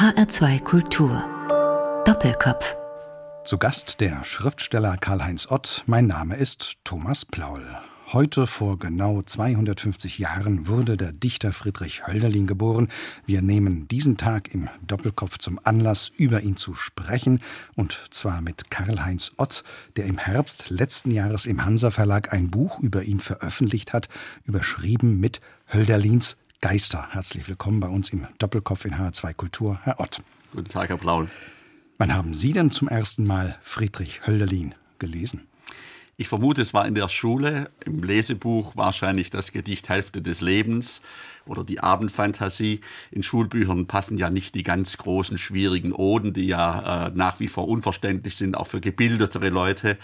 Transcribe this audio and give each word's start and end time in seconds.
HR2 0.00 0.62
Kultur. 0.62 1.22
Doppelkopf. 2.06 2.74
Zu 3.44 3.58
Gast 3.58 4.00
der 4.00 4.24
Schriftsteller 4.24 4.96
Karl-Heinz 4.96 5.50
Ott. 5.50 5.82
Mein 5.84 6.06
Name 6.06 6.36
ist 6.36 6.76
Thomas 6.84 7.26
Plaul. 7.26 7.62
Heute 8.10 8.46
vor 8.46 8.78
genau 8.78 9.20
250 9.20 10.18
Jahren 10.18 10.68
wurde 10.68 10.96
der 10.96 11.12
Dichter 11.12 11.52
Friedrich 11.52 12.06
Hölderlin 12.06 12.46
geboren. 12.46 12.88
Wir 13.26 13.42
nehmen 13.42 13.88
diesen 13.88 14.16
Tag 14.16 14.54
im 14.54 14.70
Doppelkopf 14.86 15.36
zum 15.36 15.60
Anlass, 15.64 16.10
über 16.16 16.40
ihn 16.40 16.56
zu 16.56 16.74
sprechen. 16.74 17.42
Und 17.76 18.02
zwar 18.08 18.40
mit 18.40 18.70
Karl-Heinz 18.70 19.32
Ott, 19.36 19.64
der 19.96 20.06
im 20.06 20.16
Herbst 20.16 20.70
letzten 20.70 21.10
Jahres 21.10 21.44
im 21.44 21.62
Hansa 21.66 21.90
Verlag 21.90 22.32
ein 22.32 22.50
Buch 22.50 22.80
über 22.80 23.02
ihn 23.02 23.20
veröffentlicht 23.20 23.92
hat, 23.92 24.08
überschrieben 24.44 25.20
mit 25.20 25.42
Hölderlins 25.70 26.38
Geister. 26.60 27.08
Herzlich 27.10 27.48
willkommen 27.48 27.80
bei 27.80 27.88
uns 27.88 28.10
im 28.10 28.26
Doppelkopf 28.38 28.84
in 28.84 28.94
H2 28.94 29.32
Kultur, 29.32 29.80
Herr 29.82 29.98
Ott. 29.98 30.20
Guten 30.52 30.68
Tag, 30.68 30.90
Herr 30.90 30.98
Braun. 30.98 31.30
Wann 31.96 32.14
haben 32.14 32.34
Sie 32.34 32.52
denn 32.52 32.70
zum 32.70 32.86
ersten 32.86 33.26
Mal 33.26 33.56
Friedrich 33.62 34.26
Hölderlin 34.26 34.74
gelesen? 34.98 35.46
Ich 36.18 36.28
vermute, 36.28 36.60
es 36.60 36.74
war 36.74 36.86
in 36.86 36.94
der 36.94 37.08
Schule, 37.08 37.70
im 37.86 38.02
Lesebuch 38.02 38.76
wahrscheinlich 38.76 39.30
das 39.30 39.52
Gedicht 39.52 39.88
Hälfte 39.88 40.20
des 40.20 40.42
Lebens 40.42 41.00
oder 41.46 41.64
die 41.64 41.80
Abendfantasie. 41.80 42.82
In 43.10 43.22
Schulbüchern 43.22 43.86
passen 43.86 44.18
ja 44.18 44.28
nicht 44.28 44.54
die 44.54 44.62
ganz 44.62 44.98
großen, 44.98 45.38
schwierigen 45.38 45.94
Oden, 45.94 46.34
die 46.34 46.46
ja 46.46 47.06
äh, 47.06 47.10
nach 47.14 47.40
wie 47.40 47.48
vor 47.48 47.68
unverständlich 47.68 48.36
sind, 48.36 48.54
auch 48.54 48.66
für 48.66 48.82
gebildetere 48.82 49.48
Leute. 49.48 49.96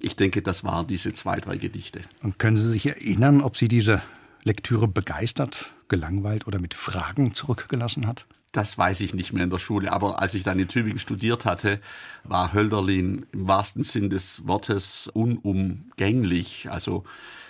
Ich 0.00 0.16
denke, 0.16 0.42
das 0.42 0.64
waren 0.64 0.88
diese 0.88 1.12
zwei, 1.12 1.38
drei 1.38 1.56
Gedichte. 1.56 2.00
Und 2.20 2.40
können 2.40 2.56
Sie 2.56 2.68
sich 2.68 2.86
erinnern, 2.86 3.40
ob 3.40 3.56
Sie 3.56 3.68
diese 3.68 4.02
Lektüre 4.42 4.88
begeistert, 4.88 5.72
gelangweilt 5.88 6.46
oder 6.46 6.58
mit 6.58 6.74
Fragen 6.74 7.34
zurückgelassen 7.34 8.06
hat? 8.06 8.26
Das 8.52 8.76
weiß 8.76 9.00
ich 9.00 9.14
nicht 9.14 9.32
mehr 9.32 9.44
in 9.44 9.50
der 9.50 9.58
Schule. 9.58 9.92
Aber 9.92 10.20
als 10.20 10.34
ich 10.34 10.42
dann 10.42 10.58
in 10.58 10.66
Tübingen 10.66 10.98
studiert 10.98 11.44
hatte, 11.44 11.80
war 12.24 12.52
Hölderlin 12.52 13.24
im 13.32 13.46
wahrsten 13.46 13.84
Sinn 13.84 14.10
des 14.10 14.46
Wortes 14.46 15.08
unumgänglich. 15.12 16.68
Also 16.68 17.04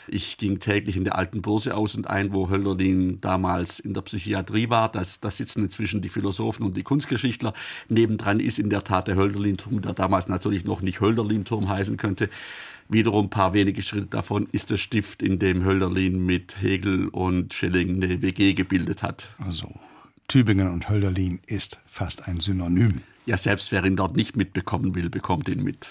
ich 0.08 0.36
ging 0.36 0.58
täglich 0.58 0.96
in 0.96 1.04
der 1.04 1.16
alten 1.16 1.40
Börse 1.40 1.74
aus 1.74 1.94
und 1.94 2.06
ein, 2.06 2.34
wo 2.34 2.50
Hölderlin 2.50 3.20
damals 3.20 3.78
in 3.78 3.94
der 3.94 4.02
Psychiatrie 4.02 4.68
war. 4.68 4.90
Das, 4.90 5.20
das 5.20 5.38
sitzen 5.38 5.64
inzwischen 5.64 6.02
die 6.02 6.10
Philosophen 6.10 6.64
und 6.66 6.76
die 6.76 6.82
Kunstgeschichtler. 6.82 7.54
Nebendran 7.88 8.40
ist 8.40 8.58
in 8.58 8.68
der 8.68 8.84
Tat 8.84 9.08
der 9.08 9.16
Hölderlin-Turm, 9.16 9.80
der 9.80 9.94
damals 9.94 10.28
natürlich 10.28 10.64
noch 10.64 10.82
nicht 10.82 11.00
Hölderlin-Turm 11.00 11.68
heißen 11.68 11.96
könnte. 11.96 12.28
Wiederum 12.92 13.26
ein 13.26 13.30
paar 13.30 13.54
wenige 13.54 13.82
Schritte 13.82 14.06
davon 14.06 14.48
ist 14.50 14.72
das 14.72 14.80
Stift, 14.80 15.22
in 15.22 15.38
dem 15.38 15.64
Hölderlin 15.64 16.26
mit 16.26 16.60
Hegel 16.60 17.06
und 17.06 17.54
Schelling 17.54 18.02
eine 18.02 18.20
WG 18.20 18.52
gebildet 18.52 19.04
hat. 19.04 19.28
Also 19.38 19.72
Tübingen 20.26 20.66
und 20.66 20.88
Hölderlin 20.88 21.38
ist 21.46 21.78
fast 21.86 22.26
ein 22.26 22.40
Synonym. 22.40 23.02
Ja, 23.26 23.36
selbst 23.36 23.70
wer 23.70 23.84
ihn 23.84 23.94
dort 23.94 24.16
nicht 24.16 24.36
mitbekommen 24.36 24.96
will, 24.96 25.08
bekommt 25.08 25.48
ihn 25.48 25.62
mit. 25.62 25.88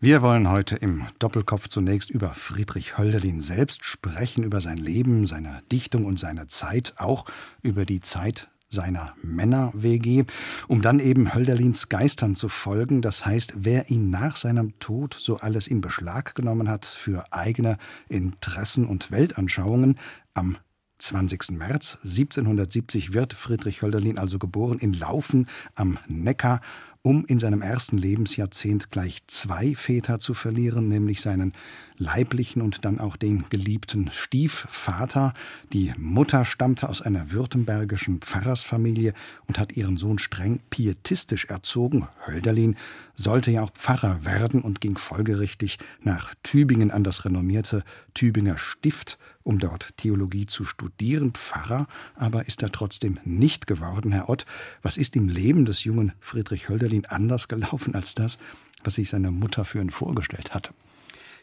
Wir 0.00 0.22
wollen 0.22 0.48
heute 0.48 0.76
im 0.76 1.06
Doppelkopf 1.18 1.68
zunächst 1.68 2.08
über 2.08 2.30
Friedrich 2.30 2.96
Hölderlin 2.96 3.42
selbst 3.42 3.84
sprechen, 3.84 4.42
über 4.42 4.62
sein 4.62 4.78
Leben, 4.78 5.26
seine 5.26 5.62
Dichtung 5.70 6.06
und 6.06 6.18
seine 6.18 6.46
Zeit, 6.46 6.94
auch 6.96 7.26
über 7.60 7.84
die 7.84 8.00
Zeit 8.00 8.48
seiner 8.72 9.14
Männer-WG, 9.22 10.24
um 10.66 10.82
dann 10.82 10.98
eben 10.98 11.34
Hölderlins 11.34 11.88
Geistern 11.88 12.34
zu 12.34 12.48
folgen. 12.48 13.02
Das 13.02 13.24
heißt, 13.26 13.54
wer 13.58 13.90
ihn 13.90 14.10
nach 14.10 14.36
seinem 14.36 14.78
Tod 14.78 15.14
so 15.18 15.36
alles 15.36 15.68
in 15.68 15.80
Beschlag 15.80 16.34
genommen 16.34 16.68
hat 16.68 16.86
für 16.86 17.24
eigene 17.30 17.76
Interessen 18.08 18.86
und 18.86 19.10
Weltanschauungen, 19.10 19.96
am 20.34 20.56
20. 20.98 21.50
März 21.58 21.98
1770 22.04 23.12
wird 23.12 23.34
Friedrich 23.34 23.82
Hölderlin 23.82 24.18
also 24.18 24.38
geboren 24.38 24.78
in 24.78 24.94
Laufen 24.94 25.48
am 25.74 25.98
Neckar, 26.06 26.60
um 27.02 27.24
in 27.26 27.40
seinem 27.40 27.60
ersten 27.60 27.98
Lebensjahrzehnt 27.98 28.92
gleich 28.92 29.18
zwei 29.26 29.74
Väter 29.74 30.20
zu 30.20 30.32
verlieren, 30.32 30.88
nämlich 30.88 31.20
seinen 31.20 31.52
leiblichen 31.96 32.62
und 32.62 32.84
dann 32.84 32.98
auch 32.98 33.16
den 33.16 33.48
geliebten 33.50 34.10
Stiefvater. 34.12 35.32
Die 35.72 35.92
Mutter 35.96 36.44
stammte 36.44 36.88
aus 36.88 37.02
einer 37.02 37.30
württembergischen 37.32 38.20
Pfarrersfamilie 38.20 39.14
und 39.46 39.58
hat 39.58 39.76
ihren 39.76 39.96
Sohn 39.96 40.18
streng 40.18 40.60
pietistisch 40.70 41.46
erzogen. 41.46 42.08
Hölderlin 42.26 42.76
sollte 43.14 43.50
ja 43.50 43.62
auch 43.62 43.72
Pfarrer 43.72 44.24
werden 44.24 44.62
und 44.62 44.80
ging 44.80 44.96
folgerichtig 44.96 45.78
nach 46.00 46.34
Tübingen 46.42 46.90
an 46.90 47.04
das 47.04 47.24
renommierte 47.24 47.84
Tübinger 48.14 48.58
Stift, 48.58 49.18
um 49.42 49.58
dort 49.58 49.96
Theologie 49.96 50.46
zu 50.46 50.64
studieren. 50.64 51.32
Pfarrer 51.32 51.86
aber 52.14 52.46
ist 52.46 52.62
er 52.62 52.72
trotzdem 52.72 53.18
nicht 53.24 53.66
geworden, 53.66 54.12
Herr 54.12 54.28
Ott. 54.28 54.46
Was 54.82 54.96
ist 54.96 55.16
im 55.16 55.28
Leben 55.28 55.64
des 55.64 55.84
jungen 55.84 56.12
Friedrich 56.20 56.68
Hölderlin 56.68 57.06
anders 57.06 57.48
gelaufen 57.48 57.94
als 57.94 58.14
das, 58.14 58.38
was 58.84 58.94
sich 58.94 59.10
seine 59.10 59.30
Mutter 59.30 59.64
für 59.64 59.80
ihn 59.80 59.90
vorgestellt 59.90 60.54
hatte? 60.54 60.72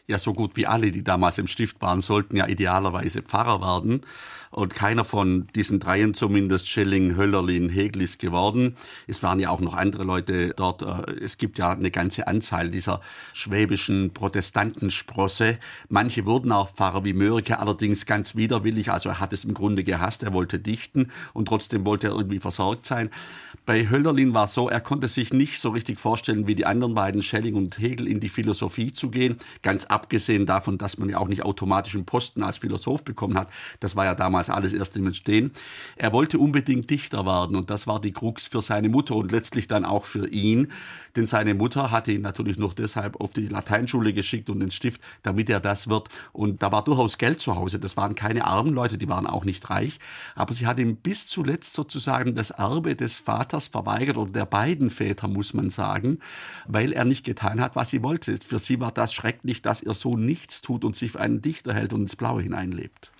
Ja 0.06 0.18
so 0.18 0.32
gut 0.32 0.56
wie 0.56 0.66
alle, 0.66 0.90
die 0.90 1.04
damals 1.04 1.38
im 1.38 1.46
Stift 1.46 1.80
waren, 1.80 2.00
sollten 2.00 2.36
ja 2.36 2.46
idealerweise 2.46 3.22
Pfarrer 3.22 3.60
werden. 3.60 4.02
Und 4.52 4.74
keiner 4.74 5.04
von 5.04 5.46
diesen 5.54 5.78
dreien 5.78 6.12
zumindest, 6.12 6.68
Schilling, 6.68 7.16
Höllerlin, 7.16 7.68
Hegel 7.68 8.02
ist 8.02 8.18
geworden. 8.18 8.76
Es 9.06 9.22
waren 9.22 9.38
ja 9.38 9.48
auch 9.50 9.60
noch 9.60 9.74
andere 9.74 10.02
Leute 10.02 10.54
dort. 10.56 10.82
Äh, 10.82 11.12
es 11.22 11.38
gibt 11.38 11.58
ja 11.58 11.70
eine 11.70 11.92
ganze 11.92 12.26
Anzahl 12.26 12.68
dieser 12.68 13.00
schwäbischen 13.32 14.12
Protestantensprosse. 14.12 15.56
Manche 15.88 16.26
wurden 16.26 16.50
auch 16.50 16.70
Pfarrer 16.70 17.04
wie 17.04 17.12
Mörike, 17.12 17.60
allerdings 17.60 18.06
ganz 18.06 18.34
widerwillig. 18.34 18.90
Also 18.90 19.10
er 19.10 19.20
hat 19.20 19.32
es 19.32 19.44
im 19.44 19.54
Grunde 19.54 19.84
gehasst. 19.84 20.24
Er 20.24 20.32
wollte 20.32 20.58
dichten 20.58 21.12
und 21.32 21.46
trotzdem 21.46 21.84
wollte 21.84 22.08
er 22.08 22.14
irgendwie 22.14 22.40
versorgt 22.40 22.86
sein. 22.86 23.10
Bei 23.66 23.88
Hölderlin 23.88 24.34
war 24.34 24.46
es 24.46 24.54
so, 24.54 24.68
er 24.68 24.80
konnte 24.80 25.06
sich 25.06 25.32
nicht 25.32 25.60
so 25.60 25.68
richtig 25.68 26.00
vorstellen, 26.00 26.48
wie 26.48 26.56
die 26.56 26.66
anderen 26.66 26.94
beiden, 26.94 27.22
Schelling 27.22 27.54
und 27.54 27.78
Hegel, 27.78 28.08
in 28.08 28.18
die 28.18 28.28
Philosophie 28.28 28.92
zu 28.92 29.10
gehen. 29.10 29.36
Ganz 29.62 29.84
abgesehen 30.00 30.46
davon, 30.46 30.78
dass 30.78 30.98
man 30.98 31.10
ja 31.10 31.18
auch 31.18 31.28
nicht 31.28 31.42
automatisch 31.44 31.94
einen 31.94 32.06
Posten 32.06 32.42
als 32.42 32.58
Philosoph 32.58 33.04
bekommen 33.04 33.36
hat. 33.36 33.50
Das 33.80 33.96
war 33.96 34.06
ja 34.06 34.14
damals 34.14 34.48
alles 34.48 34.72
erst 34.72 34.96
im 34.96 35.06
Entstehen. 35.06 35.52
Er 35.96 36.12
wollte 36.12 36.38
unbedingt 36.38 36.88
Dichter 36.88 37.26
werden 37.26 37.54
und 37.54 37.68
das 37.68 37.86
war 37.86 38.00
die 38.00 38.12
Krux 38.12 38.46
für 38.46 38.62
seine 38.62 38.88
Mutter 38.88 39.14
und 39.14 39.30
letztlich 39.30 39.66
dann 39.66 39.84
auch 39.84 40.06
für 40.06 40.26
ihn. 40.28 40.72
Denn 41.16 41.26
seine 41.26 41.54
Mutter 41.54 41.90
hatte 41.90 42.12
ihn 42.12 42.22
natürlich 42.22 42.58
noch 42.58 42.74
deshalb 42.74 43.20
auf 43.20 43.32
die 43.32 43.48
Lateinschule 43.48 44.12
geschickt 44.12 44.50
und 44.50 44.60
den 44.60 44.70
Stift, 44.70 45.00
damit 45.22 45.50
er 45.50 45.60
das 45.60 45.88
wird. 45.88 46.08
Und 46.32 46.62
da 46.62 46.72
war 46.72 46.84
durchaus 46.84 47.18
Geld 47.18 47.40
zu 47.40 47.56
Hause. 47.56 47.78
Das 47.78 47.96
waren 47.96 48.14
keine 48.14 48.44
armen 48.46 48.74
Leute, 48.74 48.98
die 48.98 49.08
waren 49.08 49.26
auch 49.26 49.44
nicht 49.44 49.70
reich. 49.70 49.98
Aber 50.34 50.54
sie 50.54 50.66
hat 50.66 50.78
ihm 50.78 50.96
bis 50.96 51.26
zuletzt 51.26 51.74
sozusagen 51.74 52.34
das 52.34 52.50
Erbe 52.50 52.96
des 52.96 53.18
Vaters 53.18 53.68
verweigert 53.68 54.16
oder 54.16 54.32
der 54.32 54.46
beiden 54.46 54.90
Väter, 54.90 55.28
muss 55.28 55.54
man 55.54 55.70
sagen, 55.70 56.18
weil 56.66 56.92
er 56.92 57.04
nicht 57.04 57.24
getan 57.24 57.60
hat, 57.60 57.76
was 57.76 57.90
sie 57.90 58.02
wollte. 58.02 58.38
Für 58.46 58.58
sie 58.58 58.80
war 58.80 58.92
das 58.92 59.12
schrecklich, 59.12 59.62
dass 59.62 59.82
ihr 59.82 59.94
Sohn 59.94 60.24
nichts 60.24 60.60
tut 60.62 60.84
und 60.84 60.96
sich 60.96 61.12
für 61.12 61.20
einen 61.20 61.42
Dichter 61.42 61.74
hält 61.74 61.92
und 61.92 62.02
ins 62.02 62.16
Blaue 62.16 62.42
hineinlebt. 62.42 63.10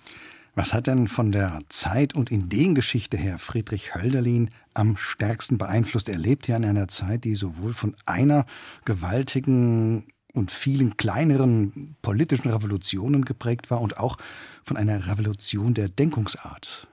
Was 0.53 0.73
hat 0.73 0.87
denn 0.87 1.07
von 1.07 1.31
der 1.31 1.61
Zeit- 1.69 2.13
und 2.13 2.29
Ideengeschichte 2.29 3.15
her 3.15 3.39
Friedrich 3.39 3.95
Hölderlin 3.95 4.49
am 4.73 4.97
stärksten 4.97 5.57
beeinflusst? 5.57 6.09
Er 6.09 6.17
lebt 6.17 6.47
ja 6.47 6.57
in 6.57 6.65
einer 6.65 6.89
Zeit, 6.89 7.23
die 7.23 7.35
sowohl 7.35 7.73
von 7.73 7.95
einer 8.05 8.45
gewaltigen 8.83 10.07
und 10.33 10.51
vielen 10.51 10.97
kleineren 10.97 11.95
politischen 12.01 12.49
Revolutionen 12.49 13.23
geprägt 13.23 13.71
war 13.71 13.81
und 13.81 13.97
auch 13.97 14.17
von 14.61 14.75
einer 14.75 15.07
Revolution 15.07 15.73
der 15.73 15.87
Denkungsart. 15.87 16.87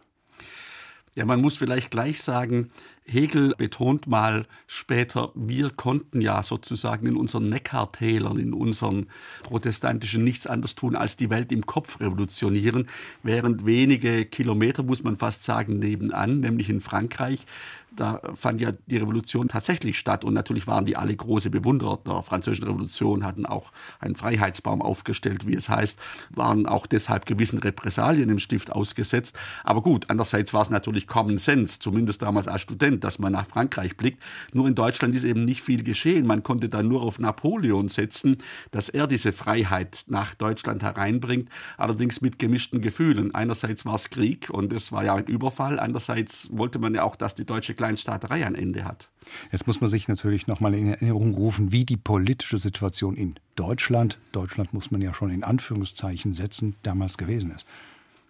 Ja, 1.15 1.25
man 1.25 1.41
muss 1.41 1.57
vielleicht 1.57 1.91
gleich 1.91 2.23
sagen, 2.23 2.71
Hegel 3.11 3.55
betont 3.57 4.07
mal 4.07 4.47
später, 4.67 5.33
wir 5.35 5.71
konnten 5.71 6.21
ja 6.21 6.43
sozusagen 6.43 7.07
in 7.07 7.17
unseren 7.17 7.49
Neckartälern, 7.49 8.39
in 8.39 8.53
unseren 8.53 9.07
protestantischen 9.43 10.23
nichts 10.23 10.47
anderes 10.47 10.75
tun, 10.75 10.95
als 10.95 11.17
die 11.17 11.31
Welt 11.31 11.51
im 11.53 11.67
Kopf 11.67 12.01
revolutionieren, 12.01 12.89
während 13.23 13.65
wenige 13.65 14.25
Kilometer, 14.27 14.83
muss 14.83 15.03
man 15.03 15.17
fast 15.17 15.45
sagen, 15.45 15.79
nebenan, 15.79 16.41
nämlich 16.41 16.69
in 16.69 16.81
Frankreich, 16.81 17.47
da 17.97 18.21
fand 18.35 18.61
ja 18.61 18.73
die 18.87 18.97
Revolution 18.97 19.49
tatsächlich 19.49 19.99
statt 19.99 20.25
und 20.25 20.35
natürlich 20.35 20.67
waren 20.67 20.85
die 20.85 20.97
alle 20.97 21.15
große 21.15 21.51
Bewunderer 21.51 21.99
der 22.07 22.23
französischen 22.23 22.67
Revolution, 22.67 23.25
hatten 23.25 23.47
auch 23.47 23.73
einen 23.99 24.15
Freiheitsbaum 24.15 24.83
aufgestellt, 24.83 25.47
wie 25.47 25.55
es 25.55 25.69
heißt, 25.69 25.99
waren 26.31 26.67
auch 26.67 26.87
deshalb 26.87 27.27
gewissen 27.27 27.59
Repressalien 27.59 28.29
im 28.29 28.39
Stift 28.39 28.73
ausgesetzt. 28.73 29.39
Aber 29.65 29.83
gut, 29.83 30.07
andererseits 30.09 30.55
war 30.55 30.63
es 30.63 30.71
natürlich 30.71 31.07
Common 31.07 31.39
Sense, 31.39 31.81
zumindest 31.81 32.23
damals 32.23 32.49
als 32.49 32.63
Student, 32.63 33.05
dass 33.05 33.19
man 33.19 33.33
nach 33.33 33.47
Frankreich 33.47 33.97
blickt. 33.97 34.23
Nur 34.53 34.67
in 34.69 34.75
Deutschland 34.75 35.15
ist 35.15 35.25
eben 35.25 35.45
nicht 35.45 35.63
viel 35.63 35.83
geschehen. 35.83 36.27
Man 36.27 36.43
konnte 36.43 36.69
dann 36.69 36.89
nur 36.89 37.03
auf 37.03 37.19
Napoleon 37.19 37.89
setzen, 37.89 38.39
dass 38.71 38.89
er 38.89 39.07
diese 39.07 39.33
Freiheit 39.33 40.05
nach 40.07 40.35
Deutschland 40.35 40.83
hereinbringt, 40.83 41.49
allerdings 41.77 42.21
mit 42.21 42.39
gemischten 42.39 42.81
Gefühlen. 42.81 43.35
Einerseits 43.35 43.85
war 43.85 43.95
es 43.95 44.11
Krieg 44.11 44.51
und 44.51 44.73
es 44.73 44.93
war 44.93 45.05
ja 45.05 45.15
ein 45.15 45.27
Überfall, 45.27 45.79
andererseits 45.81 46.49
wollte 46.53 46.79
man 46.79 46.95
ja 46.95 47.03
auch, 47.03 47.17
dass 47.17 47.35
die 47.35 47.45
deutsche 47.47 47.75
Kleinstaaterei 47.79 48.45
ein 48.45 48.55
Ende 48.55 48.85
hat. 48.85 49.09
Jetzt 49.53 49.67
muss 49.67 49.81
man 49.81 49.89
sich 49.89 50.09
natürlich 50.09 50.47
noch 50.47 50.61
mal 50.61 50.75
in 50.75 50.89
Erinnerung 50.89 51.33
rufen, 51.35 51.73
wie 51.73 51.85
die 51.85 51.97
politische 51.97 52.59
Situation 52.59 53.17
in 53.17 53.35
Deutschland, 53.55 54.19
Deutschland 54.33 54.75
muss 54.75 54.91
man 54.91 55.01
ja 55.01 55.15
schon 55.15 55.31
in 55.31 55.45
Anführungszeichen 55.45 56.35
setzen, 56.35 56.77
damals 56.83 57.17
gewesen 57.17 57.53
ist. 57.53 57.65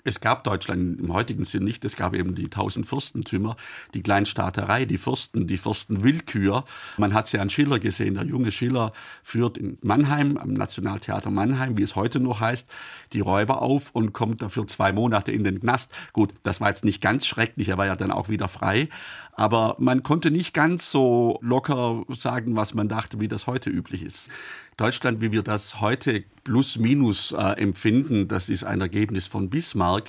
Es 0.05 0.21
gab 0.21 0.45
Deutschland 0.45 1.01
im 1.01 1.13
heutigen 1.13 1.45
Sinn 1.45 1.65
nicht. 1.65 1.85
Es 1.85 1.97
gab 1.97 2.15
eben 2.15 2.35
die 2.35 2.49
tausend 2.49 2.87
Fürstentümer, 2.87 3.57
die 3.95 4.03
Kleinstaaterei, 4.03 4.85
die 4.85 4.99
Fürsten, 4.99 5.47
die 5.47 5.59
Fürstenwillkür. 5.59 6.65
Man 6.97 7.15
hat 7.15 7.27
es 7.27 7.33
ja 7.33 7.41
an 7.41 7.51
Schiller 7.51 7.79
gesehen. 7.79 8.15
Der 8.15 8.25
junge 8.25 8.53
Schiller 8.53 8.93
führt 9.23 9.59
in 9.59 9.79
Mannheim, 9.83 10.37
am 10.37 10.53
Nationaltheater 10.53 11.31
Mannheim, 11.31 11.77
wie 11.77 11.83
es 11.83 11.97
heute 11.97 12.21
noch 12.21 12.41
heißt, 12.41 12.71
die 13.13 13.21
Räuber 13.21 13.61
auf 13.61 13.91
und 13.93 14.13
kommt 14.13 14.41
dafür 14.41 14.67
zwei 14.67 14.93
Monate 14.93 15.33
in 15.33 15.45
den 15.45 15.61
Knast. 15.61 15.93
Gut, 16.13 16.33
das 16.43 16.61
war 16.61 16.69
jetzt 16.69 16.85
nicht 16.85 17.03
ganz 17.03 17.27
schrecklich. 17.27 17.69
Er 17.69 17.79
war 17.79 17.87
ja 17.87 17.97
dann 17.97 18.13
auch 18.13 18.29
wieder 18.29 18.49
frei. 18.49 18.89
Aber 19.33 19.77
man 19.79 20.03
konnte 20.03 20.31
nicht 20.31 20.55
ganz 20.55 20.91
so 20.91 21.39
locker 21.43 22.05
sagen, 22.09 22.57
was 22.57 22.75
man 22.75 22.89
dachte, 22.89 23.21
wie 23.21 23.29
das 23.29 23.47
heute 23.47 23.71
üblich 23.71 24.03
ist. 24.03 24.29
Deutschland, 24.79 25.21
wie 25.21 25.33
wir 25.33 25.43
das 25.43 25.81
heute 25.81 26.25
plus 26.45 26.79
minus 26.79 27.33
äh, 27.33 27.61
empfinden, 27.61 28.29
das 28.29 28.49
ist 28.49 28.63
ein 28.63 28.81
Ergebnis 28.81 29.27
von 29.27 29.51
Bismarck. 29.51 30.05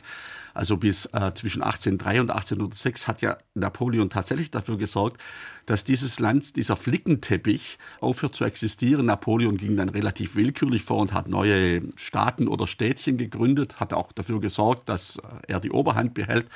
Also 0.53 0.77
bis 0.77 1.05
äh, 1.07 1.33
zwischen 1.33 1.63
1803 1.63 2.21
und 2.21 2.29
1806 2.31 3.07
hat 3.07 3.21
ja 3.21 3.37
Napoleon 3.55 4.09
tatsächlich 4.09 4.51
dafür 4.51 4.77
gesorgt, 4.77 5.21
dass 5.65 5.83
dieses 5.83 6.19
Land, 6.19 6.55
dieser 6.55 6.75
Flickenteppich 6.75 7.77
aufhört 7.99 8.35
zu 8.35 8.43
existieren. 8.43 9.07
Napoleon 9.07 9.57
ging 9.57 9.75
dann 9.75 9.89
relativ 9.89 10.35
willkürlich 10.35 10.83
vor 10.83 10.97
und 10.97 11.13
hat 11.13 11.27
neue 11.27 11.81
Staaten 11.95 12.47
oder 12.47 12.67
Städtchen 12.67 13.17
gegründet, 13.17 13.79
hat 13.79 13.93
auch 13.93 14.11
dafür 14.11 14.39
gesorgt, 14.39 14.87
dass 14.87 15.17
äh, 15.17 15.21
er 15.47 15.59
die 15.59 15.71
Oberhand 15.71 16.13
behält. 16.13 16.47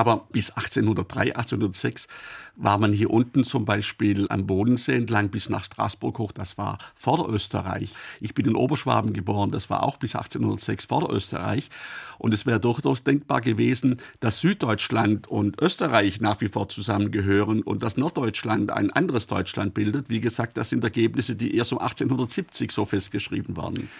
Aber 0.00 0.26
bis 0.32 0.50
1803, 0.52 1.36
1806 1.36 2.08
war 2.56 2.78
man 2.78 2.90
hier 2.90 3.10
unten 3.10 3.44
zum 3.44 3.66
Beispiel 3.66 4.26
am 4.30 4.46
Bodensee 4.46 4.94
entlang 4.94 5.28
bis 5.28 5.50
nach 5.50 5.62
Straßburg 5.62 6.18
hoch. 6.18 6.32
Das 6.32 6.56
war 6.56 6.78
Vorderösterreich. 6.94 7.90
Ich 8.18 8.32
bin 8.32 8.46
in 8.46 8.54
Oberschwaben 8.54 9.12
geboren. 9.12 9.50
Das 9.50 9.68
war 9.68 9.82
auch 9.82 9.98
bis 9.98 10.16
1806 10.16 10.86
Vorderösterreich. 10.86 11.68
Und 12.16 12.32
es 12.32 12.46
wäre 12.46 12.60
durchaus 12.60 13.04
denkbar 13.04 13.42
gewesen, 13.42 14.00
dass 14.20 14.40
Süddeutschland 14.40 15.26
und 15.26 15.60
Österreich 15.60 16.18
nach 16.22 16.40
wie 16.40 16.48
vor 16.48 16.70
zusammengehören 16.70 17.60
und 17.60 17.82
dass 17.82 17.98
Norddeutschland 17.98 18.70
ein 18.70 18.90
anderes 18.90 19.26
Deutschland 19.26 19.74
bildet. 19.74 20.08
Wie 20.08 20.20
gesagt, 20.20 20.56
das 20.56 20.70
sind 20.70 20.82
Ergebnisse, 20.82 21.36
die 21.36 21.54
erst 21.54 21.74
um 21.74 21.78
1870 21.78 22.72
so 22.72 22.86
festgeschrieben 22.86 23.54
waren. 23.58 23.90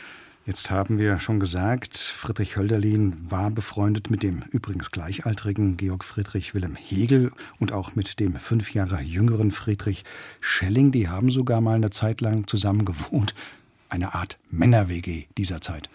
Jetzt 0.47 0.71
haben 0.71 0.99
wir 0.99 1.19
schon 1.19 1.39
gesagt, 1.39 1.97
Friedrich 1.97 2.57
Hölderlin 2.57 3.31
war 3.31 3.51
befreundet 3.51 4.11
mit 4.11 4.23
dem 4.23 4.43
übrigens 4.51 4.91
gleichaltrigen 4.91 5.77
Georg 5.77 6.03
Friedrich 6.03 6.55
Wilhelm 6.55 6.77
Hegel 6.77 7.31
und 7.59 7.73
auch 7.73 7.95
mit 7.95 8.19
dem 8.21 8.37
fünf 8.37 8.73
Jahre 8.73 9.03
jüngeren 9.03 9.51
Friedrich 9.51 10.03
Schelling. 10.41 10.93
Die 10.93 11.09
haben 11.09 11.31
sogar 11.31 11.61
mal 11.61 11.77
eine 11.77 11.91
Zeit 11.91 12.23
lang 12.23 12.47
zusammen 12.47 12.87
gewohnt. 12.87 13.35
Eine 13.91 14.15
Art 14.15 14.39
Männer-WG 14.51 15.27
dieser 15.37 15.61
Zeit. 15.61 15.91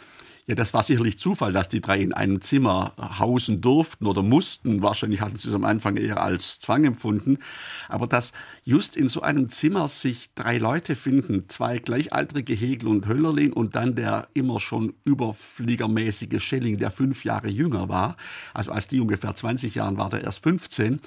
Ja, 0.47 0.53
das 0.53 0.75
war 0.75 0.83
sicherlich 0.83 1.18
Zufall, 1.18 1.53
dass 1.53 1.69
die 1.69 1.81
drei 1.81 2.00
in 2.00 2.13
einem 2.13 2.39
Zimmer 2.39 2.94
hausen 3.18 3.62
durften 3.62 4.06
oder 4.06 4.21
mussten. 4.21 4.83
Wahrscheinlich 4.83 5.21
hatten 5.21 5.39
sie 5.39 5.50
es 5.50 5.56
am 5.56 5.65
Anfang 5.65 5.97
eher 5.97 6.21
als 6.21 6.59
Zwang 6.59 6.86
empfunden. 6.86 7.39
Aber 7.89 8.06
dass 8.06 8.31
just 8.63 8.95
in 8.95 9.07
so 9.07 9.24
einem 9.24 9.50
Zimmer 9.50 9.88
sich 9.88 10.30
drei 10.36 10.59
Leute 10.59 10.95
finden, 10.95 11.50
zwei 11.50 11.80
gleichaltrige 11.80 12.53
Hegel 12.53 12.89
und 12.89 13.07
Höllerlin 13.07 13.53
und 13.53 13.75
dann 13.75 13.95
der 13.95 14.27
immer 14.36 14.59
schon 14.59 14.94
überfliegermäßige 15.03 16.39
Schelling, 16.39 16.77
der 16.77 16.91
fünf 16.91 17.25
Jahre 17.25 17.48
jünger 17.50 17.89
war. 17.89 18.15
Also 18.53 18.71
als 18.71 18.88
die 18.88 19.00
ungefähr 19.00 19.33
20 19.33 19.74
Jahren 19.74 19.98
war 19.98 20.12
der 20.12 20.25
erst 20.25 20.44
15. 20.44 21.00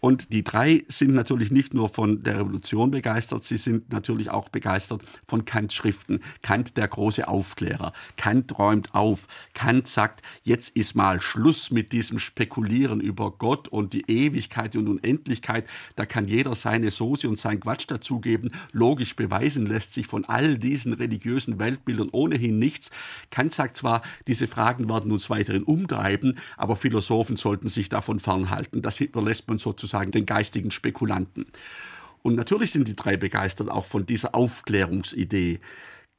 Und 0.00 0.32
die 0.32 0.42
drei 0.42 0.82
sind 0.88 1.14
natürlich 1.14 1.50
nicht 1.50 1.74
nur 1.74 1.88
von 1.90 2.22
der 2.22 2.40
Revolution 2.40 2.90
begeistert, 2.90 3.44
sie 3.44 3.58
sind 3.58 3.92
natürlich 3.92 4.30
auch 4.30 4.48
begeistert 4.48 5.02
von 5.28 5.44
Kants 5.44 5.74
Schriften. 5.74 6.20
Kant, 6.42 6.76
der 6.76 6.88
große 6.88 7.28
Aufklärer. 7.28 7.92
Kant 8.16 8.58
räumt 8.58 8.94
auf. 8.94 9.28
Kant 9.52 9.86
sagt, 9.86 10.22
jetzt 10.42 10.70
ist 10.70 10.94
mal 10.94 11.20
Schluss 11.20 11.70
mit 11.70 11.92
diesem 11.92 12.18
Spekulieren 12.18 13.00
über 13.00 13.30
Gott 13.32 13.68
und 13.68 13.92
die 13.92 14.10
Ewigkeit 14.10 14.74
und 14.74 14.88
Unendlichkeit. 14.88 15.66
Da 15.96 16.06
kann 16.06 16.26
jeder 16.26 16.54
seine 16.54 16.90
Soße 16.90 17.28
und 17.28 17.38
sein 17.38 17.60
Quatsch 17.60 17.84
dazugeben. 17.86 18.52
Logisch 18.72 19.16
beweisen 19.16 19.66
lässt 19.66 19.92
sich 19.92 20.06
von 20.06 20.24
all 20.24 20.56
diesen 20.56 20.94
religiösen 20.94 21.58
Weltbildern 21.58 22.08
ohnehin 22.12 22.58
nichts. 22.58 22.90
Kant 23.30 23.52
sagt 23.52 23.76
zwar, 23.76 24.02
diese 24.26 24.46
Fragen 24.46 24.88
werden 24.88 25.12
uns 25.12 25.28
weiterhin 25.28 25.64
umtreiben, 25.64 26.38
aber 26.56 26.76
Philosophen 26.76 27.36
sollten 27.36 27.68
sich 27.68 27.90
davon 27.90 28.18
fernhalten. 28.18 28.80
Das 28.80 29.00
überlässt 29.00 29.46
man 29.48 29.58
sozusagen 29.58 29.89
sozusagen 29.90 30.12
den 30.12 30.26
geistigen 30.26 30.70
Spekulanten. 30.70 31.46
Und 32.22 32.36
natürlich 32.36 32.70
sind 32.70 32.86
die 32.86 32.96
drei 32.96 33.16
begeistert 33.16 33.70
auch 33.70 33.86
von 33.86 34.06
dieser 34.06 34.34
Aufklärungsidee. 34.34 35.58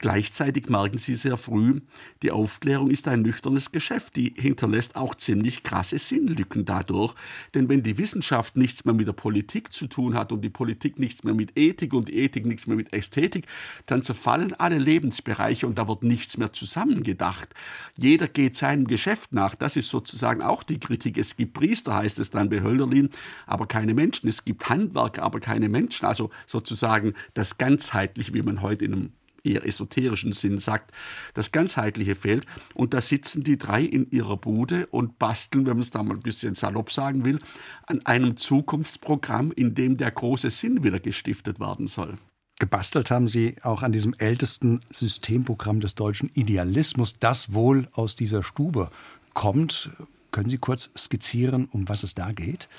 Gleichzeitig 0.01 0.67
merken 0.67 0.97
sie 0.97 1.13
sehr 1.13 1.37
früh, 1.37 1.79
die 2.23 2.31
Aufklärung 2.31 2.89
ist 2.89 3.07
ein 3.07 3.21
nüchternes 3.21 3.71
Geschäft, 3.71 4.15
die 4.15 4.33
hinterlässt 4.35 4.95
auch 4.95 5.13
ziemlich 5.13 5.61
krasse 5.61 5.99
Sinnlücken 5.99 6.65
dadurch. 6.65 7.13
Denn 7.53 7.69
wenn 7.69 7.83
die 7.83 7.99
Wissenschaft 7.99 8.57
nichts 8.57 8.83
mehr 8.83 8.95
mit 8.95 9.07
der 9.07 9.13
Politik 9.13 9.71
zu 9.71 9.85
tun 9.85 10.15
hat 10.15 10.31
und 10.31 10.41
die 10.41 10.49
Politik 10.49 10.97
nichts 10.97 11.23
mehr 11.23 11.35
mit 11.35 11.55
Ethik 11.55 11.93
und 11.93 12.09
die 12.09 12.17
Ethik 12.17 12.47
nichts 12.47 12.65
mehr 12.65 12.75
mit 12.75 12.91
Ästhetik, 12.93 13.45
dann 13.85 14.01
zerfallen 14.01 14.55
alle 14.55 14.79
Lebensbereiche 14.79 15.67
und 15.67 15.77
da 15.77 15.87
wird 15.87 16.01
nichts 16.01 16.35
mehr 16.35 16.51
zusammengedacht. 16.51 17.53
Jeder 17.95 18.27
geht 18.27 18.57
seinem 18.57 18.87
Geschäft 18.87 19.33
nach. 19.33 19.53
Das 19.53 19.75
ist 19.75 19.89
sozusagen 19.89 20.41
auch 20.41 20.63
die 20.63 20.79
Kritik. 20.79 21.19
Es 21.19 21.37
gibt 21.37 21.53
Priester, 21.53 21.93
heißt 21.93 22.17
es 22.17 22.31
dann 22.31 22.49
bei 22.49 22.63
Hölderlin, 22.63 23.11
aber 23.45 23.67
keine 23.67 23.93
Menschen. 23.93 24.27
Es 24.27 24.45
gibt 24.45 24.67
Handwerker, 24.67 25.21
aber 25.21 25.39
keine 25.39 25.69
Menschen. 25.69 26.07
Also 26.07 26.31
sozusagen 26.47 27.13
das 27.35 27.59
ganzheitlich, 27.59 28.33
wie 28.33 28.41
man 28.41 28.63
heute 28.63 28.85
in 28.85 28.93
einem 28.93 29.11
eher 29.43 29.65
esoterischen 29.65 30.33
Sinn 30.33 30.59
sagt, 30.59 30.91
das 31.33 31.51
Ganzheitliche 31.51 32.15
fehlt. 32.15 32.45
Und 32.73 32.93
da 32.93 33.01
sitzen 33.01 33.43
die 33.43 33.57
drei 33.57 33.83
in 33.83 34.09
ihrer 34.11 34.37
Bude 34.37 34.87
und 34.87 35.19
basteln, 35.19 35.65
wenn 35.65 35.73
man 35.73 35.83
es 35.83 35.91
da 35.91 36.03
mal 36.03 36.15
ein 36.15 36.21
bisschen 36.21 36.55
salopp 36.55 36.91
sagen 36.91 37.25
will, 37.25 37.39
an 37.87 38.05
einem 38.05 38.37
Zukunftsprogramm, 38.37 39.51
in 39.51 39.75
dem 39.75 39.97
der 39.97 40.11
große 40.11 40.49
Sinn 40.51 40.83
wieder 40.83 40.99
gestiftet 40.99 41.59
werden 41.59 41.87
soll. 41.87 42.17
Gebastelt 42.59 43.09
haben 43.09 43.27
Sie 43.27 43.55
auch 43.63 43.81
an 43.81 43.91
diesem 43.91 44.13
ältesten 44.19 44.81
Systemprogramm 44.91 45.79
des 45.79 45.95
deutschen 45.95 46.29
Idealismus, 46.35 47.17
das 47.19 47.53
wohl 47.53 47.87
aus 47.93 48.15
dieser 48.15 48.43
Stube 48.43 48.91
kommt. 49.33 49.89
Können 50.29 50.49
Sie 50.49 50.59
kurz 50.59 50.91
skizzieren, 50.95 51.67
um 51.71 51.89
was 51.89 52.03
es 52.03 52.13
da 52.13 52.31
geht? 52.31 52.69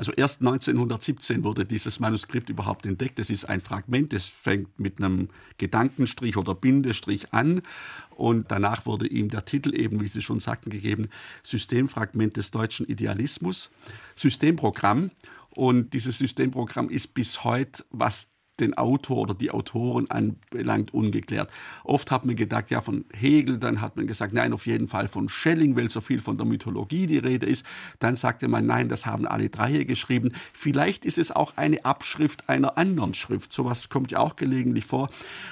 Also 0.00 0.12
erst 0.12 0.40
1917 0.40 1.44
wurde 1.44 1.66
dieses 1.66 2.00
Manuskript 2.00 2.48
überhaupt 2.48 2.86
entdeckt. 2.86 3.18
Es 3.18 3.28
ist 3.28 3.44
ein 3.44 3.60
Fragment, 3.60 4.14
es 4.14 4.28
fängt 4.30 4.80
mit 4.80 4.96
einem 4.96 5.28
Gedankenstrich 5.58 6.38
oder 6.38 6.54
Bindestrich 6.54 7.34
an 7.34 7.60
und 8.08 8.50
danach 8.50 8.86
wurde 8.86 9.06
ihm 9.06 9.28
der 9.28 9.44
Titel 9.44 9.78
eben, 9.78 10.00
wie 10.00 10.06
Sie 10.06 10.22
schon 10.22 10.40
sagten, 10.40 10.70
gegeben, 10.70 11.10
Systemfragment 11.42 12.38
des 12.38 12.50
deutschen 12.50 12.86
Idealismus, 12.86 13.68
Systemprogramm. 14.16 15.10
Und 15.54 15.92
dieses 15.92 16.16
Systemprogramm 16.16 16.88
ist 16.88 17.12
bis 17.12 17.44
heute, 17.44 17.84
was 17.90 18.30
den 18.60 18.74
Autor 18.76 19.18
oder 19.18 19.34
die 19.34 19.50
Autoren 19.50 20.10
anbelangt, 20.10 20.92
ungeklärt. 20.94 21.50
Oft 21.84 22.10
hat 22.10 22.24
man 22.24 22.36
gedacht, 22.36 22.70
ja, 22.70 22.80
von 22.80 23.04
Hegel, 23.12 23.58
dann 23.58 23.80
hat 23.80 23.96
man 23.96 24.06
gesagt, 24.06 24.32
nein, 24.32 24.52
auf 24.52 24.66
jeden 24.66 24.88
Fall 24.88 25.08
von 25.08 25.28
Schelling, 25.28 25.76
weil 25.76 25.90
so 25.90 26.00
viel 26.00 26.20
von 26.20 26.36
der 26.36 26.46
Mythologie 26.46 27.06
die 27.06 27.18
Rede 27.18 27.46
ist. 27.46 27.64
Dann 27.98 28.16
sagte 28.16 28.48
man, 28.48 28.66
nein, 28.66 28.88
das 28.88 29.06
haben 29.06 29.26
alle 29.26 29.50
drei 29.50 29.70
hier 29.70 29.84
geschrieben. 29.84 30.32
Vielleicht 30.52 31.04
ist 31.04 31.18
es 31.18 31.32
auch 31.32 31.56
eine 31.56 31.84
Abschrift 31.84 32.48
einer 32.48 32.78
anderen 32.78 33.14
Schrift. 33.14 33.52
Sowas 33.52 33.88
kommt 33.88 34.12
ja 34.12 34.18
auch 34.18 34.36
gelegentlich 34.36 34.84
vor. 34.84 35.08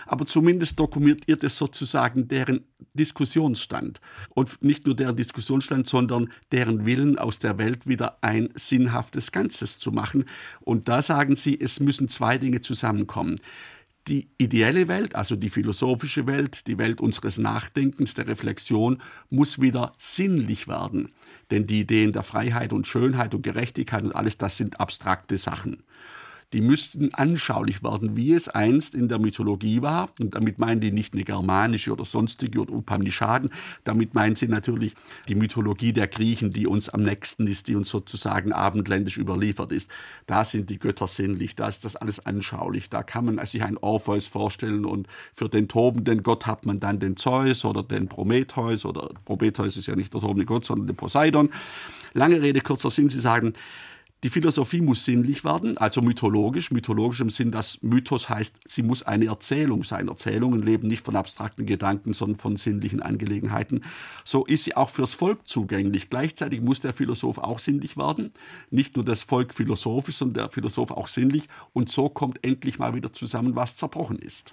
Aber 0.07 0.27
zumindest 0.27 0.79
dokumentiert 0.79 1.43
es 1.45 1.57
sozusagen 1.57 2.29
deren 2.29 2.65
Diskussionsstand. 2.95 4.01
Und 4.31 4.63
nicht 4.63 4.87
nur 4.87 4.97
deren 4.97 5.17
Diskussionsstand, 5.17 5.87
sondern 5.87 6.31
deren 6.53 6.87
Willen, 6.87 7.19
aus 7.19 7.39
der 7.39 7.59
Welt 7.59 7.87
wieder 7.87 8.19
ein 8.23 8.51
sinnhaftes 8.55 9.33
Ganzes 9.33 9.79
zu 9.79 9.93
machen. 9.93 10.25
Und 10.61 10.89
da 10.89 11.03
sagen 11.03 11.37
sie, 11.37 11.59
es 11.61 11.81
müssen 11.81 12.09
zwei 12.09 12.39
Dinge 12.39 12.61
zusammenkommen 12.61 13.41
die 14.09 14.31
ideelle 14.39 14.89
Welt, 14.89 15.15
also 15.15 15.37
die 15.37 15.51
philosophische 15.51 16.27
Welt, 16.27 16.67
die 16.67 16.79
Welt 16.79 17.01
unseres 17.01 17.37
Nachdenkens, 17.37 18.15
der 18.15 18.27
Reflexion, 18.27 19.03
muss 19.29 19.61
wieder 19.61 19.93
sinnlich 19.99 20.67
werden. 20.67 21.11
Denn 21.51 21.67
die 21.67 21.81
Ideen 21.81 22.13
der 22.13 22.23
Freiheit 22.23 22.73
und 22.73 22.87
Schönheit 22.87 23.35
und 23.35 23.43
Gerechtigkeit 23.43 24.05
und 24.05 24.15
alles, 24.15 24.39
das 24.39 24.57
sind 24.57 24.81
abstrakte 24.81 25.37
Sachen 25.37 25.83
die 26.53 26.63
müssten 26.63 27.13
anschaulich 27.13 27.83
werden, 27.83 28.17
wie 28.17 28.33
es 28.33 28.49
einst 28.49 28.95
in 28.95 29.09
der 29.09 29.19
Mythologie 29.19 29.83
war. 29.83 30.11
Und 30.19 30.35
damit 30.35 30.59
meinen 30.59 30.81
die 30.81 30.93
nicht 30.93 31.13
eine 31.13 31.25
germanische 31.25 31.93
oder 31.93 32.07
sonstige 32.07 32.61
oder 32.61 32.73
Upanishaden. 32.73 33.51
Damit 33.85 34.15
meinen 34.15 34.35
sie 34.35 34.49
natürlich 34.49 34.95
die 35.29 35.35
Mythologie 35.35 35.93
der 35.93 36.07
Griechen, 36.07 36.53
die 36.53 36.67
uns 36.67 36.89
am 36.89 37.03
nächsten 37.03 37.47
ist, 37.47 37.69
die 37.69 37.77
uns 37.77 37.91
sozusagen 37.91 38.53
abendländisch 38.53 39.19
überliefert 39.19 39.73
ist. 39.73 39.91
Da 40.27 40.45
sind 40.45 40.71
die 40.71 40.79
Götter 40.79 41.07
sinnlich, 41.07 41.55
da 41.55 41.69
ist 41.69 41.85
das 41.85 41.97
alles 41.97 42.25
anschaulich. 42.25 42.89
Da 42.89 43.03
kann 43.03 43.27
man 43.27 43.45
sich 43.47 43.63
einen 43.63 43.77
Orpheus 43.77 44.27
vorstellen 44.27 44.87
und 44.87 45.07
für 45.35 45.51
den 45.51 45.69
tobenden 45.69 46.23
Gott 46.23 46.47
hat 46.47 46.65
man 46.65 46.81
dann 46.81 46.99
den 46.99 47.17
Zeus 47.17 47.65
oder 47.67 47.83
den 47.83 48.09
Prometheus 48.09 48.87
oder 48.87 49.11
Prometheus 49.27 49.77
ist 49.77 49.87
ja 49.87 49.97
nicht 49.97 50.15
der 50.15 50.23
tobende 50.23 50.47
Gott, 50.47 50.65
sondern 50.65 50.87
der 50.87 50.95
Poseidon. 50.95 51.51
Lange 52.15 52.41
Rede, 52.41 52.63
kurzer 52.63 52.91
Sinn, 52.91 53.11
sie 53.11 53.21
sagen, 53.21 53.53
Die 54.25 54.31
Philosophie 54.31 54.81
muss 54.81 55.05
sinnlich 55.05 55.45
werden, 55.45 55.79
also 55.79 56.03
mythologisch. 56.03 56.73
Mythologisch 56.73 57.21
im 57.21 57.31
Sinn, 57.31 57.53
dass 57.53 57.81
Mythos 57.83 58.29
heißt, 58.29 58.57
sie 58.67 58.83
muss 58.83 59.05
eine 59.05 59.27
Erzählung 59.27 59.85
sein. 59.85 60.09
Erzählungen 60.09 60.61
leben 60.61 60.89
nicht 60.89 61.05
von 61.05 61.15
abstrakten 61.15 61.67
Gedanken, 61.67 62.13
sondern 62.13 62.41
von 62.41 62.57
sinnlichen 62.57 63.01
Angelegenheiten. 63.01 63.85
So 64.25 64.45
ist 64.45 64.65
sie 64.65 64.77
auch 64.77 64.91
fürs 64.91 65.15
Volk 65.15 65.47
zugänglich. 65.47 66.11
Gleichzeitig 66.11 66.61
muss 66.63 66.81
der 66.81 66.95
Philosoph 66.95 67.39
auch 67.39 67.61
sinnlich 67.61 67.97
werden. 67.97 68.33
Nicht 68.71 68.97
nur 68.97 69.05
das 69.05 69.23
Volk 69.23 69.55
philosophisch, 69.55 70.17
sondern 70.17 70.47
der 70.47 70.51
Philosoph 70.51 70.91
auch 70.91 71.07
sinnlich. 71.07 71.45
Und 71.73 71.89
so 71.89 72.09
kommt 72.09 72.45
endlich 72.45 72.81
mal 72.81 72.97
wieder 72.97 73.13
zusammen, 73.13 73.55
was 73.55 73.77
zerbrochen 73.77 74.19
ist. 74.19 74.53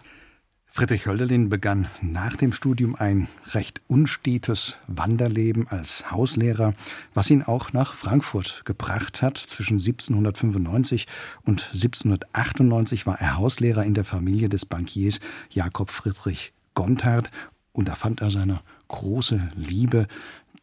Friedrich 0.78 1.06
Hölderlin 1.06 1.48
begann 1.48 1.88
nach 2.02 2.36
dem 2.36 2.52
Studium 2.52 2.96
ein 2.96 3.30
recht 3.54 3.82
unstetes 3.88 4.76
Wanderleben 4.88 5.70
als 5.70 6.12
Hauslehrer, 6.12 6.74
was 7.14 7.30
ihn 7.30 7.44
auch 7.44 7.72
nach 7.72 7.94
Frankfurt 7.94 8.64
gebracht 8.66 9.22
hat. 9.22 9.38
Zwischen 9.38 9.76
1795 9.76 11.08
und 11.44 11.68
1798 11.68 13.06
war 13.06 13.22
er 13.22 13.38
Hauslehrer 13.38 13.86
in 13.86 13.94
der 13.94 14.04
Familie 14.04 14.50
des 14.50 14.66
Bankiers 14.66 15.22
Jakob 15.50 15.92
Friedrich 15.92 16.52
Gontard 16.74 17.30
und 17.72 17.88
da 17.88 17.96
fand 17.96 18.20
er 18.20 18.32
seine 18.32 18.60
große 18.90 19.52
Liebe, 19.56 20.08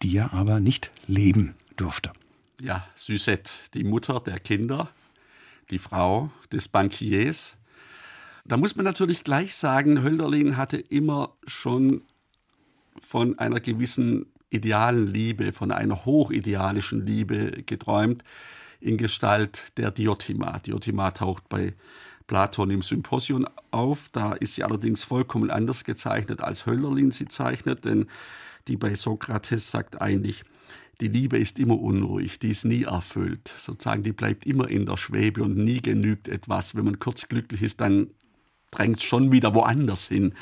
die 0.03 0.15
er 0.19 0.35
aber 0.35 0.61
nicht 0.61 0.91
leben 1.07 1.55
durfte. 1.77 2.13
Ja, 2.61 2.87
Suzette, 2.97 3.51
die 3.73 3.83
Mutter 3.83 4.21
der 4.21 4.41
Kinder, 4.41 4.91
die 5.71 5.79
Frau 5.79 6.31
des 6.53 6.69
Bankiers, 6.69 7.57
da 8.45 8.57
muss 8.57 8.77
man 8.77 8.85
natürlich 8.85 9.25
gleich 9.25 9.55
sagen, 9.55 10.03
Hölderlin 10.03 10.57
hatte 10.57 10.77
immer 10.77 11.35
schon 11.47 12.03
von 13.01 13.39
einer 13.39 13.61
gewissen 13.61 14.27
idealen 14.51 15.07
Liebe, 15.07 15.53
von 15.53 15.71
einer 15.71 16.05
hochidealischen 16.05 17.07
Liebe 17.07 17.63
geträumt, 17.65 18.23
in 18.81 18.97
Gestalt 18.97 19.73
der 19.77 19.91
Diotima. 19.91 20.59
Diotima 20.59 21.13
taucht 21.13 21.49
bei 21.49 21.75
Platon 22.27 22.71
im 22.71 22.83
Symposion 22.83 23.47
auf. 23.71 24.09
Da 24.11 24.33
ist 24.33 24.57
sie 24.57 24.65
allerdings 24.65 25.05
vollkommen 25.05 25.51
anders 25.51 25.85
gezeichnet, 25.85 26.41
als 26.41 26.67
Hölderlin 26.67 27.13
sie 27.13 27.29
zeichnet, 27.29 27.85
denn 27.85 28.07
die 28.69 28.77
bei 28.77 28.95
Sokrates 28.95 29.71
sagt 29.71 30.01
eigentlich, 30.01 30.45
die 31.01 31.09
Liebe 31.09 31.39
ist 31.39 31.59
immer 31.59 31.81
unruhig, 31.81 32.39
die 32.39 32.51
ist 32.51 32.65
nie 32.65 32.85
erfüllt. 32.85 33.53
Sozusagen, 33.59 34.03
die 34.03 34.13
bleibt 34.13 34.47
immer 34.47 34.69
in 34.69 34.87
der 34.87 34.97
Schwebe 34.97 35.43
und 35.43 35.57
nie 35.57 35.81
genügt 35.81 36.29
etwas. 36.29 36.77
Wenn 36.77 36.85
man 36.85 36.99
kurz 36.99 37.29
glücklich 37.29 37.63
ist, 37.63 37.81
dann 37.81 38.11
drängt 38.73 39.03
schon 39.03 39.31
wieder 39.31 39.55
woanders 39.55 40.09
hin. 40.09 40.35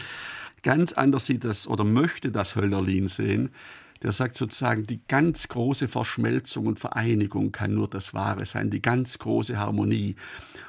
Ganz 0.63 0.95
anders 0.95 1.27
sieht 1.27 1.45
das 1.45 1.67
oder 1.67 1.85
möchte 1.85 2.31
das 2.31 2.57
Hölderlin 2.57 3.09
sehen. 3.09 3.51
Der 4.03 4.13
sagt 4.13 4.35
sozusagen, 4.35 4.87
die 4.87 5.01
ganz 5.09 5.49
große 5.49 5.87
Verschmelzung 5.87 6.67
und 6.67 6.81
Vereinigung 6.81 7.53
kann 7.53 7.75
nur 7.75 7.87
das 7.87 8.15
Wahre 8.15 8.47
sein, 8.47 8.71
die 8.71 8.81
ganz 8.81 9.19
große 9.19 9.59
Harmonie. 9.59 10.17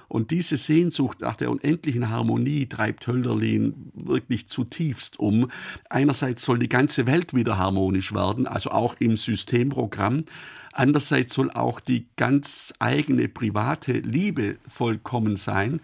Und 0.09 0.31
diese 0.31 0.57
Sehnsucht 0.57 1.21
nach 1.21 1.37
der 1.37 1.49
unendlichen 1.49 2.09
Harmonie 2.09 2.67
treibt 2.67 3.07
Hölderlin 3.07 3.91
wirklich 3.93 4.47
zutiefst 4.47 5.17
um. 5.17 5.49
Einerseits 5.89 6.43
soll 6.43 6.59
die 6.59 6.67
ganze 6.67 7.05
Welt 7.05 7.33
wieder 7.33 7.57
harmonisch 7.57 8.13
werden, 8.13 8.47
also 8.47 8.71
auch 8.71 8.95
im 8.99 9.15
Systemprogramm. 9.15 10.25
Andererseits 10.73 11.33
soll 11.33 11.49
auch 11.51 11.79
die 11.79 12.07
ganz 12.17 12.73
eigene 12.79 13.29
private 13.29 13.93
Liebe 13.93 14.57
vollkommen 14.67 15.37
sein. 15.37 15.79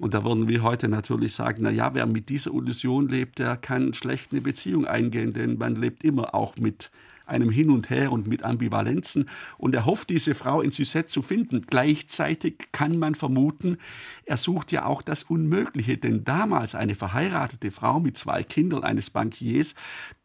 Und 0.00 0.14
da 0.14 0.24
würden 0.24 0.48
wir 0.48 0.62
heute 0.62 0.88
natürlich 0.88 1.34
sagen, 1.34 1.58
na 1.60 1.70
ja, 1.70 1.92
wer 1.92 2.06
mit 2.06 2.30
dieser 2.30 2.52
Illusion 2.54 3.10
lebt, 3.10 3.38
der 3.38 3.58
kann 3.58 3.92
schlecht 3.92 4.32
eine 4.32 4.40
Beziehung 4.40 4.86
eingehen, 4.86 5.34
denn 5.34 5.58
man 5.58 5.76
lebt 5.76 6.04
immer 6.04 6.34
auch 6.34 6.56
mit 6.56 6.90
einem 7.26 7.50
Hin 7.50 7.68
und 7.68 7.90
Her 7.90 8.10
und 8.10 8.26
mit 8.26 8.42
Ambivalenzen. 8.42 9.28
Und 9.58 9.74
er 9.74 9.84
hofft, 9.84 10.08
diese 10.08 10.34
Frau 10.34 10.62
in 10.62 10.70
Suzette 10.70 11.08
zu 11.08 11.20
finden. 11.20 11.66
Gleichzeitig 11.68 12.68
kann 12.72 12.98
man 12.98 13.14
vermuten, 13.14 13.76
er 14.24 14.38
sucht 14.38 14.72
ja 14.72 14.86
auch 14.86 15.02
das 15.02 15.24
Unmögliche, 15.24 15.98
denn 15.98 16.24
damals 16.24 16.74
eine 16.74 16.94
verheiratete 16.94 17.70
Frau 17.70 18.00
mit 18.00 18.16
zwei 18.16 18.42
Kindern 18.42 18.84
eines 18.84 19.10
Bankiers, 19.10 19.74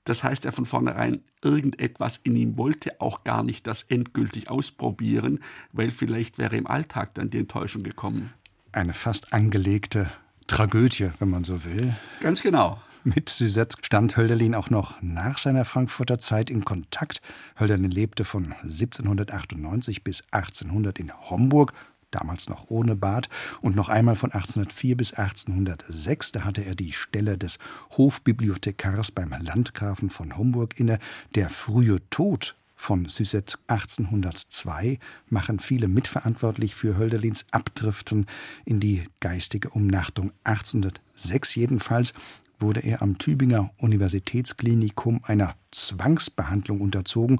das 0.05 0.23
heißt 0.23 0.45
er 0.45 0.53
von 0.53 0.65
vornherein, 0.65 1.21
irgendetwas 1.43 2.21
in 2.23 2.37
ihm 2.37 2.57
wollte 2.57 3.01
auch 3.01 3.25
gar 3.25 3.43
nicht 3.43 3.67
das 3.67 3.83
endgültig 3.83 4.49
ausprobieren, 4.49 5.39
weil 5.73 5.89
vielleicht 5.89 6.37
wäre 6.37 6.55
im 6.55 6.65
Alltag 6.65 7.13
dann 7.15 7.29
die 7.29 7.39
Enttäuschung 7.39 7.83
gekommen 7.83 8.31
eine 8.75 8.93
fast 8.93 9.33
angelegte 9.33 10.11
Tragödie, 10.47 11.11
wenn 11.19 11.29
man 11.29 11.43
so 11.43 11.63
will. 11.63 11.95
Ganz 12.19 12.41
genau. 12.41 12.79
Mit 13.03 13.29
Suzette 13.29 13.77
stand 13.81 14.17
Hölderlin 14.17 14.55
auch 14.55 14.69
noch 14.69 15.01
nach 15.01 15.37
seiner 15.37 15.63
Frankfurter 15.63 16.19
Zeit 16.19 16.49
in 16.49 16.65
Kontakt. 16.65 17.21
Hölderlin 17.59 17.91
lebte 17.91 18.25
von 18.25 18.53
1798 18.63 20.03
bis 20.03 20.23
1800 20.31 20.99
in 20.99 21.13
Homburg, 21.29 21.73
damals 22.09 22.49
noch 22.49 22.69
ohne 22.69 22.95
Bad, 22.95 23.29
und 23.61 23.75
noch 23.75 23.89
einmal 23.89 24.15
von 24.15 24.31
1804 24.31 24.97
bis 24.97 25.13
1806. 25.13 26.31
Da 26.31 26.43
hatte 26.45 26.65
er 26.65 26.75
die 26.75 26.93
Stelle 26.93 27.37
des 27.37 27.59
Hofbibliothekars 27.95 29.11
beim 29.11 29.35
Landgrafen 29.39 30.09
von 30.09 30.35
Homburg 30.35 30.79
inne. 30.79 30.97
Der 31.35 31.49
frühe 31.49 31.99
Tod 32.09 32.55
von 32.75 33.05
Suzette 33.05 33.57
1802 33.67 34.99
machen 35.29 35.59
viele 35.59 35.87
mitverantwortlich 35.87 36.75
für 36.75 36.97
Hölderlins 36.97 37.45
Abdriften 37.51 38.27
in 38.65 38.79
die 38.79 39.05
geistige 39.19 39.69
Umnachtung. 39.69 40.31
1806 40.43 41.55
jedenfalls 41.55 42.13
wurde 42.59 42.81
er 42.81 43.01
am 43.01 43.17
Tübinger 43.17 43.71
Universitätsklinikum 43.77 45.21
einer 45.23 45.55
Zwangsbehandlung 45.71 46.81
unterzogen, 46.81 47.39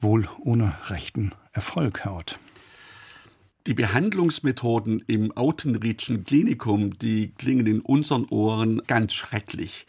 wohl 0.00 0.28
ohne 0.40 0.74
rechten 0.86 1.32
Erfolg, 1.52 2.04
Herr 2.04 2.16
Ott. 2.16 2.38
Die 3.66 3.74
Behandlungsmethoden 3.74 5.02
im 5.06 5.32
Autenriedschen 5.32 6.24
Klinikum, 6.24 6.98
die 6.98 7.32
klingen 7.38 7.66
in 7.66 7.80
unseren 7.80 8.26
Ohren 8.26 8.82
ganz 8.86 9.14
schrecklich. 9.14 9.86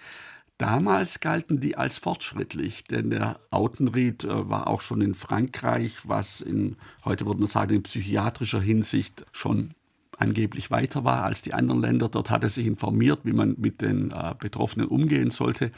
Damals 0.57 1.19
galten 1.19 1.59
die 1.59 1.77
als 1.77 1.97
fortschrittlich, 1.97 2.85
denn 2.85 3.09
der 3.09 3.39
Autenried 3.51 4.23
äh, 4.23 4.49
war 4.49 4.67
auch 4.67 4.79
schon 4.79 5.01
in 5.01 5.13
Frankreich, 5.13 6.07
was 6.07 6.39
in, 6.39 6.77
heute 7.03 7.25
würde 7.25 7.41
man 7.41 7.49
sagen, 7.49 7.75
in 7.75 7.83
psychiatrischer 7.83 8.61
Hinsicht 8.61 9.25
schon 9.33 9.73
angeblich 10.17 10.71
weiter 10.71 11.03
war 11.03 11.23
als 11.23 11.41
die 11.41 11.53
anderen 11.53 11.81
Länder. 11.81 12.07
Dort 12.07 12.29
hat 12.29 12.43
er 12.43 12.49
sich 12.49 12.67
informiert, 12.67 13.21
wie 13.23 13.33
man 13.33 13.55
mit 13.57 13.81
den 13.81 14.11
äh, 14.11 14.33
Betroffenen 14.39 14.87
umgehen 14.87 15.29
sollte. 15.29 15.71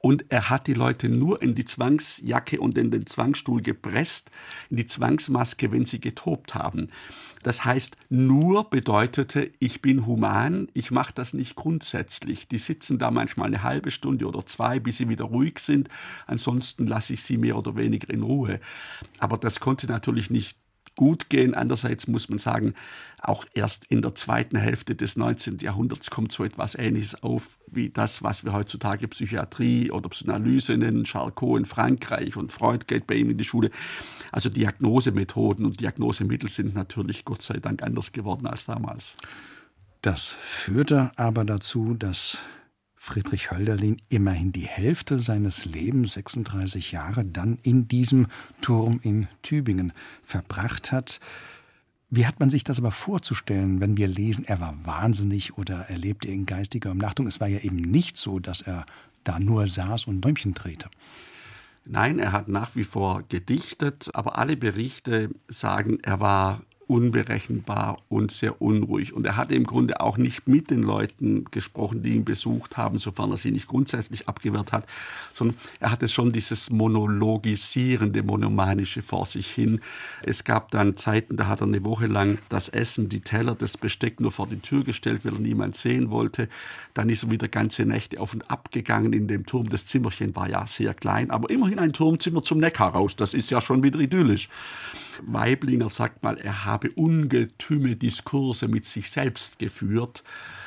Und 0.00 0.26
er 0.28 0.48
hat 0.48 0.66
die 0.66 0.74
Leute 0.74 1.08
nur 1.08 1.42
in 1.42 1.54
die 1.54 1.64
Zwangsjacke 1.64 2.60
und 2.60 2.78
in 2.78 2.90
den 2.90 3.06
Zwangsstuhl 3.06 3.62
gepresst, 3.62 4.30
in 4.70 4.76
die 4.76 4.86
Zwangsmaske, 4.86 5.72
wenn 5.72 5.86
sie 5.86 6.00
getobt 6.00 6.54
haben. 6.54 6.88
Das 7.42 7.64
heißt, 7.64 7.96
nur 8.08 8.68
bedeutete, 8.68 9.50
ich 9.58 9.82
bin 9.82 10.06
human, 10.06 10.68
ich 10.74 10.90
mache 10.90 11.12
das 11.14 11.34
nicht 11.34 11.56
grundsätzlich. 11.56 12.48
Die 12.48 12.58
sitzen 12.58 12.98
da 12.98 13.10
manchmal 13.10 13.48
eine 13.48 13.62
halbe 13.62 13.90
Stunde 13.90 14.26
oder 14.26 14.44
zwei, 14.46 14.80
bis 14.80 14.96
sie 14.98 15.08
wieder 15.08 15.24
ruhig 15.24 15.58
sind. 15.58 15.88
Ansonsten 16.26 16.86
lasse 16.86 17.12
ich 17.12 17.22
sie 17.22 17.38
mehr 17.38 17.56
oder 17.56 17.76
weniger 17.76 18.10
in 18.10 18.22
Ruhe. 18.22 18.60
Aber 19.18 19.38
das 19.38 19.60
konnte 19.60 19.86
natürlich 19.86 20.30
nicht 20.30 20.58
gut 20.98 21.30
gehen. 21.30 21.54
Andererseits 21.54 22.08
muss 22.08 22.28
man 22.28 22.40
sagen, 22.40 22.74
auch 23.20 23.44
erst 23.54 23.84
in 23.86 24.02
der 24.02 24.16
zweiten 24.16 24.56
Hälfte 24.56 24.96
des 24.96 25.16
19. 25.16 25.58
Jahrhunderts 25.58 26.10
kommt 26.10 26.32
so 26.32 26.42
etwas 26.42 26.74
Ähnliches 26.74 27.22
auf 27.22 27.56
wie 27.70 27.88
das, 27.88 28.24
was 28.24 28.44
wir 28.44 28.52
heutzutage 28.52 29.06
Psychiatrie 29.06 29.92
oder 29.92 30.08
Psychoanalyse 30.08 30.76
nennen. 30.76 31.04
Charcot 31.04 31.60
in 31.60 31.66
Frankreich 31.66 32.36
und 32.36 32.50
Freud 32.50 32.86
geht 32.88 33.06
bei 33.06 33.14
ihm 33.14 33.30
in 33.30 33.38
die 33.38 33.44
Schule. 33.44 33.70
Also 34.32 34.48
Diagnosemethoden 34.48 35.64
und 35.64 35.80
Diagnosemittel 35.80 36.48
sind 36.48 36.74
natürlich 36.74 37.24
Gott 37.24 37.42
sei 37.42 37.58
Dank 37.58 37.84
anders 37.84 38.10
geworden 38.10 38.48
als 38.48 38.64
damals. 38.64 39.14
Das 40.02 40.30
führte 40.30 41.12
aber 41.14 41.44
dazu, 41.44 41.94
dass 41.94 42.38
Friedrich 43.08 43.50
Hölderlin 43.50 43.96
immerhin 44.10 44.52
die 44.52 44.66
Hälfte 44.66 45.18
seines 45.18 45.64
Lebens, 45.64 46.12
36 46.12 46.92
Jahre, 46.92 47.24
dann 47.24 47.58
in 47.62 47.88
diesem 47.88 48.26
Turm 48.60 49.00
in 49.02 49.28
Tübingen 49.40 49.94
verbracht 50.22 50.92
hat. 50.92 51.18
Wie 52.10 52.26
hat 52.26 52.38
man 52.38 52.50
sich 52.50 52.64
das 52.64 52.78
aber 52.78 52.90
vorzustellen, 52.90 53.80
wenn 53.80 53.96
wir 53.96 54.08
lesen, 54.08 54.44
er 54.44 54.60
war 54.60 54.76
wahnsinnig 54.84 55.56
oder 55.56 55.86
er 55.88 55.96
lebte 55.96 56.28
in 56.28 56.44
geistiger 56.44 56.90
Umnachtung? 56.90 57.26
Es 57.26 57.40
war 57.40 57.48
ja 57.48 57.60
eben 57.60 57.76
nicht 57.76 58.18
so, 58.18 58.40
dass 58.40 58.60
er 58.60 58.84
da 59.24 59.40
nur 59.40 59.66
saß 59.68 60.06
und 60.06 60.20
Däumchen 60.20 60.52
drehte. 60.52 60.90
Nein, 61.86 62.18
er 62.18 62.32
hat 62.32 62.48
nach 62.48 62.76
wie 62.76 62.84
vor 62.84 63.22
gedichtet, 63.26 64.10
aber 64.12 64.36
alle 64.36 64.58
Berichte 64.58 65.30
sagen, 65.48 65.98
er 66.02 66.20
war 66.20 66.60
unberechenbar 66.88 67.98
und 68.08 68.32
sehr 68.32 68.60
unruhig. 68.62 69.12
Und 69.12 69.26
er 69.26 69.36
hatte 69.36 69.54
im 69.54 69.64
Grunde 69.64 70.00
auch 70.00 70.16
nicht 70.16 70.48
mit 70.48 70.70
den 70.70 70.82
Leuten 70.82 71.44
gesprochen, 71.50 72.02
die 72.02 72.14
ihn 72.14 72.24
besucht 72.24 72.78
haben, 72.78 72.98
sofern 72.98 73.30
er 73.30 73.36
sie 73.36 73.50
nicht 73.50 73.68
grundsätzlich 73.68 74.26
abgewehrt 74.26 74.72
hat, 74.72 74.86
sondern 75.34 75.56
er 75.80 75.90
hatte 75.92 76.08
schon 76.08 76.32
dieses 76.32 76.70
monologisierende, 76.70 78.22
monomanische 78.22 79.02
vor 79.02 79.26
sich 79.26 79.50
hin. 79.50 79.80
Es 80.24 80.44
gab 80.44 80.70
dann 80.70 80.96
Zeiten, 80.96 81.36
da 81.36 81.46
hat 81.46 81.60
er 81.60 81.66
eine 81.66 81.84
Woche 81.84 82.06
lang 82.06 82.38
das 82.48 82.70
Essen, 82.70 83.10
die 83.10 83.20
Teller, 83.20 83.54
das 83.54 83.76
Besteck 83.76 84.18
nur 84.18 84.32
vor 84.32 84.46
die 84.46 84.60
Tür 84.60 84.82
gestellt, 84.82 85.24
weil 85.24 85.34
er 85.34 85.40
niemand 85.40 85.76
sehen 85.76 86.10
wollte. 86.10 86.48
Dann 86.94 87.10
ist 87.10 87.24
er 87.24 87.30
wieder 87.30 87.48
ganze 87.48 87.84
Nächte 87.84 88.18
auf 88.18 88.32
und 88.32 88.50
ab 88.50 88.70
gegangen 88.72 89.12
in 89.12 89.28
dem 89.28 89.44
Turm. 89.44 89.68
Das 89.68 89.84
Zimmerchen 89.84 90.34
war 90.34 90.48
ja 90.48 90.66
sehr 90.66 90.94
klein, 90.94 91.30
aber 91.30 91.50
immerhin 91.50 91.78
ein 91.78 91.92
Turmzimmer 91.92 92.42
zum 92.42 92.58
Neckar 92.58 92.94
raus. 92.94 93.14
Das 93.14 93.34
ist 93.34 93.50
ja 93.50 93.60
schon 93.60 93.82
wieder 93.82 94.00
idyllisch. 94.00 94.48
Weiblinger 95.22 95.88
sagt 95.88 96.22
mal, 96.22 96.38
er 96.38 96.64
habe 96.64 96.90
ungetüme 96.90 97.96
Diskurse 97.96 98.68
mit 98.68 98.84
sich 98.84 99.10
selbst 99.10 99.58
geführt. 99.58 100.22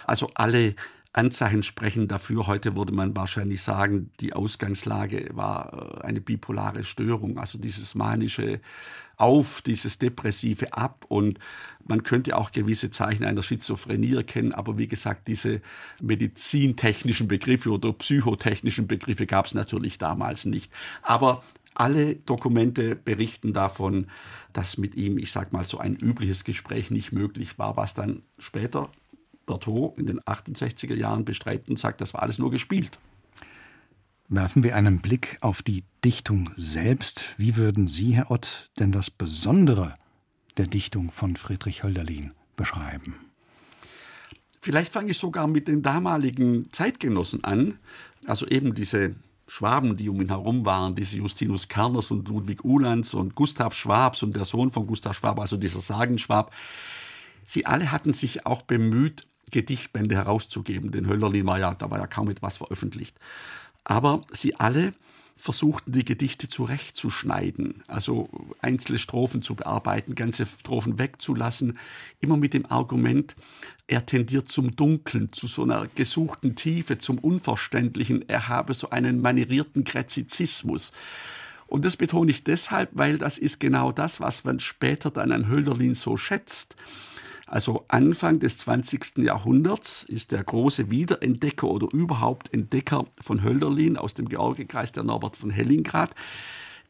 Also 0.06 0.30
alle 0.36 0.76
Anzeichen 1.14 1.64
sprechen 1.64 2.08
dafür. 2.08 2.48
Heute 2.48 2.76
würde 2.78 2.94
man 2.94 3.16
wahrscheinlich 3.16 3.62
sagen, 3.62 4.12
die 4.22 4.34
Ausgangslage 4.34 5.30
war 5.34 6.00
äh, 6.00 6.06
eine 6.06 6.22
bipolare 6.22 6.86
Störung, 6.86 7.38
also 7.38 7.58
dieses 7.58 7.96
manische 7.96 8.62
auf, 9.18 9.62
dieses 9.62 10.00
depressive 10.00 10.74
ab 10.74 11.06
und 11.08 11.38
man 11.86 12.04
könnte 12.04 12.38
auch 12.38 12.52
gewisse 12.52 12.90
Zeichen 12.90 13.26
einer 13.26 13.44
Schizophrenie 13.44 14.16
erkennen, 14.16 14.54
aber 14.54 14.78
wie 14.78 14.88
gesagt, 14.88 15.28
diese 15.28 15.62
medizintechnischen 16.02 17.28
Begriffe 17.28 17.72
oder 17.72 17.94
psychotechnischen 17.94 18.88
Begriffe 18.88 19.28
gab 19.28 19.46
es 19.46 19.54
natürlich 19.54 19.98
damals 19.98 20.46
nicht. 20.46 20.72
Aber 21.04 21.44
alle 21.74 22.16
Dokumente 22.16 22.96
berichten 22.96 23.54
davon, 23.54 24.08
dass 24.54 24.78
mit 24.78 24.96
ihm, 24.96 25.18
ich 25.18 25.32
sag 25.32 25.54
mal, 25.54 25.66
so 25.66 25.78
ein 25.78 25.96
übliches 25.96 26.44
Gespräch 26.44 26.92
nicht 26.92 27.12
möglich 27.12 27.58
war, 27.58 27.78
was 27.78 27.94
dann 27.94 28.24
später 28.38 28.90
Berthaud 29.46 29.98
in 29.98 30.06
den 30.06 30.20
68er 30.22 30.96
Jahren 30.96 31.26
bestreitet 31.26 31.70
und 31.70 31.80
sagt, 31.80 32.02
das 32.02 32.14
war 32.14 32.24
alles 32.24 32.40
nur 32.40 32.52
gespielt. 32.52 33.00
Werfen 34.28 34.64
wir 34.64 34.76
einen 34.76 35.02
Blick 35.02 35.38
auf 35.42 35.62
die 35.62 35.84
Dichtung 36.06 36.52
selbst. 36.56 37.36
Wie 37.38 37.58
würden 37.58 37.88
Sie, 37.88 38.12
Herr 38.12 38.32
Ott, 38.32 38.72
denn 38.80 38.92
das 38.92 39.10
Besondere 39.10 39.96
der 40.58 40.68
Dichtung 40.68 41.12
von 41.12 41.36
Friedrich 41.36 41.84
Hölderlin 41.84 42.32
beschreiben? 42.56 43.16
Vielleicht 44.62 44.94
fange 44.94 45.12
ich 45.12 45.18
sogar 45.18 45.48
mit 45.48 45.68
den 45.68 45.82
damaligen 45.82 46.72
Zeitgenossen 46.72 47.44
an. 47.44 47.80
Also 48.26 48.48
eben 48.48 48.74
diese 48.74 49.16
Schwaben, 49.52 49.98
die 49.98 50.08
um 50.08 50.22
ihn 50.22 50.30
herum 50.30 50.66
waren, 50.66 50.96
diese 50.96 51.18
Justinus 51.18 51.68
Kerners 51.68 52.10
und 52.10 52.30
Ludwig 52.30 52.64
Uhlands 52.64 53.14
und 53.14 53.36
Gustav 53.36 53.74
Schwabs 53.74 54.24
und 54.24 54.34
der 54.34 54.46
Sohn 54.46 54.70
von 54.70 54.88
Gustav 54.88 55.18
Schwab, 55.18 55.42
also 55.42 55.58
dieser 55.58 55.82
Sagenschwab, 55.82 56.54
sie 57.44 57.66
alle 57.66 57.92
hatten 57.92 58.14
sich 58.14 58.46
auch 58.46 58.62
bemüht, 58.62 59.28
Gedichtbände 59.52 60.16
herauszugeben. 60.16 60.92
Denn 60.92 61.06
Hölderlin 61.06 61.46
war 61.46 61.60
ja, 61.60 61.76
da 61.76 61.92
war 61.92 62.00
ja 62.00 62.08
kaum 62.08 62.30
etwas 62.30 62.60
veröffentlicht. 62.60 63.18
Aber 63.84 64.22
sie 64.32 64.56
alle 64.56 64.94
versuchten 65.42 65.92
die 65.92 66.06
Gedichte 66.06 66.48
zurechtzuschneiden, 66.48 67.84
also 67.88 68.30
einzelne 68.62 69.00
Strophen 69.00 69.42
zu 69.42 69.56
bearbeiten, 69.56 70.14
ganze 70.14 70.46
Strophen 70.46 71.00
wegzulassen, 71.00 71.80
immer 72.20 72.38
mit 72.38 72.54
dem 72.54 72.68
Argument, 72.68 73.36
er 73.88 74.06
tendiert 74.06 74.50
zum 74.50 74.76
Dunklen, 74.76 75.34
zu 75.34 75.48
so 75.48 75.64
einer 75.64 75.88
gesuchten 75.96 76.56
Tiefe, 76.56 77.00
zum 77.00 77.18
Unverständlichen, 77.18 78.30
er 78.30 78.50
habe 78.50 78.76
so 78.76 78.92
einen 78.92 79.20
manierierten 79.20 79.84
Gräzizismus. 79.84 80.94
Und 81.66 81.86
das 81.86 81.98
betone 81.98 82.30
ich 82.30 82.44
deshalb, 82.44 82.92
weil 82.94 83.18
das 83.18 83.40
ist 83.40 83.60
genau 83.60 83.92
das, 83.92 84.22
was 84.22 84.44
man 84.44 84.60
später 84.60 85.10
dann 85.10 85.32
an 85.32 85.50
Hölderlin 85.50 85.96
so 85.96 86.18
schätzt. 86.18 86.76
Also 87.52 87.84
Anfang 87.90 88.40
des 88.40 88.56
20. 88.60 89.18
Jahrhunderts 89.18 90.04
ist 90.04 90.32
der 90.32 90.42
große 90.42 90.90
Wiederentdecker 90.90 91.68
oder 91.68 91.90
überhaupt 91.92 92.54
Entdecker 92.54 93.04
von 93.20 93.44
Hölderlin 93.44 93.98
aus 93.98 94.14
dem 94.14 94.30
Georgikreis, 94.30 94.94
der 94.94 95.04
Norbert 95.04 95.36
von 95.36 95.50
Hellingrad, 95.50 96.16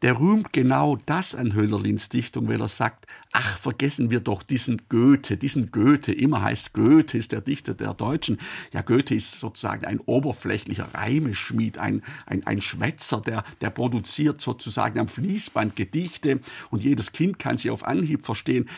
der 0.04 0.20
rühmt 0.20 0.54
genau 0.54 1.00
das 1.08 1.34
an 1.34 1.56
Hölderlins 1.56 2.10
Dichtung, 2.10 2.48
weil 2.48 2.62
er 2.62 2.68
sagt, 2.68 3.08
ach, 3.32 3.58
vergessen 3.58 4.12
wir 4.12 4.20
doch 4.20 4.44
diesen 4.44 4.84
Goethe, 4.88 5.36
diesen 5.36 5.72
Goethe, 5.72 6.12
immer 6.12 6.44
heißt 6.44 6.74
Goethe 6.74 7.18
ist 7.18 7.32
der 7.32 7.42
Dichter 7.42 7.74
der 7.74 7.96
Deutschen. 7.96 8.38
Ja, 8.72 8.84
Goethe 8.84 9.16
ist 9.16 9.40
sozusagen 9.40 9.86
ein 9.86 10.00
oberflächlicher 10.00 10.90
Reimeschmied, 10.94 11.80
ein, 11.80 12.04
ein, 12.28 12.46
ein 12.46 12.62
Schwätzer, 12.62 13.20
der, 13.20 13.44
der 13.62 13.72
produziert 13.72 14.40
sozusagen 14.42 15.00
am 15.00 15.08
Fließband 15.08 15.76
Gedichte 15.76 16.40
und 16.70 16.84
jedes 16.84 17.14
Kind 17.14 17.40
kann 17.40 17.58
sie 17.58 17.72
auf 17.72 17.84
Anhieb 17.84 18.26
verstehen. 18.26 18.70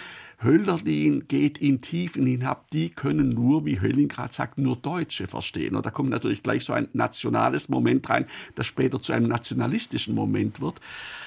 Hölderlin 0.41 1.27
geht 1.27 1.57
in 1.57 1.81
Tiefen 1.81 2.25
hinab, 2.25 2.69
die 2.71 2.89
können 2.89 3.29
nur, 3.29 3.65
wie 3.65 3.81
Hölling 3.81 4.07
gerade 4.07 4.33
sagt, 4.33 4.57
nur 4.57 4.75
Deutsche 4.75 5.27
verstehen. 5.27 5.75
Und 5.75 5.85
da 5.85 5.91
kommt 5.91 6.09
natürlich 6.09 6.43
gleich 6.43 6.63
so 6.63 6.73
ein 6.73 6.87
nationales 6.93 7.69
Moment 7.69 8.09
rein, 8.09 8.25
das 8.55 8.67
später 8.67 9.01
zu 9.01 9.13
einem 9.13 9.27
nationalistischen 9.27 10.15
Moment 10.15 10.61
wird. 10.61 10.79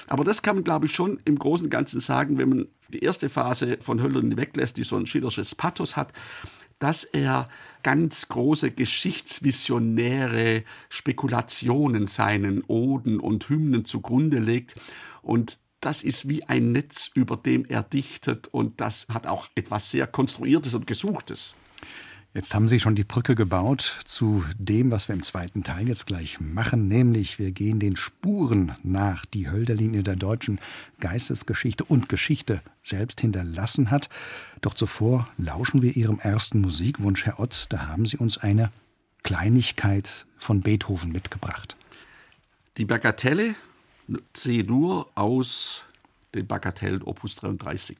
Aber 0.07 0.23
das 0.23 0.41
kann 0.41 0.55
man, 0.55 0.63
glaube 0.63 0.85
ich, 0.85 0.93
schon 0.93 1.19
im 1.25 1.37
Großen 1.37 1.65
und 1.65 1.69
Ganzen 1.69 1.99
sagen, 1.99 2.37
wenn 2.37 2.49
man 2.49 2.67
die 2.89 2.99
erste 2.99 3.29
Phase 3.29 3.77
von 3.81 4.01
Hölderlin 4.01 4.37
weglässt, 4.37 4.77
die 4.77 4.83
so 4.83 4.95
ein 4.95 5.05
schillersches 5.05 5.55
Pathos 5.55 5.95
hat, 5.95 6.13
dass 6.79 7.03
er 7.03 7.49
ganz 7.83 8.27
große 8.27 8.71
geschichtsvisionäre 8.71 10.63
Spekulationen 10.89 12.07
seinen 12.07 12.63
Oden 12.67 13.19
und 13.19 13.49
Hymnen 13.49 13.85
zugrunde 13.85 14.39
legt 14.39 14.75
und 15.21 15.57
das 15.81 16.03
ist 16.03 16.27
wie 16.27 16.43
ein 16.43 16.71
Netz, 16.71 17.09
über 17.13 17.37
dem 17.37 17.65
er 17.65 17.83
dichtet 17.83 18.47
und 18.47 18.81
das 18.81 19.07
hat 19.09 19.27
auch 19.27 19.47
etwas 19.55 19.91
sehr 19.91 20.07
Konstruiertes 20.07 20.73
und 20.73 20.87
Gesuchtes. 20.87 21.55
Jetzt 22.33 22.53
haben 22.53 22.67
Sie 22.67 22.79
schon 22.79 22.93
die 22.93 23.03
Brücke 23.03 23.33
gebaut 23.33 23.99
zu 24.05 24.43
dem, 24.59 24.91
was 24.91 25.07
wir 25.07 25.15
im 25.15 25.23
zweiten 25.23 25.63
Teil 25.63 25.87
jetzt 25.87 26.05
gleich 26.05 26.39
machen, 26.39 26.87
nämlich 26.87 27.39
wir 27.39 27.51
gehen 27.51 27.79
den 27.79 27.95
Spuren 27.95 28.75
nach, 28.83 29.25
die 29.25 29.49
Hölderlin 29.49 30.03
der 30.03 30.15
deutschen 30.15 30.59
Geistesgeschichte 30.99 31.83
und 31.83 32.09
Geschichte 32.09 32.61
selbst 32.83 33.21
hinterlassen 33.21 33.89
hat. 33.89 34.09
Doch 34.61 34.75
zuvor 34.75 35.27
lauschen 35.37 35.81
wir 35.81 35.95
Ihrem 35.95 36.19
ersten 36.19 36.61
Musikwunsch, 36.61 37.25
Herr 37.25 37.39
Ott. 37.39 37.67
Da 37.69 37.87
haben 37.87 38.05
Sie 38.05 38.17
uns 38.17 38.37
eine 38.37 38.71
Kleinigkeit 39.23 40.27
von 40.37 40.61
Beethoven 40.61 41.11
mitgebracht. 41.11 41.75
Die 42.77 42.85
Bagatelle 42.85 43.55
C-Dur 44.33 45.09
aus 45.15 45.85
den 46.33 46.47
Bagatellen 46.47 47.01
Opus 47.01 47.35
33. 47.35 47.97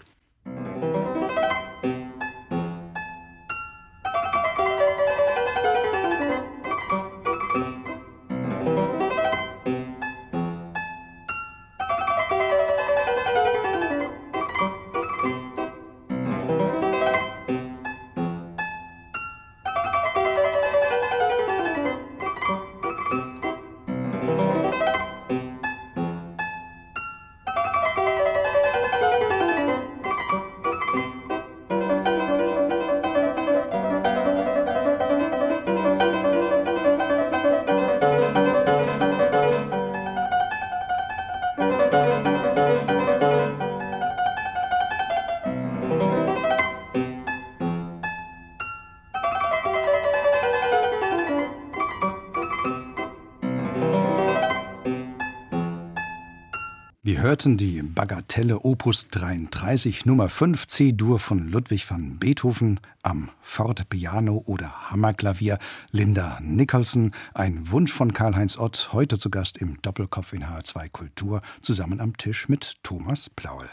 hörten 57.27 57.57
die 57.57 57.83
Bagatelle 57.83 58.61
Opus 58.61 59.09
33 59.09 60.05
Nummer 60.05 60.29
5 60.29 60.65
C-Dur 60.65 61.19
von 61.19 61.49
Ludwig 61.49 61.91
van 61.91 62.19
Beethoven 62.19 62.79
am 63.03 63.31
Fortepiano 63.41 64.43
oder 64.45 64.89
Hammerklavier 64.89 65.59
Linda 65.91 66.39
Nicholson, 66.41 67.11
ein 67.33 67.69
Wunsch 67.69 67.91
von 67.91 68.13
Karl-Heinz 68.13 68.57
Ott, 68.57 68.93
heute 68.93 69.17
zu 69.17 69.29
Gast 69.29 69.57
im 69.57 69.77
Doppelkopf 69.81 70.31
in 70.31 70.45
H2 70.45 70.89
Kultur, 70.89 71.41
zusammen 71.59 71.99
am 71.99 72.15
Tisch 72.15 72.47
mit 72.47 72.75
Thomas 72.81 73.29
Plaul. 73.29 73.67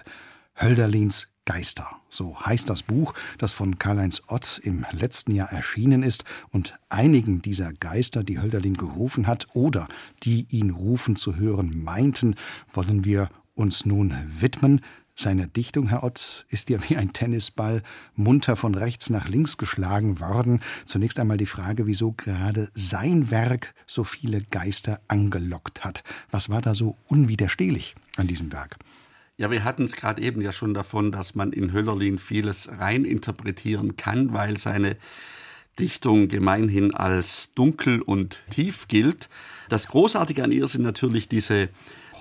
Hölderlins 0.60 1.28
Geister. 1.44 1.88
So 2.10 2.40
heißt 2.40 2.68
das 2.68 2.82
Buch, 2.82 3.14
das 3.38 3.52
von 3.52 3.78
Karl-Heinz 3.78 4.22
Ott 4.26 4.58
im 4.64 4.84
letzten 4.90 5.32
Jahr 5.32 5.52
erschienen 5.52 6.02
ist 6.02 6.24
und 6.50 6.74
einigen 6.88 7.40
dieser 7.40 7.72
Geister, 7.72 8.24
die 8.24 8.40
Hölderlin 8.40 8.76
gerufen 8.76 9.28
hat 9.28 9.46
oder 9.52 9.86
die 10.24 10.48
ihn 10.50 10.70
rufen 10.70 11.14
zu 11.14 11.36
hören 11.36 11.84
meinten, 11.84 12.34
wollen 12.72 13.04
wir 13.04 13.28
uns 13.54 13.84
nun 13.84 14.14
widmen. 14.26 14.80
Seine 15.16 15.46
Dichtung, 15.46 15.88
Herr 15.88 16.02
Ott, 16.02 16.44
ist 16.48 16.70
ja 16.70 16.78
wie 16.88 16.96
ein 16.96 17.12
Tennisball 17.12 17.82
munter 18.14 18.56
von 18.56 18.74
rechts 18.74 19.10
nach 19.10 19.28
links 19.28 19.58
geschlagen 19.58 20.20
worden. 20.20 20.60
Zunächst 20.84 21.18
einmal 21.20 21.36
die 21.36 21.46
Frage, 21.46 21.86
wieso 21.86 22.12
gerade 22.12 22.68
sein 22.74 23.30
Werk 23.30 23.74
so 23.86 24.04
viele 24.04 24.42
Geister 24.42 25.00
angelockt 25.08 25.84
hat. 25.84 26.02
Was 26.30 26.50
war 26.50 26.62
da 26.62 26.74
so 26.74 26.96
unwiderstehlich 27.06 27.94
an 28.16 28.26
diesem 28.26 28.52
Werk? 28.52 28.76
Ja, 29.36 29.50
wir 29.50 29.64
hatten 29.64 29.84
es 29.84 29.96
gerade 29.96 30.22
eben 30.22 30.40
ja 30.40 30.52
schon 30.52 30.74
davon, 30.74 31.10
dass 31.10 31.34
man 31.34 31.52
in 31.52 31.72
Höllerlin 31.72 32.18
vieles 32.18 32.68
reininterpretieren 32.68 33.96
kann, 33.96 34.32
weil 34.32 34.58
seine 34.58 34.96
Dichtung 35.78 36.28
gemeinhin 36.28 36.94
als 36.94 37.52
dunkel 37.54 38.00
und 38.00 38.44
tief 38.50 38.86
gilt. 38.86 39.28
Das 39.68 39.88
Großartige 39.88 40.44
an 40.44 40.52
ihr 40.52 40.68
sind 40.68 40.82
natürlich 40.82 41.28
diese 41.28 41.68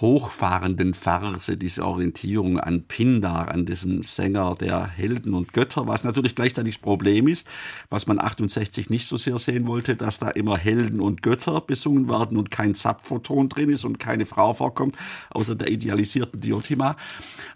hochfahrenden 0.02 0.94
Verse, 0.94 1.58
diese 1.58 1.86
Orientierung 1.86 2.60
an 2.60 2.84
Pindar, 2.84 3.50
an 3.50 3.66
diesem 3.66 4.04
Sänger 4.04 4.56
der 4.60 4.88
Helden 4.88 5.34
und 5.34 5.54
Götter, 5.54 5.88
was 5.88 6.04
natürlich 6.04 6.36
gleichzeitig 6.36 6.76
das 6.76 6.82
Problem 6.82 7.28
ist, 7.28 7.48
was 7.90 8.08
man 8.08 8.20
68 8.20 8.90
nicht 8.90 9.08
so 9.08 9.18
sehr 9.18 9.38
sehen 9.38 9.68
wollte, 9.68 9.96
dass 9.96 10.20
da 10.20 10.30
immer 10.30 10.58
Helden 10.58 11.00
und 11.00 11.22
Götter 11.22 11.62
besungen 11.62 12.10
werden 12.10 12.38
und 12.38 12.52
kein 12.52 12.76
Zapfoton 12.76 13.50
drin 13.50 13.70
ist 13.70 13.86
und 13.86 14.00
keine 14.00 14.26
Frau 14.26 14.54
vorkommt, 14.54 14.98
außer 15.30 15.56
der 15.56 15.70
idealisierten 15.70 16.42
Diotima. 16.42 16.98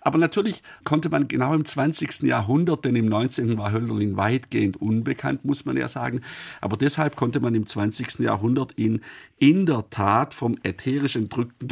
Aber 0.01 0.17
natürlich 0.17 0.61
konnte 0.83 1.09
man 1.09 1.27
genau 1.27 1.53
im 1.53 1.65
20. 1.65 2.21
Jahrhundert, 2.23 2.85
denn 2.85 2.95
im 2.95 3.07
19. 3.07 3.57
war 3.57 3.71
Hölderlin 3.71 4.17
weitgehend 4.17 4.77
unbekannt, 4.77 5.43
muss 5.43 5.65
man 5.65 5.77
ja 5.77 5.87
sagen, 5.87 6.21
aber 6.61 6.77
deshalb 6.77 7.15
konnte 7.15 7.39
man 7.39 7.55
im 7.55 7.65
20. 7.65 8.19
Jahrhundert 8.19 8.77
ihn 8.77 9.01
in 9.39 9.65
der 9.65 9.89
Tat 9.89 10.33
vom 10.33 10.57
ätherisch 10.63 11.15
entrückten 11.15 11.67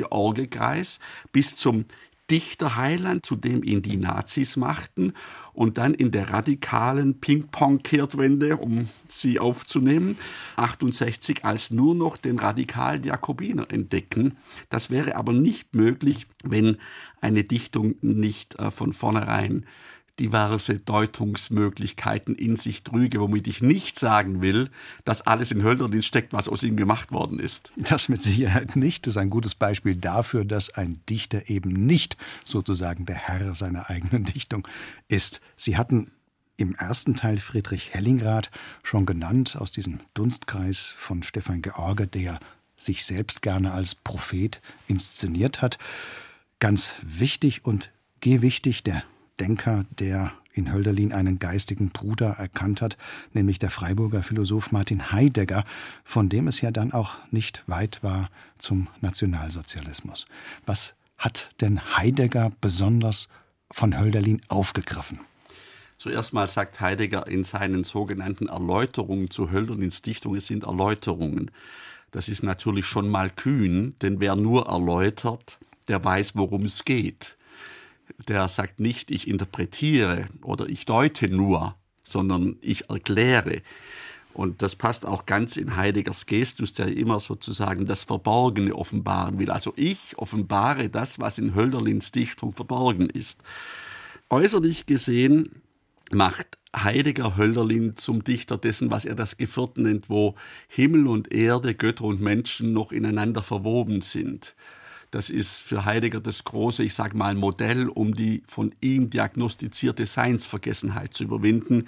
Georgekreis 0.56 1.00
bis 1.32 1.56
zum 1.56 1.86
Dichterheiland, 2.32 3.24
zu 3.24 3.36
dem 3.36 3.64
ihn 3.64 3.84
die 3.84 3.98
Nazis 3.98 4.58
machten, 4.58 5.14
und 5.54 5.78
dann 5.78 5.94
in 5.94 6.10
der 6.10 6.32
radikalen 6.32 7.20
Ping-Pong-Kehrtwende, 7.20 8.58
um 8.58 8.90
sie 9.08 9.40
aufzunehmen, 9.40 10.18
68 10.56 11.46
als 11.46 11.70
nur 11.70 11.94
noch 11.94 12.18
den 12.18 12.40
radikalen 12.40 13.04
Jakobiner 13.04 13.68
entdecken. 13.70 14.38
Das 14.70 14.90
wäre 14.90 15.18
aber 15.18 15.34
nicht 15.34 15.76
möglich, 15.76 16.26
wenn 16.44 16.78
eine 17.22 17.44
Dichtung 17.44 17.96
nicht 18.02 18.58
äh, 18.58 18.72
von 18.72 18.92
vornherein 18.92 19.68
diverse 20.20 20.78
Deutungsmöglichkeiten 20.80 22.36
in 22.36 22.56
sich 22.56 22.84
trüge, 22.84 23.20
womit 23.20 23.48
ich 23.48 23.62
nicht 23.62 24.00
sagen 24.00 24.42
will, 24.42 24.70
dass 25.04 25.22
alles 25.22 25.52
in 25.52 25.64
Hölderlin 25.64 26.02
steckt, 26.02 26.34
was 26.34 26.48
aus 26.48 26.64
ihm 26.64 26.78
gemacht 26.78 27.12
worden 27.12 27.40
ist. 27.40 27.72
Das 27.76 28.10
mit 28.10 28.22
Sicherheit 28.22 28.76
nicht. 28.76 29.08
Das 29.08 29.16
ist 29.16 29.22
ein 29.22 29.30
gutes 29.30 29.56
Beispiel 29.56 29.96
dafür, 29.96 30.46
dass 30.46 30.70
ein 30.70 31.02
Dichter 31.10 31.50
eben 31.50 31.86
nicht 31.86 32.18
sozusagen 32.44 33.06
der 33.06 33.16
Herr 33.16 33.56
seiner 33.56 33.90
eigenen 33.90 34.24
Dichtung 34.36 34.68
ist. 35.08 35.42
Sie 35.58 35.78
hatten 35.78 36.12
im 36.58 36.76
ersten 36.76 37.16
Teil 37.16 37.38
Friedrich 37.38 37.94
Hellingrath 37.94 38.50
schon 38.84 39.06
genannt, 39.06 39.58
aus 39.60 39.72
diesem 39.72 40.00
Dunstkreis 40.14 40.94
von 40.96 41.24
Stefan 41.24 41.62
George, 41.62 42.08
der 42.08 42.40
sich 42.78 43.06
selbst 43.06 43.42
gerne 43.42 43.74
als 43.74 43.96
Prophet 43.96 44.62
inszeniert 44.88 45.62
hat. 45.62 45.78
Ganz 46.60 46.94
wichtig 47.02 47.66
und 47.66 47.92
gewichtig 48.22 48.84
der 48.84 49.04
Denker, 49.40 49.86
der 50.00 50.32
in 50.54 50.72
Hölderlin 50.72 51.12
einen 51.12 51.40
geistigen 51.40 51.90
Bruder 51.90 52.32
erkannt 52.38 52.82
hat, 52.82 52.98
nämlich 53.34 53.60
der 53.60 53.70
Freiburger 53.70 54.24
Philosoph 54.24 54.72
Martin 54.72 55.12
Heidegger, 55.12 55.64
von 56.04 56.30
dem 56.30 56.48
es 56.48 56.62
ja 56.62 56.72
dann 56.72 56.94
auch 56.94 57.16
nicht 57.32 57.64
weit 57.68 58.04
war 58.04 58.30
zum 58.58 58.88
Nationalsozialismus. 59.02 60.26
Was 60.66 60.96
hat 61.18 61.50
denn 61.62 61.98
Heidegger 61.98 62.52
besonders 62.62 63.28
von 63.72 64.00
Hölderlin 64.00 64.42
aufgegriffen? 64.48 65.20
Zuerst 65.98 66.34
mal 66.34 66.48
sagt 66.48 66.80
Heidegger 66.82 67.28
in 67.28 67.44
seinen 67.44 67.84
sogenannten 67.84 68.48
Erläuterungen 68.48 69.30
zu 69.30 69.52
Hölderlins 69.52 70.02
Dichtung, 70.02 70.36
es 70.36 70.48
sind 70.48 70.64
Erläuterungen. 70.64 71.52
Das 72.12 72.30
ist 72.30 72.44
natürlich 72.44 72.86
schon 72.86 73.10
mal 73.10 73.30
kühn, 73.30 73.96
denn 74.02 74.20
wer 74.20 74.36
nur 74.36 74.68
erläutert, 74.68 75.58
der 75.88 76.04
weiß, 76.04 76.36
worum 76.36 76.66
es 76.66 76.86
geht 76.86 77.38
der 78.28 78.48
sagt 78.48 78.80
nicht, 78.80 79.12
ich 79.12 79.28
interpretiere 79.28 80.28
oder 80.42 80.68
ich 80.68 80.86
deute 80.86 81.30
nur, 81.30 81.76
sondern 82.04 82.58
ich 82.62 82.90
erkläre. 82.90 83.62
Und 84.34 84.62
das 84.62 84.76
passt 84.76 85.06
auch 85.06 85.26
ganz 85.26 85.56
in 85.56 85.78
Heideggers 85.78 86.26
Gestus, 86.26 86.74
der 86.74 86.88
immer 86.88 87.22
sozusagen 87.22 87.86
das 87.86 88.04
Verborgene 88.04 88.76
offenbaren 88.76 89.40
will. 89.40 89.50
Also 89.50 89.72
ich 89.78 90.18
offenbare 90.18 90.90
das, 90.90 91.20
was 91.20 91.38
in 91.38 91.56
Hölderlins 91.56 92.12
Dichtung 92.12 92.52
verborgen 92.52 93.10
ist. 93.10 93.38
Äußerlich 94.30 94.86
gesehen 94.86 95.62
macht 96.12 96.58
Heidegger 96.76 97.38
Hölderlin 97.38 97.96
zum 97.96 98.26
Dichter 98.26 98.58
dessen, 98.58 98.92
was 98.92 99.06
er 99.06 99.16
das 99.16 99.38
Geviertel 99.38 99.84
nennt, 99.84 100.10
wo 100.10 100.36
Himmel 100.68 101.08
und 101.08 101.32
Erde, 101.32 101.74
Götter 101.74 102.04
und 102.04 102.20
Menschen 102.20 102.74
noch 102.74 102.92
ineinander 102.92 103.42
verwoben 103.42 104.02
sind. 104.02 104.56
Das 105.16 105.30
ist 105.30 105.60
für 105.60 105.86
Heidegger 105.86 106.20
das 106.20 106.44
große, 106.44 106.84
ich 106.84 106.94
sage 106.94 107.16
mal, 107.16 107.36
Modell, 107.36 107.88
um 107.88 108.14
die 108.14 108.44
von 108.48 108.76
ihm 108.82 109.10
diagnostizierte 109.10 110.06
Seinsvergessenheit 110.06 111.14
zu 111.14 111.24
überwinden, 111.24 111.88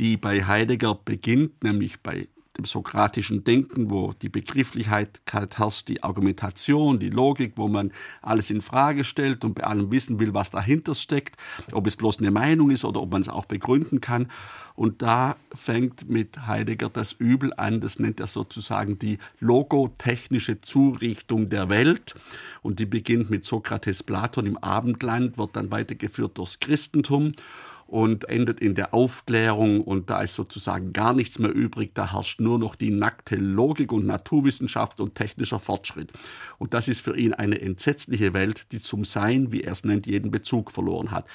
die 0.00 0.16
bei 0.16 0.44
Heidegger 0.44 0.96
beginnt, 0.96 1.62
nämlich 1.62 2.00
bei 2.00 2.26
dem 2.58 2.64
sokratischen 2.64 3.44
Denken, 3.44 3.88
wo 3.88 4.12
die 4.20 4.28
Begrifflichkeit 4.28 5.20
herrscht, 5.26 5.88
die 5.88 6.02
Argumentation, 6.02 6.98
die 6.98 7.10
Logik, 7.10 7.52
wo 7.54 7.68
man 7.68 7.92
alles 8.20 8.50
in 8.50 8.62
Frage 8.62 9.04
stellt 9.04 9.44
und 9.44 9.54
bei 9.54 9.62
allem 9.62 9.92
wissen 9.92 10.18
will, 10.18 10.34
was 10.34 10.50
dahinter 10.50 10.96
steckt, 10.96 11.36
ob 11.72 11.86
es 11.86 11.96
bloß 11.96 12.18
eine 12.18 12.32
Meinung 12.32 12.70
ist 12.70 12.84
oder 12.84 13.00
ob 13.00 13.12
man 13.12 13.22
es 13.22 13.28
auch 13.28 13.46
begründen 13.46 14.00
kann. 14.00 14.26
Und 14.74 15.02
da 15.02 15.36
fängt 15.54 16.08
mit 16.08 16.46
Heidegger 16.46 16.88
das 16.88 17.12
Übel 17.12 17.52
an, 17.56 17.80
das 17.80 17.98
nennt 17.98 18.20
er 18.20 18.26
sozusagen 18.26 18.98
die 18.98 19.18
logotechnische 19.38 20.60
Zurichtung 20.60 21.48
der 21.48 21.68
Welt. 21.68 22.16
Und 22.62 22.80
die 22.80 22.86
beginnt 22.86 23.30
mit 23.30 23.44
Sokrates 23.44 24.02
Platon 24.02 24.46
im 24.46 24.58
Abendland, 24.58 25.38
wird 25.38 25.54
dann 25.54 25.70
weitergeführt 25.70 26.38
durchs 26.38 26.58
Christentum 26.58 27.32
und 27.88 28.28
endet 28.28 28.60
in 28.60 28.74
der 28.74 28.92
Aufklärung 28.92 29.80
und 29.80 30.10
da 30.10 30.20
ist 30.20 30.34
sozusagen 30.34 30.92
gar 30.92 31.14
nichts 31.14 31.38
mehr 31.38 31.54
übrig, 31.54 31.92
da 31.94 32.12
herrscht 32.12 32.38
nur 32.38 32.58
noch 32.58 32.74
die 32.74 32.90
nackte 32.90 33.36
Logik 33.36 33.92
und 33.92 34.06
Naturwissenschaft 34.06 35.00
und 35.00 35.14
technischer 35.14 35.58
Fortschritt. 35.58 36.12
Und 36.58 36.74
das 36.74 36.86
ist 36.86 37.00
für 37.00 37.16
ihn 37.16 37.32
eine 37.32 37.58
entsetzliche 37.62 38.34
Welt, 38.34 38.66
die 38.72 38.80
zum 38.82 39.06
Sein, 39.06 39.52
wie 39.52 39.62
er 39.62 39.72
es 39.72 39.84
nennt, 39.84 40.06
jeden 40.06 40.30
Bezug 40.30 40.70
verloren 40.70 41.10
hat. 41.10 41.26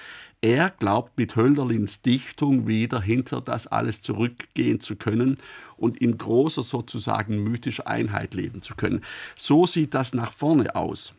Er 0.42 0.70
glaubt 0.70 1.18
mit 1.18 1.36
Hölderlins 1.36 2.04
Dichtung 2.04 2.68
wieder 2.68 3.02
hinter 3.02 3.42
das 3.42 3.66
alles 3.66 4.02
zurückgehen 4.02 4.80
zu 4.80 4.96
können 4.96 5.38
und 5.76 5.98
in 5.98 6.20
großer 6.20 6.62
sozusagen 6.62 7.44
mythischer 7.44 7.88
Einheit 7.88 8.36
leben 8.36 8.62
zu 8.62 8.76
können. 8.76 9.02
So 9.36 9.66
sieht 9.66 9.96
das 9.96 10.14
nach 10.14 10.32
vorne 10.32 10.76
aus. 10.76 11.16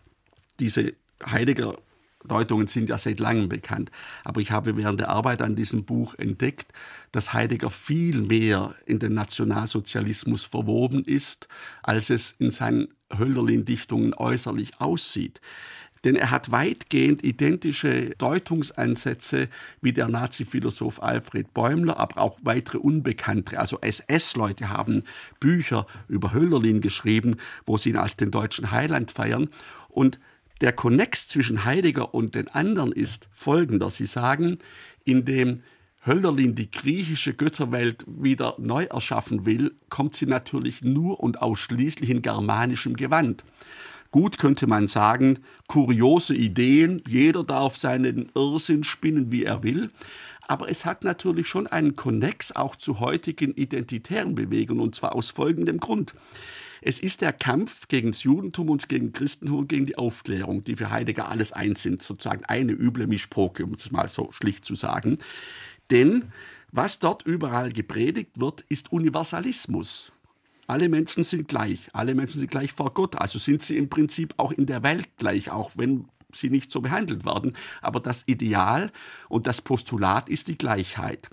Diese 0.61 0.93
Heidegger 1.27 1.77
Deutungen 2.25 2.67
sind 2.67 2.89
ja 2.89 2.99
seit 2.99 3.21
langem 3.21 3.49
bekannt. 3.49 3.91
Aber 4.25 4.41
ich 4.41 4.51
habe 4.51 4.77
während 4.77 5.01
der 5.01 5.11
Arbeit 5.11 5.43
an 5.43 5.57
diesem 5.57 5.85
Buch 5.85 6.15
entdeckt, 6.17 6.73
dass 7.13 7.33
Heidegger 7.33 7.71
viel 7.71 8.23
mehr 8.23 8.75
in 8.87 8.99
den 8.99 9.15
Nationalsozialismus 9.15 10.45
verwoben 10.45 11.05
ist, 11.05 11.49
als 11.83 12.11
es 12.11 12.35
in 12.39 12.51
seinen 12.51 12.89
Hölderlin-Dichtungen 13.17 14.15
äußerlich 14.15 14.81
aussieht. 14.81 15.41
Denn 16.05 16.17
er 16.17 16.31
hat 16.31 16.51
weitgehend 16.51 17.25
identische 17.25 18.11
Deutungsansätze 18.19 19.49
wie 19.81 19.95
der 19.95 20.09
Nazi-Philosoph 20.09 21.03
Alfred 21.03 21.55
Bäumler, 21.55 21.99
aber 21.99 22.21
auch 22.21 22.39
weitere 22.43 22.77
Unbekannte. 22.79 23.59
Also 23.59 23.79
SS-Leute 23.81 24.69
haben 24.69 25.03
Bücher 25.41 25.87
über 26.09 26.35
Hölderlin 26.35 26.83
geschrieben, 26.83 27.37
wo 27.65 27.79
sie 27.79 27.91
ihn 27.91 27.97
als 27.97 28.17
den 28.17 28.31
deutschen 28.31 28.71
Heiland 28.71 29.11
feiern. 29.13 29.49
Und 29.89 30.21
der 30.65 30.73
Konnex 30.73 31.29
zwischen 31.29 31.67
Heidegger 31.67 32.15
und 32.15 32.35
den 32.35 32.49
anderen 32.49 32.91
ist 32.91 33.29
folgender. 33.35 33.91
Sie 33.91 34.07
sagen, 34.07 34.57
indem 35.05 35.61
Hölderlin 36.07 36.55
die 36.55 36.71
griechische 36.71 37.35
Götterwelt 37.35 38.03
wieder 38.07 38.55
neu 38.57 38.85
erschaffen 38.85 39.45
will, 39.45 39.75
kommt 39.91 40.15
sie 40.15 40.25
natürlich 40.25 40.81
nur 40.81 41.21
und 41.21 41.43
ausschließlich 41.43 42.09
in 42.09 42.23
germanischem 42.23 42.97
Gewand. 42.97 43.45
Gut 44.11 44.39
könnte 44.39 44.67
man 44.67 44.87
sagen, 44.87 45.41
kuriose 45.67 46.35
Ideen, 46.35 47.03
jeder 47.07 47.45
darf 47.45 47.77
seinen 47.77 48.31
Irrsinn 48.35 48.85
spinnen, 48.85 49.31
wie 49.31 49.45
er 49.45 49.63
will. 49.63 49.91
Aber 50.49 50.71
es 50.71 50.87
hat 50.87 51.05
natürlich 51.05 51.47
schon 51.47 51.67
einen 51.67 51.95
Konnex 51.95 52.53
auch 52.53 52.75
zu 52.75 53.01
heutigen 53.01 53.53
identitären 53.53 54.35
Bewegungen, 54.35 54.81
und 54.81 54.95
zwar 54.95 55.15
aus 55.15 55.29
folgendem 55.29 55.79
Grund. 55.79 56.15
Es 56.87 56.99
ist 56.99 57.23
der 57.23 57.33
Kampf 57.33 57.89
gegen 57.89 58.13
das 58.13 58.25
Judentum 58.25 58.69
und 58.69 58.91
gegen 58.91 59.15
Christentum 59.15 59.61
und 59.61 59.69
gegen 59.71 59.87
die 59.87 59.97
Aufklärung, 59.97 60.65
die 60.65 60.77
für 60.77 60.91
Heidegger 60.91 61.31
alles 61.31 61.51
eins 61.51 61.81
sind, 61.81 62.03
sozusagen 62.03 62.45
eine 62.45 62.73
üble 62.73 63.07
Mischproke, 63.07 63.65
um 63.65 63.73
es 63.73 63.91
mal 63.91 64.07
so 64.07 64.31
schlicht 64.33 64.67
zu 64.67 64.75
sagen. 64.75 65.17
Denn 65.91 66.31
was 66.73 66.99
dort 66.99 67.27
überall 67.27 67.73
gepredigt 67.73 68.39
wird, 68.39 68.67
ist 68.69 68.93
Universalismus. 68.93 70.13
Alle 70.67 70.91
Menschen 70.91 71.25
sind 71.25 71.49
gleich, 71.49 71.89
alle 71.95 72.15
Menschen 72.15 72.41
sind 72.41 72.51
gleich 72.51 72.73
vor 72.73 72.93
Gott, 72.93 73.19
also 73.19 73.39
sind 73.39 73.63
sie 73.63 73.79
im 73.79 73.89
Prinzip 73.89 74.35
auch 74.37 74.53
in 74.53 74.67
der 74.67 74.83
Welt 74.83 75.09
gleich, 75.17 75.51
auch 75.51 75.71
wenn 75.77 76.09
sie 76.33 76.51
nicht 76.51 76.71
so 76.71 76.83
behandelt 76.83 77.25
werden. 77.25 77.57
Aber 77.81 77.99
das 77.99 78.25
Ideal 78.27 78.93
und 79.31 79.47
das 79.47 79.63
Postulat 79.63 80.29
ist 80.29 80.49
die 80.49 80.59
Gleichheit. 80.59 81.31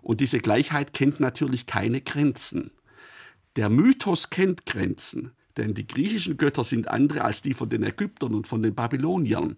Und 0.00 0.20
diese 0.20 0.38
Gleichheit 0.38 0.94
kennt 0.94 1.20
natürlich 1.20 1.66
keine 1.66 2.00
Grenzen. 2.00 2.70
Der 3.56 3.70
Mythos 3.70 4.30
kennt 4.30 4.66
Grenzen, 4.66 5.30
denn 5.56 5.74
die 5.74 5.86
griechischen 5.86 6.36
Götter 6.36 6.64
sind 6.64 6.88
andere 6.88 7.22
als 7.22 7.40
die 7.40 7.54
von 7.54 7.68
den 7.68 7.84
Ägyptern 7.84 8.34
und 8.34 8.48
von 8.48 8.62
den 8.62 8.74
Babyloniern. 8.74 9.56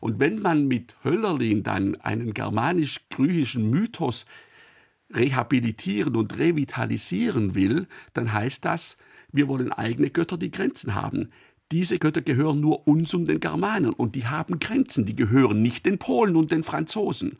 Und 0.00 0.18
wenn 0.18 0.40
man 0.40 0.66
mit 0.66 0.96
Höllerlin 1.04 1.62
dann 1.62 1.94
einen 2.00 2.34
germanisch-griechischen 2.34 3.70
Mythos 3.70 4.26
rehabilitieren 5.14 6.16
und 6.16 6.36
revitalisieren 6.36 7.54
will, 7.54 7.86
dann 8.14 8.32
heißt 8.32 8.64
das, 8.64 8.96
wir 9.30 9.46
wollen 9.46 9.72
eigene 9.72 10.10
Götter, 10.10 10.36
die 10.36 10.50
Grenzen 10.50 10.96
haben. 10.96 11.30
Diese 11.70 11.98
Götter 11.98 12.22
gehören 12.22 12.60
nur 12.60 12.86
uns 12.88 13.14
und 13.14 13.26
den 13.26 13.38
Germanen 13.38 13.92
und 13.92 14.16
die 14.16 14.26
haben 14.26 14.58
Grenzen, 14.58 15.06
die 15.06 15.16
gehören 15.16 15.62
nicht 15.62 15.86
den 15.86 15.98
Polen 15.98 16.34
und 16.34 16.50
den 16.50 16.64
Franzosen. 16.64 17.38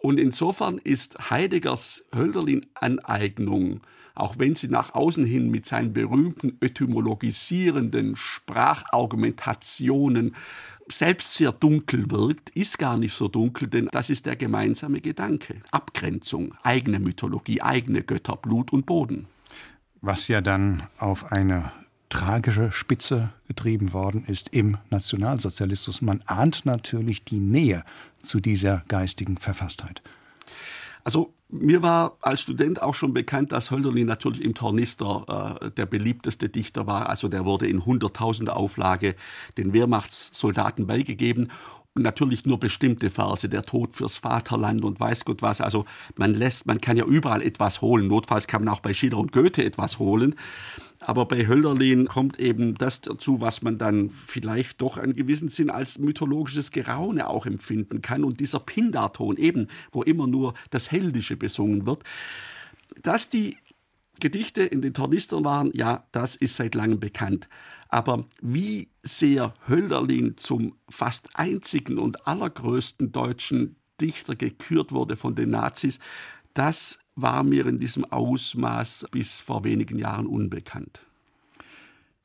Und 0.00 0.18
insofern 0.18 0.78
ist 0.78 1.30
Heideggers 1.30 2.02
Hölderlin-Aneignung, 2.14 3.80
auch 4.14 4.38
wenn 4.38 4.54
sie 4.54 4.68
nach 4.68 4.94
außen 4.94 5.24
hin 5.24 5.50
mit 5.50 5.66
seinen 5.66 5.92
berühmten 5.92 6.56
etymologisierenden 6.60 8.14
Sprachargumentationen 8.16 10.36
selbst 10.88 11.34
sehr 11.34 11.52
dunkel 11.52 12.10
wirkt, 12.10 12.48
ist 12.50 12.78
gar 12.78 12.96
nicht 12.96 13.14
so 13.14 13.28
dunkel, 13.28 13.68
denn 13.68 13.88
das 13.92 14.10
ist 14.10 14.26
der 14.26 14.34
gemeinsame 14.36 15.00
Gedanke. 15.00 15.62
Abgrenzung, 15.70 16.54
eigene 16.62 16.98
Mythologie, 16.98 17.62
eigene 17.62 18.02
Götter, 18.02 18.36
Blut 18.36 18.72
und 18.72 18.86
Boden. 18.86 19.28
Was 20.00 20.26
ja 20.28 20.40
dann 20.40 20.82
auf 20.98 21.30
eine 21.30 21.70
tragische 22.10 22.72
Spitze 22.72 23.30
getrieben 23.48 23.94
worden 23.94 24.24
ist 24.26 24.50
im 24.50 24.76
Nationalsozialismus. 24.90 26.02
Man 26.02 26.22
ahnt 26.26 26.66
natürlich 26.66 27.24
die 27.24 27.40
Nähe 27.40 27.84
zu 28.20 28.40
dieser 28.40 28.84
geistigen 28.88 29.38
Verfasstheit. 29.38 30.02
Also 31.02 31.32
mir 31.48 31.82
war 31.82 32.18
als 32.20 32.42
Student 32.42 32.82
auch 32.82 32.94
schon 32.94 33.14
bekannt, 33.14 33.52
dass 33.52 33.70
Hölderlin 33.70 34.06
natürlich 34.06 34.44
im 34.44 34.54
Tornister 34.54 35.58
äh, 35.62 35.70
der 35.70 35.86
beliebteste 35.86 36.48
Dichter 36.48 36.86
war. 36.86 37.08
Also 37.08 37.28
der 37.28 37.44
wurde 37.44 37.66
in 37.66 37.86
hunderttausender 37.86 38.56
Auflage 38.56 39.14
den 39.56 39.72
Wehrmachtssoldaten 39.72 40.86
beigegeben. 40.86 41.50
Und 41.92 42.02
natürlich 42.02 42.46
nur 42.46 42.60
bestimmte 42.60 43.10
Verse, 43.10 43.48
der 43.48 43.62
Tod 43.62 43.94
fürs 43.94 44.16
Vaterland 44.16 44.84
und 44.84 45.00
weiß 45.00 45.24
Gott 45.24 45.42
was. 45.42 45.60
Also 45.60 45.86
man 46.16 46.34
lässt, 46.34 46.66
man 46.66 46.80
kann 46.80 46.96
ja 46.96 47.04
überall 47.04 47.42
etwas 47.42 47.80
holen. 47.80 48.06
Notfalls 48.06 48.46
kann 48.46 48.64
man 48.64 48.72
auch 48.72 48.80
bei 48.80 48.94
Schiller 48.94 49.18
und 49.18 49.32
Goethe 49.32 49.64
etwas 49.64 49.98
holen. 49.98 50.36
Aber 51.00 51.26
bei 51.26 51.46
Hölderlin 51.46 52.06
kommt 52.06 52.38
eben 52.38 52.74
das 52.74 53.00
dazu, 53.00 53.40
was 53.40 53.62
man 53.62 53.78
dann 53.78 54.10
vielleicht 54.10 54.82
doch 54.82 54.98
einen 54.98 55.14
gewissen 55.14 55.48
Sinn 55.48 55.70
als 55.70 55.98
mythologisches 55.98 56.70
Geraune 56.70 57.28
auch 57.28 57.46
empfinden 57.46 58.02
kann. 58.02 58.22
Und 58.22 58.40
dieser 58.40 58.60
Pindarton 58.60 59.38
eben, 59.38 59.68
wo 59.92 60.02
immer 60.02 60.26
nur 60.26 60.54
das 60.68 60.92
Heldische 60.92 61.36
besungen 61.36 61.86
wird. 61.86 62.04
Dass 63.02 63.30
die 63.30 63.56
Gedichte 64.20 64.62
in 64.62 64.82
den 64.82 64.92
Tornistern 64.92 65.42
waren, 65.44 65.70
ja, 65.74 66.04
das 66.12 66.36
ist 66.36 66.56
seit 66.56 66.74
langem 66.74 67.00
bekannt. 67.00 67.48
Aber 67.88 68.26
wie 68.42 68.88
sehr 69.02 69.54
Hölderlin 69.66 70.36
zum 70.36 70.76
fast 70.90 71.30
einzigen 71.34 71.98
und 71.98 72.26
allergrößten 72.26 73.10
deutschen 73.10 73.76
Dichter 74.00 74.36
gekürt 74.36 74.92
wurde 74.92 75.16
von 75.16 75.34
den 75.34 75.50
Nazis, 75.50 75.98
das 76.52 76.98
war 77.22 77.42
mir 77.42 77.66
in 77.66 77.78
diesem 77.78 78.04
Ausmaß 78.04 79.06
bis 79.10 79.40
vor 79.40 79.64
wenigen 79.64 79.98
Jahren 79.98 80.26
unbekannt. 80.26 81.02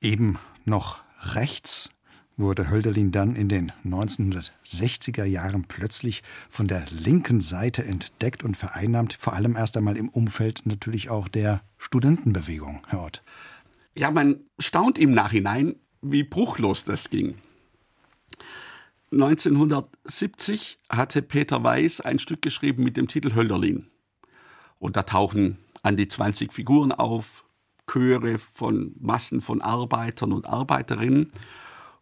Eben 0.02 0.38
noch 0.66 1.04
rechts 1.34 1.90
wurde 2.38 2.70
Hölderlin 2.70 3.12
dann 3.12 3.36
in 3.36 3.48
den 3.48 3.72
1960er 3.86 5.24
Jahren 5.24 5.66
plötzlich 5.68 6.22
von 6.50 6.68
der 6.68 6.86
linken 6.90 7.40
Seite 7.40 7.86
entdeckt 7.86 8.44
und 8.44 8.58
vereinnahmt, 8.58 9.14
vor 9.14 9.34
allem 9.34 9.56
erst 9.56 9.78
einmal 9.78 9.98
im 9.98 10.10
Umfeld 10.10 10.66
natürlich 10.66 11.10
auch 11.10 11.28
der 11.28 11.62
Studentenbewegung, 11.78 12.86
Herr 12.88 13.04
Ott. 13.04 13.24
Ja, 13.98 14.12
man 14.12 14.42
staunt 14.60 14.98
im 14.98 15.12
Nachhinein, 15.12 15.76
wie 16.02 16.24
bruchlos 16.24 16.84
das 16.84 17.10
ging. 17.10 17.36
1970 19.12 20.80
hatte 20.90 21.22
Peter 21.22 21.64
Weiß 21.64 22.02
ein 22.02 22.20
Stück 22.20 22.42
geschrieben 22.42 22.84
mit 22.84 22.98
dem 22.98 23.08
Titel 23.08 23.34
Hölderlin. 23.34 23.88
Und 24.86 24.96
da 24.96 25.02
tauchen 25.02 25.58
an 25.82 25.98
die 25.98 26.08
20 26.08 26.54
Figuren 26.54 26.92
auf, 26.92 27.44
Chöre 27.92 28.38
von 28.38 28.94
Massen 29.00 29.42
von 29.42 29.62
Arbeitern 29.62 30.32
und 30.32 30.46
Arbeiterinnen. 30.46 31.32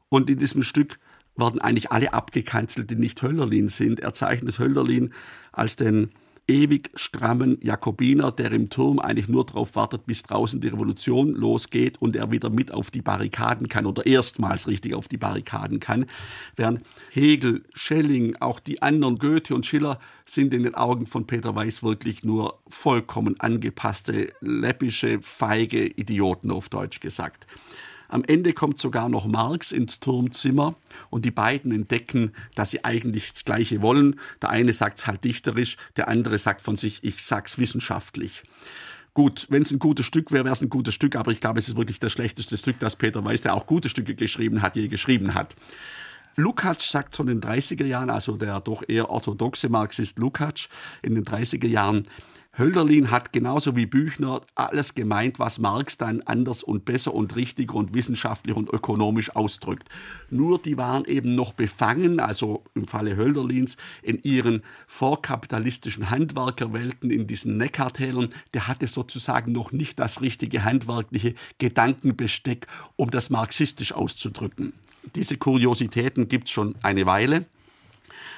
Und 0.10 0.30
in 0.30 0.38
diesem 0.38 0.64
Stück 0.64 1.00
werden 1.38 1.62
eigentlich 1.62 1.94
alle 1.94 2.14
abgekanzelt, 2.14 2.90
die 2.90 2.98
nicht 2.98 3.22
Hölderlin 3.22 3.70
sind. 3.70 4.02
Er 4.02 4.14
zeichnet 4.14 4.60
Hölderlin 4.60 5.14
als 5.54 5.78
den 5.78 6.12
ewig 6.54 6.92
strammen 6.94 7.58
Jakobiner, 7.62 8.32
der 8.32 8.52
im 8.52 8.70
Turm 8.70 9.00
eigentlich 9.00 9.28
nur 9.28 9.46
darauf 9.46 9.76
wartet, 9.76 10.06
bis 10.06 10.22
draußen 10.22 10.62
die 10.62 10.68
Revolution 10.68 11.34
losgeht 11.34 12.00
und 12.00 12.16
er 12.16 12.32
wieder 12.32 12.52
mit 12.52 12.72
auf 12.72 12.92
die 12.92 13.02
Barrikaden 13.02 13.68
kann 13.68 13.88
oder 13.88 14.06
erstmals 14.06 14.68
richtig 14.68 14.94
auf 14.94 15.08
die 15.08 15.18
Barrikaden 15.18 15.80
kann. 15.80 16.06
Während 16.56 16.82
Hegel, 17.10 17.64
Schelling, 17.74 18.36
auch 18.40 18.60
die 18.60 18.84
anderen 18.84 19.18
Goethe 19.18 19.56
und 19.56 19.66
Schiller 19.66 20.00
sind 20.26 20.54
in 20.54 20.64
den 20.64 20.76
Augen 20.76 21.08
von 21.08 21.26
Peter 21.26 21.56
Weiß 21.56 21.82
wirklich 21.82 22.24
nur 22.24 22.60
vollkommen 22.68 23.40
angepasste, 23.40 24.32
läppische, 24.42 25.20
feige 25.22 25.88
Idioten 25.88 26.52
auf 26.52 26.70
Deutsch 26.70 27.00
gesagt. 27.00 27.48
Am 28.08 28.24
Ende 28.24 28.54
kommt 28.54 28.80
sogar 28.80 29.10
noch 29.10 29.26
Marx 29.26 29.72
ins 29.72 30.00
Turmzimmer 30.00 30.76
und 31.10 31.26
die 31.26 31.32
beiden 31.32 31.72
entdecken, 31.72 32.34
dass 32.56 32.72
sie 32.72 32.84
eigentlich 32.84 33.32
das 33.32 33.46
Gleiche 33.46 33.82
wollen. 33.82 34.20
Der 34.42 34.50
eine 34.50 34.74
sagt 34.74 35.00
es 35.00 35.08
halt 35.08 35.24
dichterisch, 35.24 35.78
der 35.96 36.08
andere 36.08 36.38
sagt 36.38 36.62
von 36.62 36.76
sich, 36.76 37.04
ich 37.04 37.24
sag's 37.24 37.58
wissenschaftlich. 37.58 38.44
Gut, 39.14 39.46
wenn 39.50 39.62
es 39.62 39.72
ein 39.72 39.80
gutes 39.80 40.08
Stück 40.08 40.32
wäre, 40.32 40.46
wäre 40.46 40.54
es 40.54 40.62
ein 40.62 40.70
gutes 40.70 40.96
Stück, 40.96 41.16
aber 41.16 41.32
ich 41.32 41.40
glaube, 41.40 41.60
es 41.60 41.68
ist 41.68 41.78
wirklich 41.78 42.00
das 42.00 42.12
schlechteste 42.12 42.58
Stück, 42.58 42.80
das 42.80 42.96
Peter 42.96 43.24
Weiß, 43.24 43.42
der 43.42 43.54
auch 43.54 43.68
gute 43.68 43.90
Stücke 43.90 44.16
geschrieben 44.16 44.64
hat, 44.64 44.76
je 44.76 44.88
geschrieben 44.88 45.36
hat. 45.36 45.56
Lukács 46.36 46.90
sagt 46.90 47.14
so 47.14 47.22
in 47.22 47.28
den 47.28 47.42
30er 47.42 47.86
Jahren, 47.86 48.10
also 48.10 48.38
der 48.38 48.60
doch 48.60 48.84
eher 48.88 49.10
orthodoxe 49.10 49.70
Marxist 49.70 50.18
Lukács 50.18 50.68
in 51.04 51.14
den 51.14 51.26
30er 51.26 51.68
Jahren, 51.68 52.04
Hölderlin 52.56 53.10
hat 53.10 53.34
genauso 53.34 53.76
wie 53.76 53.88
Büchner 53.88 54.42
alles 54.54 54.94
gemeint, 54.94 55.40
was 55.40 55.58
Marx 55.58 55.98
dann 55.98 56.22
anders 56.22 56.62
und 56.62 56.86
besser 56.86 57.14
und 57.16 57.36
richtiger 57.36 57.74
und 57.74 57.96
wissenschaftlich 57.96 58.56
und 58.56 58.72
ökonomisch 58.72 59.36
ausdrückt. 59.36 59.90
Nur 60.30 60.60
die 60.60 60.78
waren 60.78 61.06
eben 61.06 61.34
noch 61.34 61.54
befangen, 61.54 62.20
also 62.20 62.64
im 62.76 62.86
Falle 62.86 63.18
Hölderlins, 63.18 63.78
in 64.04 64.22
ihren 64.22 64.62
vorkapitalistischen 64.86 66.12
Handwerkerwelten, 66.12 67.10
in 67.10 67.26
diesen 67.26 67.58
Neckartälern. 67.58 68.30
Der 68.54 68.68
hatte 68.68 68.86
sozusagen 68.86 69.52
noch 69.52 69.72
nicht 69.72 69.98
das 69.98 70.22
richtige 70.22 70.64
handwerkliche 70.64 71.34
Gedankenbesteck, 71.58 72.68
um 72.98 73.10
das 73.10 73.32
marxistisch 73.32 73.94
auszudrücken. 73.94 74.74
Diese 75.16 75.38
Kuriositäten 75.38 76.28
gibt's 76.28 76.52
schon 76.52 76.76
eine 76.84 77.08
Weile. 77.08 77.48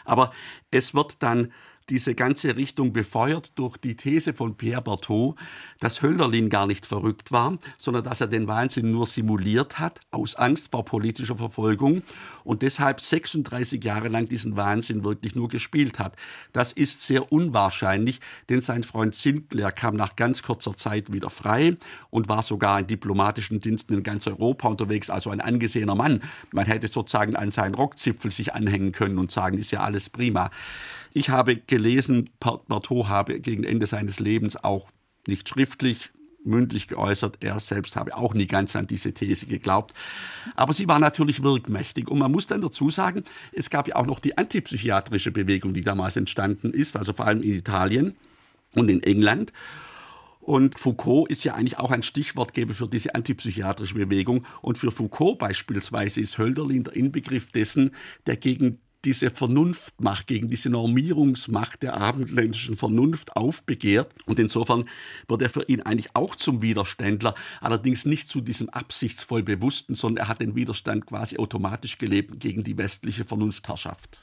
Aber 0.06 0.32
es 0.72 0.94
wird 0.94 1.18
dann 1.20 1.52
diese 1.90 2.16
ganze 2.16 2.56
Richtung 2.56 2.94
befeuert 2.94 3.52
durch 3.56 3.78
die 3.78 3.96
These 3.96 4.34
von 4.34 4.56
Pierre 4.56 4.82
Berthaud, 4.82 5.36
dass 5.80 6.02
Hölderlin 6.02 6.50
gar 6.50 6.68
nicht 6.68 6.86
verrückt 6.86 7.32
war, 7.32 7.58
sondern 7.78 8.04
dass 8.04 8.22
er 8.22 8.28
den 8.28 8.48
Wahnsinn 8.48 8.92
nur 8.92 9.06
simuliert 9.06 9.80
hat, 9.80 10.00
aus 10.12 10.36
Angst 10.36 10.72
vor 10.72 10.86
politischer 10.86 11.38
Verfolgung 11.38 12.02
und 12.44 12.62
deshalb 12.62 13.02
36 13.02 13.84
Jahre 13.84 14.08
lang 14.08 14.28
diesen 14.28 14.58
Wahnsinn 14.58 15.04
wirklich 15.04 15.36
nur 15.36 15.48
gespielt 15.48 16.00
hat. 16.00 16.16
Das 16.54 16.72
ist 16.72 17.04
sehr 17.04 17.32
unwahrscheinlich, 17.32 18.20
denn 18.50 18.62
sein 18.62 18.84
Freund 18.84 19.14
Sinclair 19.14 19.72
kam 19.72 19.96
nach 19.96 20.16
ganz 20.16 20.42
kurzer 20.42 20.76
Zeit 20.76 21.14
wieder 21.14 21.30
frei 21.30 21.78
und 22.10 22.30
war 22.30 22.42
sogar 22.42 22.80
in 22.80 22.88
diplomatischen 22.88 23.60
Diensten 23.60 23.94
in 23.94 24.04
ganz 24.04 24.26
Europa 24.28 24.68
unterwegs, 24.68 25.10
also 25.10 25.30
ein 25.30 25.42
angesehener 25.42 25.96
Mann. 25.96 26.22
Man 26.52 26.66
hätte 26.66 26.88
sozusagen 26.88 27.36
an 27.36 27.52
seinen 27.52 27.76
Rockzipfel 27.76 28.32
sich 28.32 28.54
anhängen 28.54 28.92
können 28.92 29.20
und 29.20 29.32
sagen, 29.32 29.58
ist 29.58 29.72
ja 29.72 29.82
alles 29.82 30.10
prima. 30.10 30.50
Ich 31.18 31.30
habe 31.30 31.56
gelesen, 31.56 32.30
Berthaud 32.42 33.08
habe 33.08 33.40
gegen 33.40 33.64
Ende 33.64 33.88
seines 33.88 34.20
Lebens 34.20 34.62
auch 34.62 34.92
nicht 35.28 35.48
schriftlich, 35.48 36.12
mündlich 36.44 36.90
geäußert, 36.90 37.38
er 37.40 37.58
selbst 37.62 37.96
habe 37.96 38.18
auch 38.18 38.34
nie 38.34 38.48
ganz 38.48 38.76
an 38.76 38.86
diese 38.86 39.14
These 39.14 39.46
geglaubt. 39.46 39.94
Aber 40.58 40.74
sie 40.74 40.90
war 40.90 41.00
natürlich 41.00 41.42
wirkmächtig. 41.42 42.10
Und 42.10 42.20
man 42.20 42.34
muss 42.34 42.48
dann 42.48 42.60
dazu 42.60 42.90
sagen, 42.90 43.24
es 43.54 43.70
gab 43.70 43.88
ja 43.88 43.96
auch 43.96 44.06
noch 44.06 44.20
die 44.20 44.38
antipsychiatrische 44.38 45.32
Bewegung, 45.32 45.74
die 45.74 45.84
damals 45.84 46.18
entstanden 46.18 46.74
ist, 46.74 46.98
also 46.98 47.14
vor 47.14 47.28
allem 47.28 47.42
in 47.42 47.54
Italien 47.54 48.18
und 48.76 48.90
in 48.90 49.02
England. 49.02 49.54
Und 50.42 50.78
Foucault 50.78 51.32
ist 51.32 51.46
ja 51.46 51.54
eigentlich 51.54 51.80
auch 51.80 51.92
ein 51.92 52.04
Stichwortgeber 52.04 52.74
für 52.74 52.90
diese 52.90 53.16
antipsychiatrische 53.16 53.96
Bewegung. 53.96 54.46
Und 54.62 54.78
für 54.78 54.92
Foucault 54.92 55.40
beispielsweise 55.40 56.20
ist 56.20 56.38
Hölderlin 56.38 56.84
der 56.84 56.98
Inbegriff 56.98 57.52
dessen, 57.52 57.92
der 58.28 58.36
gegen 58.36 58.80
diese 59.06 59.30
Vernunftmacht, 59.30 60.28
gegen 60.28 60.50
diese 60.50 60.70
Normierungsmacht 60.70 61.84
der 61.84 61.96
abendländischen 61.96 62.76
Vernunft 62.76 63.36
aufbegehrt. 63.36 64.12
Und 64.26 64.40
insofern 64.40 64.86
wird 65.28 65.42
er 65.42 65.50
für 65.50 65.64
ihn 65.64 65.82
eigentlich 65.82 66.16
auch 66.16 66.36
zum 66.36 66.62
Widerständler, 66.62 67.36
allerdings 67.62 68.06
nicht 68.06 68.30
zu 68.30 68.42
diesem 68.42 68.70
absichtsvoll 68.70 69.44
Bewussten, 69.44 69.96
sondern 69.96 70.26
er 70.26 70.28
hat 70.30 70.42
den 70.42 70.56
Widerstand 70.56 71.06
quasi 71.06 71.38
automatisch 71.38 71.98
gelebt 71.98 72.40
gegen 72.40 72.64
die 72.64 72.78
westliche 72.78 73.26
Vernunftherrschaft. 73.26 74.20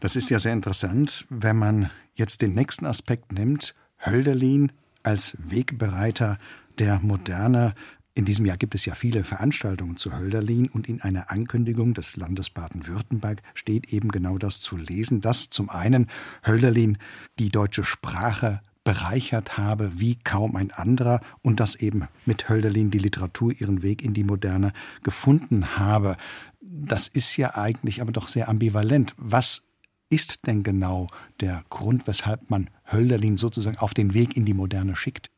Das 0.00 0.16
ist 0.16 0.30
ja 0.30 0.38
sehr 0.38 0.52
interessant, 0.52 1.26
wenn 1.30 1.56
man 1.56 1.90
jetzt 2.14 2.42
den 2.42 2.54
nächsten 2.54 2.86
Aspekt 2.86 3.32
nimmt, 3.32 3.74
Hölderlin 4.04 4.72
als 5.02 5.36
Wegbereiter 5.38 6.38
der 6.78 7.00
Moderne. 7.00 7.74
In 8.18 8.24
diesem 8.24 8.46
Jahr 8.46 8.56
gibt 8.56 8.74
es 8.74 8.84
ja 8.84 8.96
viele 8.96 9.22
Veranstaltungen 9.22 9.96
zu 9.96 10.12
Hölderlin 10.12 10.68
und 10.68 10.88
in 10.88 11.00
einer 11.00 11.30
Ankündigung 11.30 11.94
des 11.94 12.16
Landes 12.16 12.50
Baden-Württemberg 12.50 13.42
steht 13.54 13.92
eben 13.92 14.08
genau 14.08 14.38
das 14.38 14.58
zu 14.58 14.76
lesen, 14.76 15.20
dass 15.20 15.50
zum 15.50 15.70
einen 15.70 16.08
Hölderlin 16.44 16.98
die 17.38 17.48
deutsche 17.48 17.84
Sprache 17.84 18.60
bereichert 18.82 19.56
habe 19.56 19.92
wie 20.00 20.16
kaum 20.16 20.56
ein 20.56 20.72
anderer 20.72 21.20
und 21.42 21.60
dass 21.60 21.76
eben 21.76 22.08
mit 22.26 22.48
Hölderlin 22.48 22.90
die 22.90 22.98
Literatur 22.98 23.52
ihren 23.52 23.82
Weg 23.82 24.04
in 24.04 24.14
die 24.14 24.24
Moderne 24.24 24.72
gefunden 25.04 25.78
habe. 25.78 26.16
Das 26.60 27.06
ist 27.06 27.36
ja 27.36 27.54
eigentlich 27.54 28.00
aber 28.00 28.10
doch 28.10 28.26
sehr 28.26 28.48
ambivalent. 28.48 29.14
Was 29.16 29.62
ist 30.10 30.48
denn 30.48 30.64
genau 30.64 31.06
der 31.38 31.62
Grund, 31.70 32.08
weshalb 32.08 32.50
man 32.50 32.68
Hölderlin 32.90 33.36
sozusagen 33.36 33.78
auf 33.78 33.94
den 33.94 34.12
Weg 34.12 34.36
in 34.36 34.44
die 34.44 34.54
Moderne 34.54 34.96
schickt? 34.96 35.30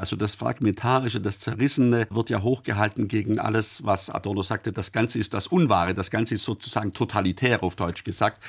Also 0.00 0.16
das 0.16 0.34
Fragmentarische, 0.34 1.20
das 1.20 1.38
Zerrissene 1.38 2.06
wird 2.10 2.30
ja 2.30 2.42
hochgehalten 2.42 3.06
gegen 3.06 3.38
alles, 3.38 3.84
was 3.84 4.10
Adorno 4.10 4.42
sagte, 4.42 4.72
das 4.72 4.92
Ganze 4.92 5.18
ist 5.18 5.34
das 5.34 5.46
Unwahre, 5.46 5.94
das 5.94 6.10
Ganze 6.10 6.34
ist 6.34 6.44
sozusagen 6.44 6.92
totalitär 6.92 7.62
auf 7.62 7.76
Deutsch 7.76 8.02
gesagt. 8.02 8.42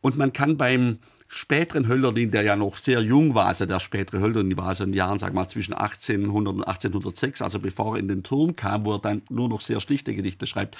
Und 0.00 0.16
man 0.16 0.32
kann 0.32 0.56
beim 0.56 0.98
späteren 1.26 1.88
Hölderlin, 1.88 2.30
der 2.30 2.42
ja 2.42 2.56
noch 2.56 2.76
sehr 2.76 3.00
jung 3.00 3.34
war, 3.34 3.46
also 3.46 3.66
der 3.66 3.80
spätere 3.80 4.20
Hölderlin 4.20 4.56
war 4.56 4.68
also 4.68 4.84
in 4.84 4.92
den 4.92 4.98
Jahren, 4.98 5.18
sag 5.18 5.34
mal, 5.34 5.48
zwischen 5.48 5.74
1800 5.74 6.54
und 6.54 6.64
1806, 6.64 7.42
also 7.42 7.58
bevor 7.58 7.96
er 7.96 8.00
in 8.00 8.08
den 8.08 8.22
Turm 8.22 8.56
kam, 8.56 8.84
wo 8.84 8.94
er 8.94 8.98
dann 8.98 9.22
nur 9.28 9.48
noch 9.48 9.60
sehr 9.60 9.80
schlichte 9.80 10.14
Gedichte 10.14 10.46
schreibt, 10.46 10.76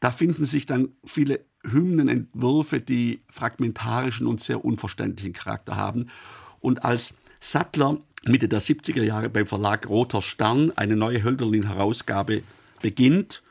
da 0.00 0.10
finden 0.10 0.44
sich 0.44 0.66
dann 0.66 0.88
viele 1.04 1.40
Hymnenentwürfe, 1.62 2.80
die 2.80 3.22
fragmentarischen 3.30 4.26
und 4.26 4.40
sehr 4.40 4.64
unverständlichen 4.64 5.34
Charakter 5.34 5.76
haben. 5.76 6.06
Und 6.60 6.84
als 6.84 7.14
Sattler 7.38 7.98
Mitte 8.26 8.48
der 8.48 8.60
70er 8.60 9.02
Jahre 9.02 9.30
beim 9.30 9.46
Verlag 9.46 9.88
Roter 9.88 10.20
Stern 10.20 10.72
eine 10.76 10.96
neue 10.96 11.22
Hölderlin-Herausgabe 11.24 12.42
beginnt, 12.82 13.42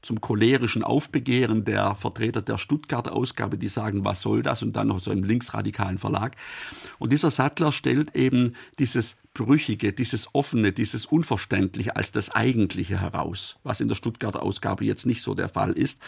zum 0.00 0.20
cholerischen 0.20 0.84
Aufbegehren 0.84 1.64
der 1.64 1.94
Vertreter 1.94 2.40
der 2.40 2.56
Stuttgarter 2.56 3.12
Ausgabe, 3.12 3.58
die 3.58 3.68
sagen, 3.68 4.04
was 4.04 4.22
soll 4.22 4.42
das? 4.42 4.62
Und 4.62 4.76
dann 4.76 4.88
noch 4.88 5.00
so 5.00 5.10
im 5.10 5.24
linksradikalen 5.24 5.98
Verlag. 5.98 6.36
Und 6.98 7.12
dieser 7.12 7.30
Sattler 7.30 7.72
stellt 7.72 8.14
eben 8.14 8.54
dieses 8.78 9.16
Brüchige, 9.34 9.92
dieses 9.92 10.34
Offene, 10.34 10.72
dieses 10.72 11.04
Unverständliche 11.04 11.96
als 11.96 12.12
das 12.12 12.30
Eigentliche 12.30 13.00
heraus, 13.00 13.56
was 13.64 13.80
in 13.80 13.88
der 13.88 13.96
Stuttgarter 13.96 14.42
Ausgabe 14.42 14.84
jetzt 14.84 15.04
nicht 15.04 15.22
so 15.22 15.34
der 15.34 15.48
Fall 15.48 15.72
ist. 15.72 15.98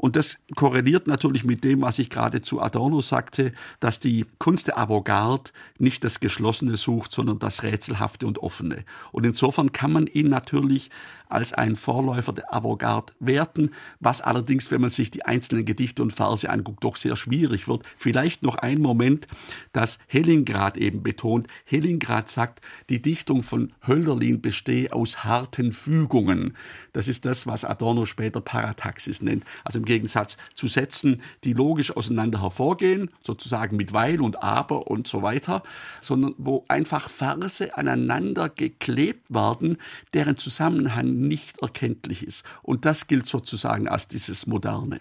Und 0.00 0.16
das 0.16 0.38
korreliert 0.56 1.06
natürlich 1.06 1.44
mit 1.44 1.62
dem, 1.62 1.82
was 1.82 1.98
ich 1.98 2.08
gerade 2.08 2.40
zu 2.40 2.62
Adorno 2.62 3.02
sagte, 3.02 3.52
dass 3.80 4.00
die 4.00 4.24
Kunst 4.38 4.68
der 4.68 4.78
Avantgarde 4.78 5.50
nicht 5.76 6.04
das 6.04 6.20
Geschlossene 6.20 6.78
sucht, 6.78 7.12
sondern 7.12 7.38
das 7.38 7.62
Rätselhafte 7.62 8.26
und 8.26 8.38
Offene. 8.38 8.86
Und 9.12 9.26
insofern 9.26 9.72
kann 9.72 9.92
man 9.92 10.06
ihn 10.06 10.30
natürlich 10.30 10.88
als 11.30 11.52
ein 11.52 11.76
Vorläufer 11.76 12.32
der 12.32 12.54
Avantgarde 12.54 13.12
werten, 13.20 13.70
was 14.00 14.20
allerdings, 14.20 14.70
wenn 14.70 14.80
man 14.80 14.90
sich 14.90 15.10
die 15.10 15.24
einzelnen 15.24 15.64
Gedichte 15.64 16.02
und 16.02 16.12
Verse 16.12 16.48
anguckt, 16.48 16.84
doch 16.84 16.96
sehr 16.96 17.16
schwierig 17.16 17.68
wird. 17.68 17.82
Vielleicht 17.96 18.42
noch 18.42 18.56
ein 18.56 18.80
Moment, 18.80 19.26
dass 19.72 19.98
Hellingrad 20.08 20.76
eben 20.76 21.02
betont. 21.02 21.48
Hellingrad 21.64 22.28
sagt, 22.28 22.60
die 22.88 23.02
Dichtung 23.02 23.42
von 23.42 23.72
Hölderlin 23.86 24.40
bestehe 24.40 24.92
aus 24.92 25.24
harten 25.24 25.72
Fügungen. 25.72 26.56
Das 26.92 27.08
ist 27.08 27.24
das, 27.24 27.46
was 27.46 27.64
Adorno 27.64 28.04
später 28.04 28.40
Parataxis 28.40 29.22
nennt. 29.22 29.44
Also 29.64 29.78
im 29.78 29.84
Gegensatz 29.84 30.36
zu 30.54 30.68
Sätzen, 30.68 31.22
die 31.44 31.52
logisch 31.52 31.96
auseinander 31.96 32.42
hervorgehen, 32.42 33.10
sozusagen 33.22 33.76
mit 33.76 33.92
Weil 33.92 34.20
und 34.20 34.42
Aber 34.42 34.88
und 34.88 35.06
so 35.06 35.22
weiter, 35.22 35.62
sondern 36.00 36.34
wo 36.38 36.64
einfach 36.68 37.08
Verse 37.08 37.76
aneinander 37.76 38.48
geklebt 38.48 39.32
werden, 39.32 39.78
deren 40.14 40.36
Zusammenhang 40.36 41.19
nicht 41.20 41.60
erkenntlich 41.60 42.26
ist. 42.26 42.44
Und 42.62 42.84
das 42.84 43.06
gilt 43.06 43.26
sozusagen 43.26 43.88
als 43.88 44.08
dieses 44.08 44.46
Moderne. 44.46 45.00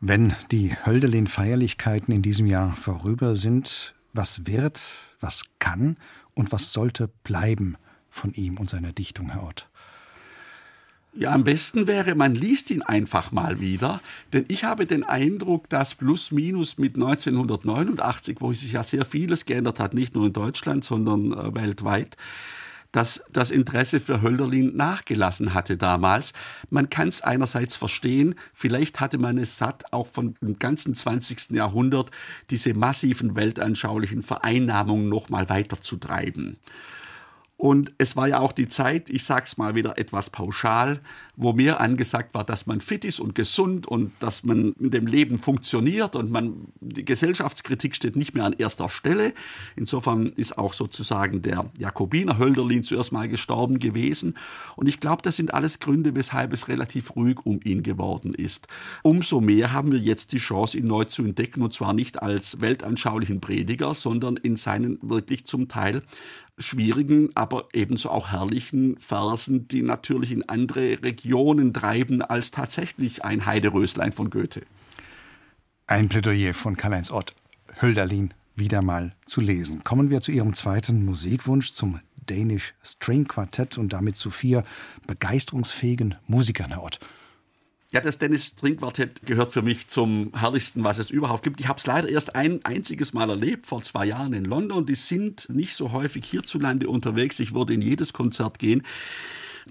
Wenn 0.00 0.34
die 0.50 0.76
Hölderlin-Feierlichkeiten 0.84 2.12
in 2.12 2.22
diesem 2.22 2.46
Jahr 2.46 2.76
vorüber 2.76 3.34
sind, 3.34 3.94
was 4.12 4.46
wird, 4.46 4.80
was 5.20 5.44
kann 5.58 5.96
und 6.34 6.52
was 6.52 6.72
sollte 6.72 7.08
bleiben 7.24 7.76
von 8.10 8.32
ihm 8.34 8.58
und 8.58 8.68
seiner 8.68 8.92
Dichtung, 8.92 9.30
Herr 9.30 9.44
Ott? 9.44 9.68
Ja, 11.18 11.32
am 11.32 11.44
besten 11.44 11.86
wäre, 11.86 12.14
man 12.14 12.34
liest 12.34 12.70
ihn 12.70 12.82
einfach 12.82 13.32
mal 13.32 13.58
wieder, 13.58 14.02
denn 14.34 14.44
ich 14.48 14.64
habe 14.64 14.84
den 14.84 15.02
Eindruck, 15.02 15.66
dass 15.70 15.94
plus 15.94 16.30
minus 16.30 16.76
mit 16.76 16.96
1989, 16.96 18.36
wo 18.40 18.52
sich 18.52 18.72
ja 18.72 18.82
sehr 18.82 19.06
vieles 19.06 19.46
geändert 19.46 19.80
hat, 19.80 19.94
nicht 19.94 20.14
nur 20.14 20.26
in 20.26 20.34
Deutschland, 20.34 20.84
sondern 20.84 21.32
äh, 21.32 21.54
weltweit, 21.54 22.18
dass 22.96 23.22
das 23.30 23.50
Interesse 23.50 24.00
für 24.00 24.22
Hölderlin 24.22 24.74
nachgelassen 24.74 25.52
hatte 25.52 25.76
damals. 25.76 26.32
Man 26.70 26.88
kann 26.88 27.08
es 27.08 27.20
einerseits 27.20 27.76
verstehen, 27.76 28.36
vielleicht 28.54 29.00
hatte 29.00 29.18
man 29.18 29.36
es 29.36 29.58
satt, 29.58 29.92
auch 29.92 30.06
von 30.06 30.34
dem 30.40 30.58
ganzen 30.58 30.94
20. 30.94 31.50
Jahrhundert 31.50 32.10
diese 32.48 32.72
massiven 32.72 33.36
weltanschaulichen 33.36 34.22
Vereinnahmungen 34.22 35.10
noch 35.10 35.28
mal 35.28 35.50
weiterzutreiben. 35.50 36.56
Und 37.58 37.92
es 37.96 38.16
war 38.16 38.28
ja 38.28 38.40
auch 38.40 38.52
die 38.52 38.68
Zeit, 38.68 39.08
ich 39.08 39.24
sag's 39.24 39.56
mal 39.56 39.74
wieder 39.74 39.96
etwas 39.96 40.28
pauschal, 40.28 41.00
wo 41.36 41.54
mir 41.54 41.80
angesagt 41.80 42.34
war, 42.34 42.44
dass 42.44 42.66
man 42.66 42.82
fit 42.82 43.04
ist 43.04 43.18
und 43.18 43.34
gesund 43.34 43.86
und 43.86 44.12
dass 44.20 44.44
man 44.44 44.74
in 44.78 44.90
dem 44.90 45.06
Leben 45.06 45.38
funktioniert 45.38 46.16
und 46.16 46.30
man, 46.30 46.68
die 46.80 47.04
Gesellschaftskritik 47.04 47.94
steht 47.94 48.14
nicht 48.14 48.34
mehr 48.34 48.44
an 48.44 48.52
erster 48.52 48.90
Stelle. 48.90 49.32
Insofern 49.74 50.26
ist 50.36 50.58
auch 50.58 50.74
sozusagen 50.74 51.40
der 51.40 51.66
Jakobiner 51.78 52.38
Hölderlin 52.38 52.84
zuerst 52.84 53.12
mal 53.12 53.28
gestorben 53.28 53.78
gewesen. 53.78 54.36
Und 54.76 54.86
ich 54.86 55.00
glaube, 55.00 55.22
das 55.22 55.36
sind 55.36 55.54
alles 55.54 55.78
Gründe, 55.78 56.14
weshalb 56.14 56.52
es 56.52 56.68
relativ 56.68 57.16
ruhig 57.16 57.38
um 57.44 57.60
ihn 57.64 57.82
geworden 57.82 58.34
ist. 58.34 58.66
Umso 59.02 59.40
mehr 59.40 59.72
haben 59.72 59.92
wir 59.92 59.98
jetzt 59.98 60.32
die 60.32 60.38
Chance, 60.38 60.76
ihn 60.76 60.86
neu 60.86 61.04
zu 61.04 61.24
entdecken 61.24 61.62
und 61.62 61.72
zwar 61.72 61.94
nicht 61.94 62.22
als 62.22 62.60
weltanschaulichen 62.60 63.40
Prediger, 63.40 63.94
sondern 63.94 64.36
in 64.36 64.56
seinen 64.56 64.98
wirklich 65.00 65.46
zum 65.46 65.68
Teil 65.68 66.02
schwierigen, 66.58 67.30
aber 67.34 67.68
ebenso 67.72 68.10
auch 68.10 68.30
herrlichen 68.30 68.98
Versen, 68.98 69.68
die 69.68 69.82
natürlich 69.82 70.32
in 70.32 70.48
andere 70.48 71.02
Regionen 71.02 71.74
treiben 71.74 72.22
als 72.22 72.50
tatsächlich 72.50 73.24
ein 73.24 73.46
Heideröslein 73.46 74.12
von 74.12 74.30
Goethe. 74.30 74.62
Ein 75.86 76.08
Plädoyer 76.08 76.54
von 76.54 76.76
Karl-Heinz 76.76 77.10
Ott, 77.10 77.34
Hölderlin 77.80 78.32
wieder 78.56 78.82
mal 78.82 79.14
zu 79.26 79.40
lesen. 79.40 79.84
Kommen 79.84 80.10
wir 80.10 80.20
zu 80.20 80.32
Ihrem 80.32 80.54
zweiten 80.54 81.04
Musikwunsch, 81.04 81.72
zum 81.72 82.00
Danish 82.26 82.74
String 82.82 83.28
Quartett 83.28 83.78
und 83.78 83.92
damit 83.92 84.16
zu 84.16 84.30
vier 84.30 84.64
begeisterungsfähigen 85.06 86.16
Musikern, 86.26 86.70
Herr 86.70 86.82
Ott. 86.82 86.98
Ja, 87.96 88.02
das 88.02 88.18
Dennis 88.18 88.54
Trinkquartett 88.54 89.24
gehört 89.24 89.52
für 89.52 89.62
mich 89.62 89.88
zum 89.88 90.30
herrlichsten, 90.36 90.84
was 90.84 90.98
es 90.98 91.10
überhaupt 91.10 91.42
gibt. 91.42 91.60
Ich 91.60 91.68
habe 91.68 91.78
es 91.78 91.86
leider 91.86 92.10
erst 92.10 92.36
ein 92.36 92.62
einziges 92.62 93.14
Mal 93.14 93.30
erlebt, 93.30 93.64
vor 93.64 93.80
zwei 93.80 94.04
Jahren 94.04 94.34
in 94.34 94.44
London. 94.44 94.84
Die 94.84 94.94
sind 94.94 95.48
nicht 95.48 95.74
so 95.74 95.92
häufig 95.92 96.26
hierzulande 96.26 96.90
unterwegs. 96.90 97.40
Ich 97.40 97.54
würde 97.54 97.72
in 97.72 97.80
jedes 97.80 98.12
Konzert 98.12 98.58
gehen. 98.58 98.82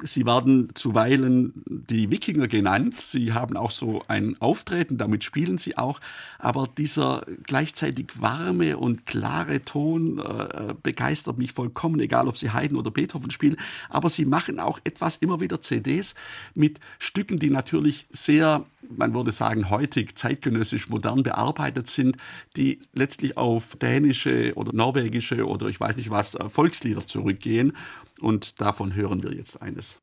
Sie 0.04 0.26
werden 0.26 0.70
zuweilen 0.74 1.54
die 1.66 2.12
Wikinger 2.12 2.48
genannt. 2.48 3.00
Sie 3.00 3.32
haben 3.32 3.56
auch 3.56 3.72
so 3.72 4.02
ein 4.10 4.36
Auftreten, 4.42 4.98
damit 4.98 5.24
spielen 5.24 5.58
sie 5.58 5.78
auch. 5.78 6.02
Aber 6.38 6.68
dieser 6.78 7.26
gleichzeitig 7.44 8.20
warme 8.20 8.78
und 8.78 9.06
klare 9.06 9.64
Ton 9.64 10.20
äh, 10.20 10.74
begeistert 10.84 11.38
mich 11.38 11.54
vollkommen, 11.54 12.02
egal 12.02 12.28
ob 12.28 12.38
sie 12.38 12.52
Haydn 12.52 12.76
oder 12.76 12.92
Beethoven 12.92 13.32
spielen. 13.32 13.56
Aber 13.90 14.10
sie 14.10 14.26
machen 14.26 14.60
auch 14.60 14.80
etwas, 14.84 15.16
immer 15.18 15.40
wieder 15.40 15.62
CDs 15.62 16.14
mit 16.56 16.82
Stücken, 17.00 17.40
die 17.40 17.50
natürlich 17.50 18.06
sehr, 18.12 18.66
man 18.98 19.14
würde 19.14 19.32
sagen, 19.32 19.70
heutig 19.70 20.18
zeitgenössisch 20.18 20.90
modern 20.90 21.24
bearbeitet 21.24 21.88
sind, 21.88 22.18
die 22.58 22.82
letztlich 22.94 23.38
auf 23.38 23.78
dänische 23.78 24.54
oder 24.56 24.74
norwegische 24.74 25.48
oder 25.48 25.68
ich 25.68 25.80
weiß 25.80 25.96
nicht 25.96 26.10
was 26.10 26.36
äh, 26.36 26.50
Volkslieder 26.50 27.08
zurückgehen 27.08 27.72
und 28.20 28.62
davon 28.62 28.96
hören 28.96 29.24
wir 29.24 29.34
jetzt 29.34 29.62
eines. 29.62 30.02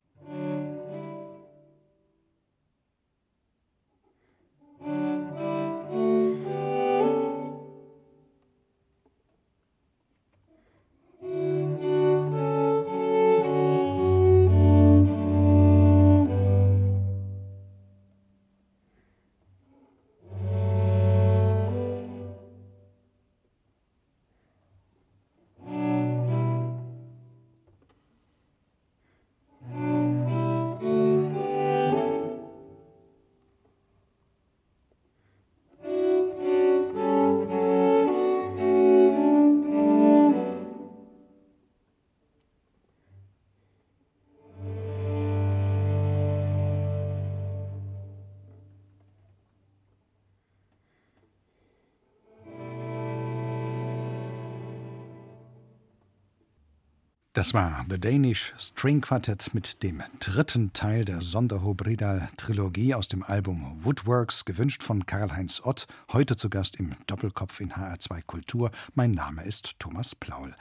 Das 57.33 57.55
war 57.55 57.83
The 57.89 57.99
Danish 57.99 58.53
String 58.59 59.01
Quartet 59.01 59.55
mit 59.55 59.81
dem 59.81 60.03
dritten 60.19 60.71
Teil 60.73 61.03
der 61.03 61.19
Sonderhobridal-Trilogie 61.19 62.93
aus 62.93 63.07
dem 63.07 63.23
Album 63.23 63.83
Woodworks, 63.83 64.45
gewünscht 64.45 64.83
von 64.83 65.07
Karl-Heinz 65.07 65.59
Ott, 65.63 65.87
heute 66.11 66.35
zu 66.35 66.51
Gast 66.51 66.75
im 66.75 66.93
Doppelkopf 67.07 67.59
in 67.59 67.73
HR2 67.73 68.21
Kultur. 68.27 68.69
Mein 68.93 69.13
Name 69.13 69.43
ist 69.45 69.79
Thomas 69.79 70.13
Plaul. 70.13 70.53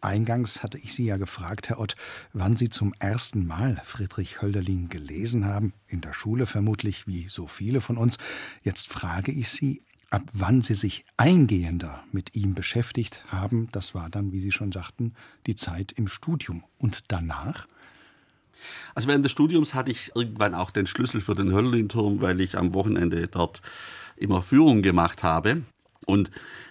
Eingangs 0.00 0.64
hatte 0.64 0.78
ich 0.78 0.94
Sie 0.94 1.04
ja 1.04 1.16
gefragt, 1.16 1.68
Herr 1.68 1.78
Ott, 1.78 1.94
wann 2.32 2.56
Sie 2.56 2.70
zum 2.70 2.92
ersten 2.98 3.46
Mal 3.46 3.80
Friedrich 3.84 4.42
Hölderlin 4.42 4.88
gelesen 4.88 5.44
haben. 5.44 5.74
In 5.86 6.00
der 6.00 6.12
Schule 6.12 6.46
vermutlich, 6.46 7.06
wie 7.06 7.28
so 7.28 7.46
viele 7.46 7.80
von 7.80 7.96
uns. 7.96 8.16
Jetzt 8.64 8.88
frage 8.88 9.30
ich 9.30 9.48
Sie, 9.48 9.80
Ab 10.10 10.28
wann 10.32 10.60
sie 10.60 10.74
sich 10.74 11.04
eingehender 11.16 12.02
mit 12.10 12.34
ihm 12.34 12.54
beschäftigt 12.54 13.20
haben, 13.28 13.68
das 13.70 13.94
war 13.94 14.10
dann, 14.10 14.32
wie 14.32 14.40
Sie 14.40 14.50
schon 14.50 14.72
sagten, 14.72 15.14
die 15.46 15.54
Zeit 15.54 15.92
im 15.92 16.08
Studium. 16.08 16.64
Und 16.78 17.04
danach? 17.08 17.68
Also 18.94 19.06
während 19.06 19.24
des 19.24 19.30
Studiums 19.30 19.72
hatte 19.72 19.92
ich 19.92 20.10
irgendwann 20.16 20.54
auch 20.54 20.72
den 20.72 20.86
Schlüssel 20.86 21.20
für 21.20 21.36
den 21.36 21.52
Hölderlin-Turm, 21.52 22.20
weil 22.20 22.40
ich 22.40 22.58
am 22.58 22.74
Wochenende 22.74 23.28
dort 23.28 23.62
immer 24.16 24.42
Führungen 24.42 24.82
gemacht 24.82 25.22
habe. 25.22 25.62
Und 26.06 26.30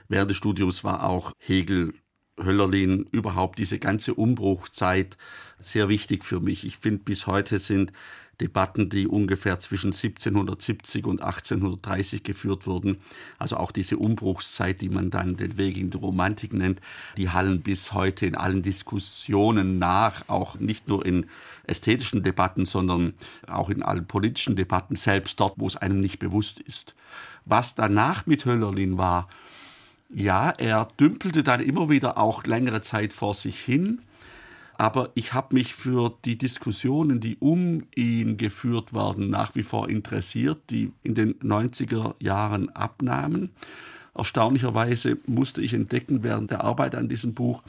während 0.09 0.29
des 0.29 0.37
Studiums 0.37 0.83
war 0.83 1.03
auch 1.03 1.31
Hegel, 1.39 1.93
Hölderlin, 2.37 3.07
überhaupt 3.11 3.57
diese 3.57 3.79
ganze 3.79 4.13
Umbruchzeit 4.15 5.17
sehr 5.59 5.87
wichtig 5.87 6.25
für 6.25 6.41
mich. 6.41 6.65
Ich 6.65 6.77
finde, 6.77 7.03
bis 7.03 7.25
heute 7.25 7.59
sind 7.59 7.93
Debatten, 8.41 8.89
die 8.89 9.07
ungefähr 9.07 9.59
zwischen 9.59 9.87
1770 9.87 11.05
und 11.05 11.21
1830 11.21 12.23
geführt 12.23 12.67
wurden. 12.67 12.97
Also 13.37 13.57
auch 13.57 13.71
diese 13.71 13.97
Umbruchszeit, 13.97 14.81
die 14.81 14.89
man 14.89 15.09
dann 15.09 15.35
den 15.35 15.57
Weg 15.57 15.77
in 15.77 15.89
die 15.89 15.97
Romantik 15.97 16.53
nennt, 16.53 16.81
die 17.17 17.29
hallen 17.29 17.61
bis 17.61 17.93
heute 17.93 18.25
in 18.25 18.35
allen 18.35 18.61
Diskussionen 18.61 19.79
nach, 19.79 20.27
auch 20.27 20.59
nicht 20.59 20.87
nur 20.87 21.05
in 21.05 21.25
ästhetischen 21.67 22.23
Debatten, 22.23 22.65
sondern 22.65 23.13
auch 23.47 23.69
in 23.69 23.83
allen 23.83 24.05
politischen 24.05 24.55
Debatten, 24.55 24.95
selbst 24.95 25.39
dort, 25.39 25.53
wo 25.57 25.67
es 25.67 25.75
einem 25.75 25.99
nicht 25.99 26.19
bewusst 26.19 26.59
ist. 26.59 26.95
Was 27.45 27.75
danach 27.75 28.25
mit 28.25 28.45
Höllerlin 28.45 28.97
war, 28.97 29.27
ja, 30.13 30.49
er 30.51 30.87
dümpelte 30.99 31.43
dann 31.43 31.61
immer 31.61 31.89
wieder 31.89 32.17
auch 32.17 32.43
längere 32.45 32.81
Zeit 32.81 33.13
vor 33.13 33.35
sich 33.35 33.59
hin 33.59 34.01
aber 34.79 35.09
ich 35.13 35.33
habe 35.33 35.55
mich 35.55 35.75
für 35.75 36.17
die 36.23 36.37
Diskussionen, 36.37 37.19
die 37.19 37.35
um 37.41 37.83
ihn 37.95 38.37
geführt 38.37 38.93
werden, 38.93 39.29
nach 39.29 39.53
wie 39.55 39.63
vor 39.63 39.89
interessiert, 39.89 40.69
die 40.69 40.93
in 41.03 41.15
den 41.15 41.33
90er 41.41 42.15
Jahren 42.23 42.69
abnahmen. 42.69 43.49
Erstaunlicherweise 44.15 45.17
musste 45.27 45.61
ich 45.61 45.73
entdecken 45.73 46.23
während 46.23 46.49
der 46.49 46.63
Arbeit 46.63 46.95
an 46.95 47.09
diesem 47.09 47.33
Buch, 47.33 47.61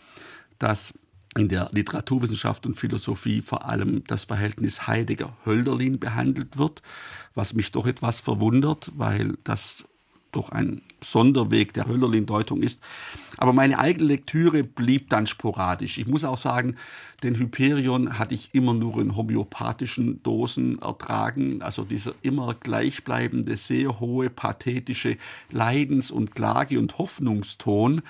dass 0.60 0.94
in 1.36 1.48
der 1.48 1.68
Literaturwissenschaft 1.72 2.64
und 2.64 2.76
Philosophie 2.76 3.42
vor 3.42 3.68
allem 3.68 4.04
das 4.06 4.26
Verhältnis 4.26 4.86
Heidegger-Hölderlin 4.86 5.98
behandelt 5.98 6.58
wird, 6.58 6.80
was 7.34 7.54
mich 7.54 7.72
doch 7.72 7.88
etwas 7.88 8.20
verwundert, 8.20 8.88
weil 8.94 9.36
das 9.42 9.82
doch 10.32 10.50
ein 10.50 10.82
Sonderweg 11.02 11.72
der 11.72 11.86
Hölderlin-Deutung 11.86 12.62
ist. 12.62 12.80
Aber 13.36 13.52
meine 13.52 13.78
eigene 13.78 14.06
Lektüre 14.06 14.64
blieb 14.64 15.08
dann 15.10 15.26
sporadisch. 15.26 15.98
Ich 15.98 16.06
muss 16.06 16.24
auch 16.24 16.38
sagen, 16.38 16.76
den 17.22 17.36
Hyperion 17.36 18.18
hatte 18.18 18.34
ich 18.34 18.50
immer 18.52 18.74
nur 18.74 19.00
in 19.00 19.16
homöopathischen 19.16 20.22
Dosen 20.22 20.80
ertragen. 20.80 21.62
Also 21.62 21.84
dieser 21.84 22.14
immer 22.22 22.54
gleichbleibende, 22.54 23.56
sehr 23.56 24.00
hohe, 24.00 24.30
pathetische 24.30 25.16
Leidens- 25.50 26.10
und 26.10 26.34
Klage- 26.34 26.78
und 26.78 26.98
Hoffnungston. 26.98 28.02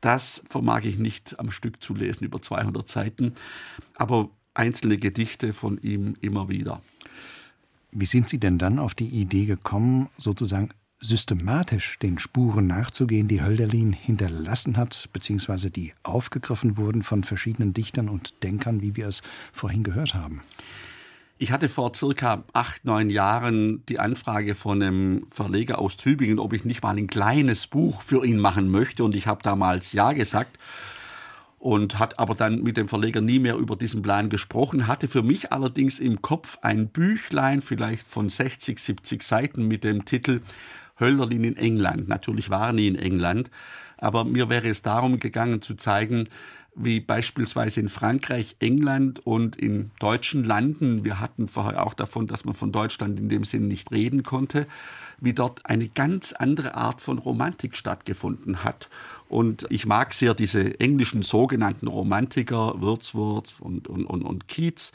Das 0.00 0.42
vermag 0.48 0.84
ich 0.84 0.98
nicht 0.98 1.38
am 1.40 1.50
Stück 1.50 1.82
zu 1.82 1.94
lesen, 1.94 2.24
über 2.24 2.40
200 2.40 2.88
Seiten. 2.88 3.34
Aber 3.94 4.30
einzelne 4.54 4.98
Gedichte 4.98 5.52
von 5.52 5.78
ihm 5.78 6.16
immer 6.20 6.48
wieder. 6.48 6.82
Wie 7.90 8.06
sind 8.06 8.28
Sie 8.28 8.38
denn 8.38 8.58
dann 8.58 8.78
auf 8.78 8.94
die 8.94 9.08
Idee 9.08 9.46
gekommen, 9.46 10.08
sozusagen 10.18 10.70
systematisch 11.00 11.98
den 11.98 12.18
Spuren 12.18 12.66
nachzugehen, 12.66 13.28
die 13.28 13.42
Hölderlin 13.42 13.92
hinterlassen 13.92 14.76
hat, 14.76 15.08
beziehungsweise 15.12 15.70
die 15.70 15.92
aufgegriffen 16.02 16.76
wurden 16.76 17.02
von 17.02 17.24
verschiedenen 17.24 17.72
Dichtern 17.72 18.08
und 18.08 18.42
Denkern, 18.42 18.82
wie 18.82 18.96
wir 18.96 19.08
es 19.08 19.22
vorhin 19.52 19.84
gehört 19.84 20.14
haben. 20.14 20.42
Ich 21.40 21.52
hatte 21.52 21.68
vor 21.68 21.94
circa 21.94 22.42
acht, 22.52 22.84
neun 22.84 23.10
Jahren 23.10 23.84
die 23.86 24.00
Anfrage 24.00 24.56
von 24.56 24.82
einem 24.82 25.26
Verleger 25.30 25.78
aus 25.78 25.96
Tübingen, 25.96 26.40
ob 26.40 26.52
ich 26.52 26.64
nicht 26.64 26.82
mal 26.82 26.96
ein 26.96 27.06
kleines 27.06 27.68
Buch 27.68 28.02
für 28.02 28.26
ihn 28.26 28.38
machen 28.38 28.68
möchte. 28.68 29.04
Und 29.04 29.14
ich 29.14 29.28
habe 29.28 29.40
damals 29.44 29.92
Ja 29.92 30.14
gesagt 30.14 30.56
und 31.60 32.00
hat 32.00 32.18
aber 32.18 32.34
dann 32.34 32.64
mit 32.64 32.76
dem 32.76 32.88
Verleger 32.88 33.20
nie 33.20 33.38
mehr 33.38 33.56
über 33.56 33.76
diesen 33.76 34.02
Plan 34.02 34.30
gesprochen, 34.30 34.88
hatte 34.88 35.06
für 35.06 35.22
mich 35.22 35.52
allerdings 35.52 36.00
im 36.00 36.22
Kopf 36.22 36.58
ein 36.62 36.88
Büchlein, 36.88 37.62
vielleicht 37.62 38.08
von 38.08 38.28
60, 38.28 38.80
70 38.80 39.22
Seiten 39.22 39.68
mit 39.68 39.84
dem 39.84 40.04
Titel 40.04 40.40
Hölderlin 40.98 41.44
in 41.44 41.56
England. 41.56 42.08
Natürlich 42.08 42.50
war 42.50 42.68
er 42.68 42.72
nie 42.72 42.88
in 42.88 42.96
England, 42.96 43.50
aber 43.96 44.24
mir 44.24 44.48
wäre 44.48 44.68
es 44.68 44.82
darum 44.82 45.18
gegangen 45.18 45.62
zu 45.62 45.74
zeigen, 45.74 46.28
wie 46.80 47.00
beispielsweise 47.00 47.80
in 47.80 47.88
Frankreich, 47.88 48.56
England 48.60 49.26
und 49.26 49.56
in 49.56 49.90
deutschen 49.98 50.44
Landen, 50.44 51.04
wir 51.04 51.18
hatten 51.18 51.48
vorher 51.48 51.84
auch 51.84 51.92
davon, 51.92 52.28
dass 52.28 52.44
man 52.44 52.54
von 52.54 52.70
Deutschland 52.70 53.18
in 53.18 53.28
dem 53.28 53.44
Sinn 53.44 53.66
nicht 53.66 53.90
reden 53.90 54.22
konnte, 54.22 54.66
wie 55.20 55.32
dort 55.32 55.66
eine 55.66 55.88
ganz 55.88 56.32
andere 56.32 56.76
Art 56.76 57.00
von 57.00 57.18
Romantik 57.18 57.76
stattgefunden 57.76 58.62
hat. 58.62 58.88
Und 59.28 59.66
ich 59.70 59.86
mag 59.86 60.14
sehr 60.14 60.34
diese 60.34 60.78
englischen 60.78 61.22
sogenannten 61.22 61.88
Romantiker, 61.88 62.80
Wordsworth 62.80 63.56
und, 63.58 63.88
und, 63.88 64.06
und, 64.06 64.22
und 64.22 64.46
Keats 64.46 64.92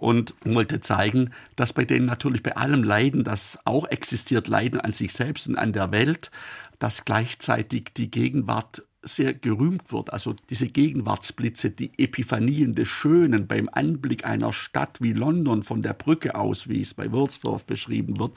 und 0.00 0.34
wollte 0.44 0.80
zeigen, 0.80 1.30
dass 1.56 1.74
bei 1.74 1.84
denen 1.84 2.06
natürlich 2.06 2.42
bei 2.42 2.56
allem 2.56 2.82
Leiden, 2.82 3.22
das 3.22 3.58
auch 3.66 3.86
existiert, 3.86 4.48
Leiden 4.48 4.80
an 4.80 4.94
sich 4.94 5.12
selbst 5.12 5.46
und 5.46 5.56
an 5.56 5.74
der 5.74 5.92
Welt, 5.92 6.30
dass 6.78 7.04
gleichzeitig 7.04 7.90
die 7.94 8.10
Gegenwart 8.10 8.82
sehr 9.02 9.32
gerühmt 9.34 9.92
wird. 9.92 10.12
Also 10.12 10.34
diese 10.50 10.68
Gegenwartsblitze, 10.68 11.70
die 11.70 11.92
Epiphanien 11.98 12.74
des 12.74 12.88
Schönen 12.88 13.46
beim 13.46 13.68
Anblick 13.72 14.24
einer 14.24 14.52
Stadt 14.52 15.00
wie 15.00 15.12
London 15.12 15.62
von 15.62 15.82
der 15.82 15.94
Brücke 15.94 16.34
aus, 16.34 16.68
wie 16.68 16.82
es 16.82 16.94
bei 16.94 17.10
Wordsworth 17.10 17.66
beschrieben 17.66 18.18
wird. 18.18 18.32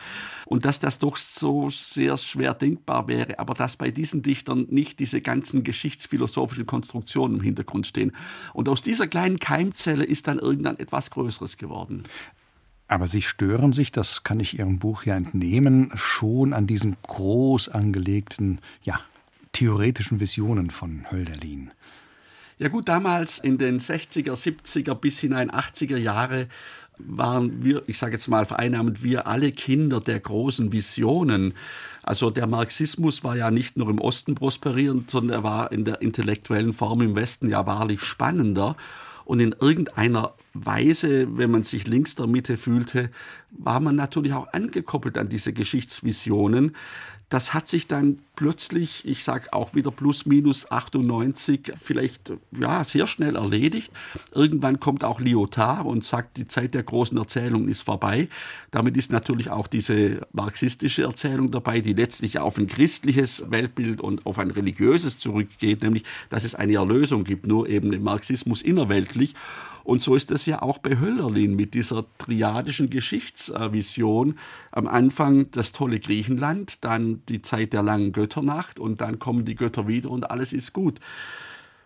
Und 0.46 0.66
dass 0.66 0.80
das 0.80 1.00
doch 1.00 1.18
so 1.18 1.70
sehr 1.70 2.18
schwer 2.18 2.54
denkbar 2.54 3.08
wäre, 3.08 3.40
aber 3.40 3.54
dass 3.54 3.76
bei 3.76 3.92
diesen 3.92 4.22
Dichtern 4.22 4.68
nicht 4.70 5.00
diese 5.00 5.22
ganzen 5.22 5.64
geschichtsphilosophischen 5.64 6.66
Konstruktionen 6.66 7.38
im 7.38 7.44
Hintergrund 7.44 7.88
stehen. 7.88 8.14
Und 8.54 8.70
aus 8.70 8.82
dieser 8.82 9.08
kleinen 9.08 9.40
Keimzelle 9.40 10.06
ist 10.06 10.28
dann 10.28 10.40
irgendwann 10.40 10.80
etwas 10.80 11.12
Größeres 11.12 11.58
geworden. 11.58 12.04
Aber 12.88 13.08
Sie 13.08 13.22
stören 13.22 13.74
sich, 13.74 13.92
das 13.92 14.24
kann 14.24 14.40
ich 14.40 14.60
Ihrem 14.60 14.80
Buch 14.80 15.04
ja 15.04 15.16
entnehmen, 15.16 15.92
schon 15.96 16.54
an 16.54 16.68
diesen 16.68 16.96
groß 17.02 17.70
angelegten, 17.70 18.60
ja, 18.84 19.00
theoretischen 19.64 20.20
Visionen 20.20 20.70
von 20.72 21.10
Hölderlin? 21.10 21.72
Ja 22.60 22.68
gut, 22.68 22.90
damals 22.90 23.40
in 23.40 23.58
den 23.58 23.80
60er, 23.80 24.34
70er 24.34 24.94
bis 24.94 25.20
hinein 25.20 25.50
80er 25.50 25.96
Jahre 25.96 26.48
waren 26.98 27.64
wir, 27.64 27.82
ich 27.88 27.98
sage 27.98 28.12
jetzt 28.16 28.28
mal 28.28 28.46
vereinnahmend, 28.46 29.04
wir 29.04 29.26
alle 29.26 29.54
Kinder 29.54 30.02
der 30.02 30.20
großen 30.20 30.74
Visionen. 30.74 31.54
Also 32.04 32.30
der 32.30 32.46
Marxismus 32.46 33.24
war 33.24 33.38
ja 33.38 33.52
nicht 33.52 33.78
nur 33.78 33.90
im 33.90 34.00
Osten 34.00 34.36
prosperierend, 34.36 35.10
sondern 35.10 35.40
er 35.40 35.44
war 35.44 35.72
in 35.72 35.86
der 35.86 36.02
intellektuellen 36.02 36.74
Form 36.74 37.00
im 37.00 37.16
Westen 37.16 37.48
ja 37.48 37.66
wahrlich 37.66 38.02
spannender. 38.02 38.76
Und 39.24 39.40
in 39.40 39.56
irgendeiner 39.58 40.34
Weise, 40.54 41.38
wenn 41.38 41.52
man 41.52 41.64
sich 41.64 41.88
links 41.88 42.16
der 42.16 42.28
Mitte 42.28 42.58
fühlte, 42.58 43.10
war 43.58 43.80
man 43.80 43.96
natürlich 43.96 44.34
auch 44.34 44.52
angekoppelt 44.54 45.18
an 45.18 45.30
diese 45.30 45.54
Geschichtsvisionen. 45.54 46.76
Das 47.30 47.56
hat 47.56 47.68
sich 47.68 47.88
dann 47.88 48.20
plötzlich, 48.36 49.08
ich 49.08 49.24
sage 49.24 49.54
auch 49.54 49.74
wieder 49.74 49.90
plus 49.90 50.28
minus 50.28 50.70
98, 50.70 51.74
vielleicht 51.82 52.32
ja 52.52 52.84
sehr 52.84 53.08
schnell 53.08 53.38
erledigt. 53.38 53.92
Irgendwann 54.34 54.80
kommt 54.80 55.04
auch 55.04 55.20
Lyotard 55.20 55.88
und 55.88 56.04
sagt, 56.04 56.38
die 56.38 56.48
Zeit 56.48 56.76
der 56.76 56.84
großen 56.84 57.18
Erzählung 57.18 57.70
ist 57.70 57.82
vorbei. 57.82 58.30
Damit 58.70 58.98
ist 58.98 59.12
natürlich 59.12 59.50
auch 59.50 59.66
diese 59.66 60.28
marxistische 60.32 61.04
Erzählung 61.04 61.50
dabei, 61.50 61.82
die 61.82 61.94
letztlich 61.94 62.38
auf 62.38 62.60
ein 62.60 62.68
christliches 62.68 63.50
Weltbild 63.50 64.00
und 64.00 64.28
auf 64.28 64.38
ein 64.38 64.52
religiöses 64.52 65.18
zurückgeht, 65.18 65.82
nämlich 65.82 66.04
dass 66.30 66.44
es 66.44 66.54
eine 66.54 66.76
Erlösung 66.76 67.24
gibt, 67.24 67.48
nur 67.48 67.68
eben 67.68 67.94
im 67.94 68.04
Marxismus 68.04 68.62
innerweltlich. 68.62 69.34
Und 69.84 70.02
so 70.02 70.16
ist 70.16 70.32
es 70.32 70.46
ja 70.46 70.62
auch 70.62 70.78
bei 70.78 71.00
Höllerlin 71.00 71.56
mit 71.56 71.74
dieser 71.74 72.06
triadischen 72.18 72.90
Geschichtsvision. 73.48 74.36
Am 74.72 74.88
Anfang 74.88 75.52
das 75.52 75.72
tolle 75.72 76.00
Griechenland, 76.00 76.78
dann 76.82 77.22
die 77.28 77.42
Zeit 77.42 77.74
der 77.74 77.84
langen 77.84 78.12
Götternacht 78.12 78.80
und 78.80 79.02
dann 79.02 79.20
kommen 79.20 79.46
die 79.46 79.56
Götter 79.56 79.88
wieder 79.88 80.10
und 80.10 80.32
alles 80.32 80.54
ist 80.54 80.74
gut. 80.74 81.00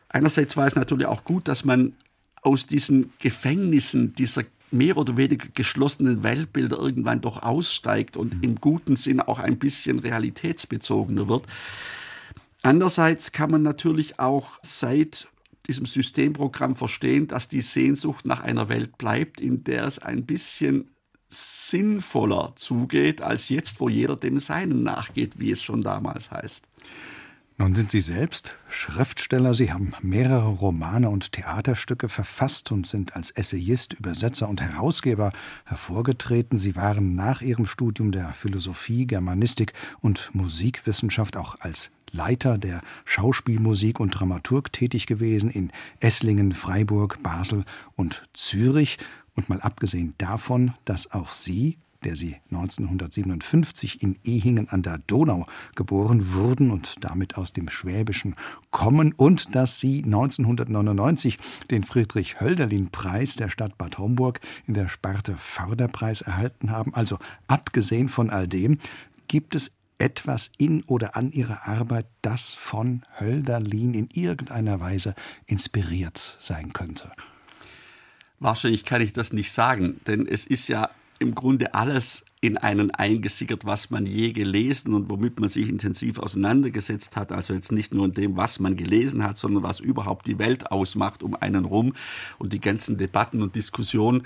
Einerseits 0.09 0.55
war 0.57 0.67
es 0.67 0.75
natürlich 0.75 1.07
auch 1.07 1.23
gut, 1.23 1.47
dass 1.47 1.65
man 1.65 1.93
aus 2.41 2.65
diesen 2.65 3.11
Gefängnissen 3.19 4.13
dieser 4.13 4.43
mehr 4.69 4.97
oder 4.97 5.15
weniger 5.17 5.47
geschlossenen 5.53 6.23
Weltbilder 6.23 6.77
irgendwann 6.77 7.21
doch 7.21 7.41
aussteigt 7.41 8.17
und 8.17 8.43
im 8.43 8.55
guten 8.55 8.95
Sinn 8.95 9.21
auch 9.21 9.39
ein 9.39 9.59
bisschen 9.59 9.99
realitätsbezogener 9.99 11.27
wird. 11.27 11.43
Andererseits 12.63 13.31
kann 13.31 13.51
man 13.51 13.63
natürlich 13.63 14.19
auch 14.19 14.59
seit 14.61 15.27
diesem 15.67 15.85
Systemprogramm 15.85 16.75
verstehen, 16.75 17.27
dass 17.27 17.47
die 17.47 17.61
Sehnsucht 17.61 18.25
nach 18.25 18.41
einer 18.41 18.69
Welt 18.69 18.97
bleibt, 18.97 19.41
in 19.41 19.63
der 19.63 19.85
es 19.85 19.99
ein 19.99 20.25
bisschen 20.25 20.89
sinnvoller 21.29 22.53
zugeht 22.55 23.21
als 23.21 23.49
jetzt, 23.49 23.79
wo 23.79 23.89
jeder 23.89 24.15
dem 24.15 24.39
Seinen 24.39 24.83
nachgeht, 24.83 25.39
wie 25.39 25.51
es 25.51 25.61
schon 25.61 25.81
damals 25.81 26.31
heißt. 26.31 26.63
Nun 27.59 27.73
sind 27.73 27.89
Sie 27.89 28.01
selbst 28.01 28.55
Schriftsteller. 28.69 29.55
Sie 29.55 29.73
haben 29.73 29.93
mehrere 30.03 30.47
Romane 30.47 31.09
und 31.09 31.31
Theaterstücke 31.31 32.07
verfasst 32.07 32.71
und 32.71 32.85
sind 32.85 33.15
als 33.15 33.31
Essayist, 33.31 33.93
Übersetzer 33.93 34.47
und 34.47 34.61
Herausgeber 34.61 35.31
hervorgetreten. 35.65 36.55
Sie 36.55 36.75
waren 36.75 37.15
nach 37.15 37.41
Ihrem 37.41 37.65
Studium 37.65 38.11
der 38.11 38.29
Philosophie, 38.33 39.07
Germanistik 39.07 39.73
und 40.01 40.29
Musikwissenschaft 40.33 41.35
auch 41.35 41.59
als 41.59 41.89
Leiter 42.11 42.59
der 42.59 42.81
Schauspielmusik 43.05 43.99
und 43.99 44.11
Dramaturg 44.11 44.71
tätig 44.71 45.07
gewesen 45.07 45.49
in 45.49 45.71
Esslingen, 45.99 46.53
Freiburg, 46.53 47.23
Basel 47.23 47.65
und 47.95 48.23
Zürich. 48.33 48.99
Und 49.37 49.47
mal 49.47 49.61
abgesehen 49.61 50.15
davon, 50.17 50.73
dass 50.83 51.11
auch 51.11 51.31
Sie 51.31 51.77
der 52.03 52.15
sie 52.15 52.37
1957 52.51 54.01
in 54.01 54.17
Ehingen 54.23 54.69
an 54.69 54.81
der 54.81 54.99
Donau 54.99 55.45
geboren 55.75 56.33
wurden 56.33 56.71
und 56.71 57.03
damit 57.03 57.37
aus 57.37 57.53
dem 57.53 57.69
Schwäbischen 57.69 58.35
kommen 58.71 59.13
und 59.13 59.55
dass 59.55 59.79
sie 59.79 60.03
1999 60.03 61.37
den 61.71 61.83
Friedrich-Hölderlin-Preis 61.83 63.35
der 63.35 63.49
Stadt 63.49 63.77
Bad 63.77 63.97
Homburg 63.97 64.39
in 64.65 64.73
der 64.73 64.87
Sparte 64.87 65.35
Förderpreis 65.37 66.21
erhalten 66.21 66.71
haben. 66.71 66.93
Also 66.93 67.17
abgesehen 67.47 68.09
von 68.09 68.29
all 68.29 68.47
dem, 68.47 68.77
gibt 69.27 69.55
es 69.55 69.71
etwas 69.97 70.51
in 70.57 70.83
oder 70.83 71.15
an 71.15 71.31
ihrer 71.31 71.67
Arbeit, 71.67 72.05
das 72.21 72.53
von 72.53 73.01
Hölderlin 73.19 73.95
in 73.95 74.09
irgendeiner 74.13 74.79
Weise 74.79 75.15
inspiriert 75.47 76.37
sein 76.39 76.71
könnte? 76.71 77.11
Wahrscheinlich 78.39 78.85
kann 78.85 79.01
ich 79.01 79.13
das 79.13 79.33
nicht 79.33 79.51
sagen, 79.51 79.99
denn 80.05 80.27
es 80.27 80.45
ist 80.45 80.67
ja 80.67 80.89
im 81.19 81.33
Grunde 81.33 81.73
alles 81.73 82.23
in 82.39 82.57
einen 82.57 82.91
eingesickert, 82.91 83.65
was 83.65 83.89
man 83.89 84.05
je 84.05 84.31
gelesen 84.31 84.93
und 84.93 85.09
womit 85.09 85.39
man 85.39 85.49
sich 85.49 85.67
intensiv 85.69 86.19
auseinandergesetzt 86.19 87.15
hat. 87.15 87.31
Also 87.31 87.53
jetzt 87.53 87.71
nicht 87.71 87.93
nur 87.93 88.05
in 88.05 88.13
dem, 88.13 88.37
was 88.37 88.59
man 88.59 88.75
gelesen 88.75 89.23
hat, 89.23 89.39
sondern 89.39 89.63
was 89.63 89.79
überhaupt 89.79 90.27
die 90.27 90.37
Welt 90.37 90.71
ausmacht 90.71 91.23
um 91.23 91.35
einen 91.35 91.65
rum 91.65 91.93
und 92.37 92.53
die 92.53 92.59
ganzen 92.59 92.97
Debatten 92.97 93.41
und 93.41 93.55
Diskussionen. 93.55 94.21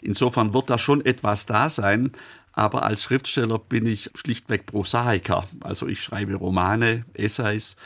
Insofern 0.00 0.54
wird 0.54 0.70
da 0.70 0.78
schon 0.78 1.04
etwas 1.04 1.44
da 1.44 1.68
sein. 1.68 2.12
Aber 2.54 2.84
als 2.84 3.02
Schriftsteller 3.02 3.58
bin 3.58 3.86
ich 3.86 4.10
schlichtweg 4.14 4.66
Prosaiker. 4.66 5.46
Also 5.60 5.86
ich 5.86 6.02
schreibe 6.02 6.34
Romane, 6.34 7.04
Essays 7.14 7.76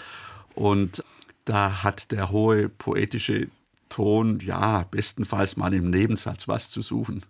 und 0.55 1.05
da 1.45 1.85
hat 1.85 2.11
der 2.11 2.31
hohe 2.31 2.69
poetische 2.69 3.49
Ton, 3.89 4.41
ja, 4.41 4.85
bestenfalls 4.91 5.57
mal 5.57 5.75
im 5.75 5.91
Nebensatz 5.91 6.49
was 6.49 6.71
zu 6.71 6.83
suchen. 6.83 7.23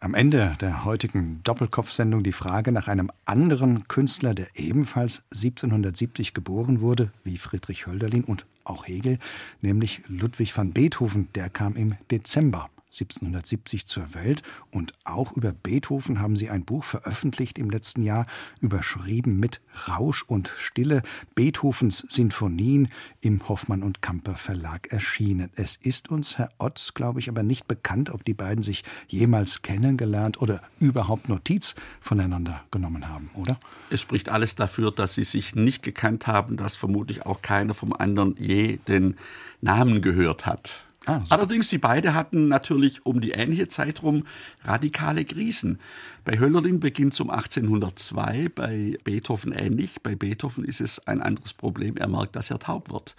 Am 0.00 0.12
Ende 0.12 0.54
der 0.60 0.84
heutigen 0.84 1.40
Doppelkopf-Sendung 1.44 2.22
die 2.22 2.32
Frage 2.32 2.72
nach 2.72 2.88
einem 2.88 3.10
anderen 3.24 3.88
Künstler, 3.88 4.34
der 4.34 4.48
ebenfalls 4.54 5.22
1770 5.32 6.34
geboren 6.34 6.82
wurde, 6.82 7.10
wie 7.22 7.38
Friedrich 7.38 7.86
Hölderlin 7.86 8.24
und 8.24 8.44
auch 8.64 8.86
Hegel, 8.86 9.18
nämlich 9.62 10.02
Ludwig 10.06 10.56
van 10.56 10.72
Beethoven. 10.72 11.28
Der 11.34 11.48
kam 11.48 11.74
im 11.76 11.96
Dezember 12.10 12.68
1770 12.94 13.86
zur 13.86 14.14
Welt 14.14 14.42
und 14.70 14.92
auch 15.04 15.32
über 15.32 15.52
Beethoven 15.52 16.20
haben 16.20 16.36
sie 16.36 16.50
ein 16.50 16.64
Buch 16.64 16.84
veröffentlicht 16.84 17.58
im 17.58 17.70
letzten 17.70 18.02
Jahr, 18.02 18.26
überschrieben 18.60 19.38
mit 19.38 19.60
Rausch 19.88 20.22
und 20.22 20.52
Stille, 20.56 21.02
Beethovens 21.34 22.06
Sinfonien 22.08 22.88
im 23.20 23.48
Hoffmann 23.48 23.82
und 23.82 24.02
Kamper 24.02 24.34
Verlag 24.34 24.92
erschienen. 24.92 25.50
Es 25.56 25.76
ist 25.76 26.10
uns, 26.10 26.38
Herr 26.38 26.50
Otz, 26.58 26.94
glaube 26.94 27.20
ich, 27.20 27.28
aber 27.28 27.42
nicht 27.42 27.66
bekannt, 27.66 28.10
ob 28.10 28.24
die 28.24 28.34
beiden 28.34 28.62
sich 28.62 28.84
jemals 29.08 29.62
kennengelernt 29.62 30.40
oder 30.40 30.62
überhaupt 30.80 31.28
Notiz 31.28 31.74
voneinander 32.00 32.62
genommen 32.70 33.08
haben, 33.08 33.30
oder? 33.34 33.58
Es 33.90 34.00
spricht 34.00 34.28
alles 34.28 34.54
dafür, 34.54 34.92
dass 34.92 35.14
sie 35.14 35.24
sich 35.24 35.54
nicht 35.54 35.82
gekannt 35.82 36.26
haben, 36.26 36.56
dass 36.56 36.76
vermutlich 36.76 37.26
auch 37.26 37.42
keiner 37.42 37.74
vom 37.74 37.92
anderen 37.92 38.36
je 38.38 38.78
den 38.88 39.16
Namen 39.60 40.02
gehört 40.02 40.46
hat. 40.46 40.83
Ah. 41.06 41.22
Allerdings, 41.28 41.68
sie 41.68 41.78
beide 41.78 42.14
hatten 42.14 42.48
natürlich 42.48 43.04
um 43.04 43.20
die 43.20 43.32
ähnliche 43.32 43.68
Zeit 43.68 44.02
rum 44.02 44.24
radikale 44.62 45.24
Krisen. 45.24 45.78
Bei 46.24 46.38
Höllerlin 46.38 46.80
beginnt 46.80 47.12
es 47.12 47.20
um 47.20 47.28
1802, 47.28 48.48
bei 48.54 48.96
Beethoven 49.04 49.52
ähnlich. 49.52 50.02
Bei 50.02 50.14
Beethoven 50.16 50.64
ist 50.64 50.80
es 50.80 51.06
ein 51.06 51.20
anderes 51.20 51.52
Problem. 51.52 51.96
Er 51.98 52.08
merkt, 52.08 52.36
dass 52.36 52.50
er 52.50 52.58
taub 52.58 52.90
wird. 52.90 53.16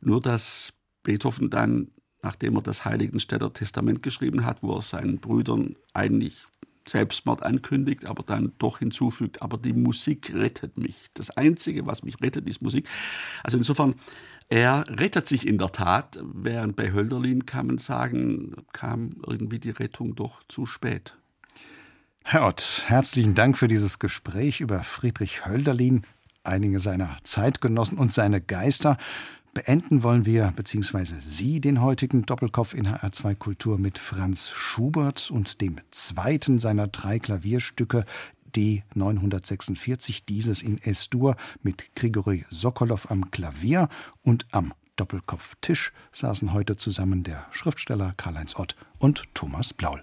Nur, 0.00 0.22
dass 0.22 0.72
Beethoven 1.02 1.50
dann, 1.50 1.88
nachdem 2.22 2.56
er 2.56 2.62
das 2.62 2.86
Heiligenstädter 2.86 3.52
Testament 3.52 4.02
geschrieben 4.02 4.46
hat, 4.46 4.62
wo 4.62 4.76
er 4.76 4.82
seinen 4.82 5.18
Brüdern 5.18 5.76
eigentlich 5.92 6.46
Selbstmord 6.88 7.42
ankündigt, 7.42 8.06
aber 8.06 8.22
dann 8.22 8.52
doch 8.58 8.78
hinzufügt, 8.78 9.42
aber 9.42 9.58
die 9.58 9.74
Musik 9.74 10.32
rettet 10.34 10.78
mich. 10.78 11.08
Das 11.14 11.30
Einzige, 11.30 11.86
was 11.86 12.02
mich 12.02 12.20
rettet, 12.22 12.48
ist 12.48 12.62
Musik. 12.62 12.88
Also 13.44 13.58
insofern 13.58 13.94
er 14.48 14.84
rettet 14.88 15.26
sich 15.26 15.46
in 15.46 15.58
der 15.58 15.72
Tat, 15.72 16.18
während 16.22 16.76
bei 16.76 16.92
Hölderlin 16.92 17.46
kann 17.46 17.66
man 17.66 17.78
sagen, 17.78 18.54
kam 18.72 19.10
irgendwie 19.26 19.58
die 19.58 19.70
Rettung 19.70 20.14
doch 20.14 20.42
zu 20.48 20.64
spät. 20.64 21.14
Herr 22.24 22.46
Ott, 22.46 22.84
herzlichen 22.86 23.34
Dank 23.34 23.56
für 23.56 23.68
dieses 23.68 23.98
Gespräch 23.98 24.60
über 24.60 24.82
Friedrich 24.82 25.46
Hölderlin, 25.46 26.02
einige 26.44 26.80
seiner 26.80 27.16
Zeitgenossen 27.22 27.98
und 27.98 28.12
seine 28.12 28.40
Geister. 28.40 28.98
Beenden 29.54 30.02
wollen 30.02 30.24
wir, 30.24 30.52
beziehungsweise 30.54 31.20
Sie, 31.20 31.60
den 31.60 31.80
heutigen 31.80 32.26
Doppelkopf 32.26 32.74
in 32.74 32.86
HR2 32.86 33.34
Kultur 33.34 33.78
mit 33.78 33.98
Franz 33.98 34.50
Schubert 34.50 35.30
und 35.30 35.60
dem 35.60 35.76
zweiten 35.90 36.58
seiner 36.58 36.86
drei 36.86 37.18
Klavierstücke 37.18 38.04
D 38.54 38.84
946, 38.94 40.24
dieses 40.24 40.62
in 40.62 40.78
S-Dur 40.78 41.36
mit 41.62 41.94
Grigori 41.94 42.44
Sokolow 42.50 43.10
am 43.10 43.30
Klavier 43.30 43.88
und 44.22 44.46
am 44.52 44.74
Doppelkopftisch 44.96 45.92
saßen 46.12 46.52
heute 46.52 46.76
zusammen 46.76 47.22
der 47.22 47.46
Schriftsteller 47.52 48.14
Karl-Heinz 48.16 48.56
Ott 48.56 48.76
und 48.98 49.24
Thomas 49.34 49.72
Blaul. 49.72 50.02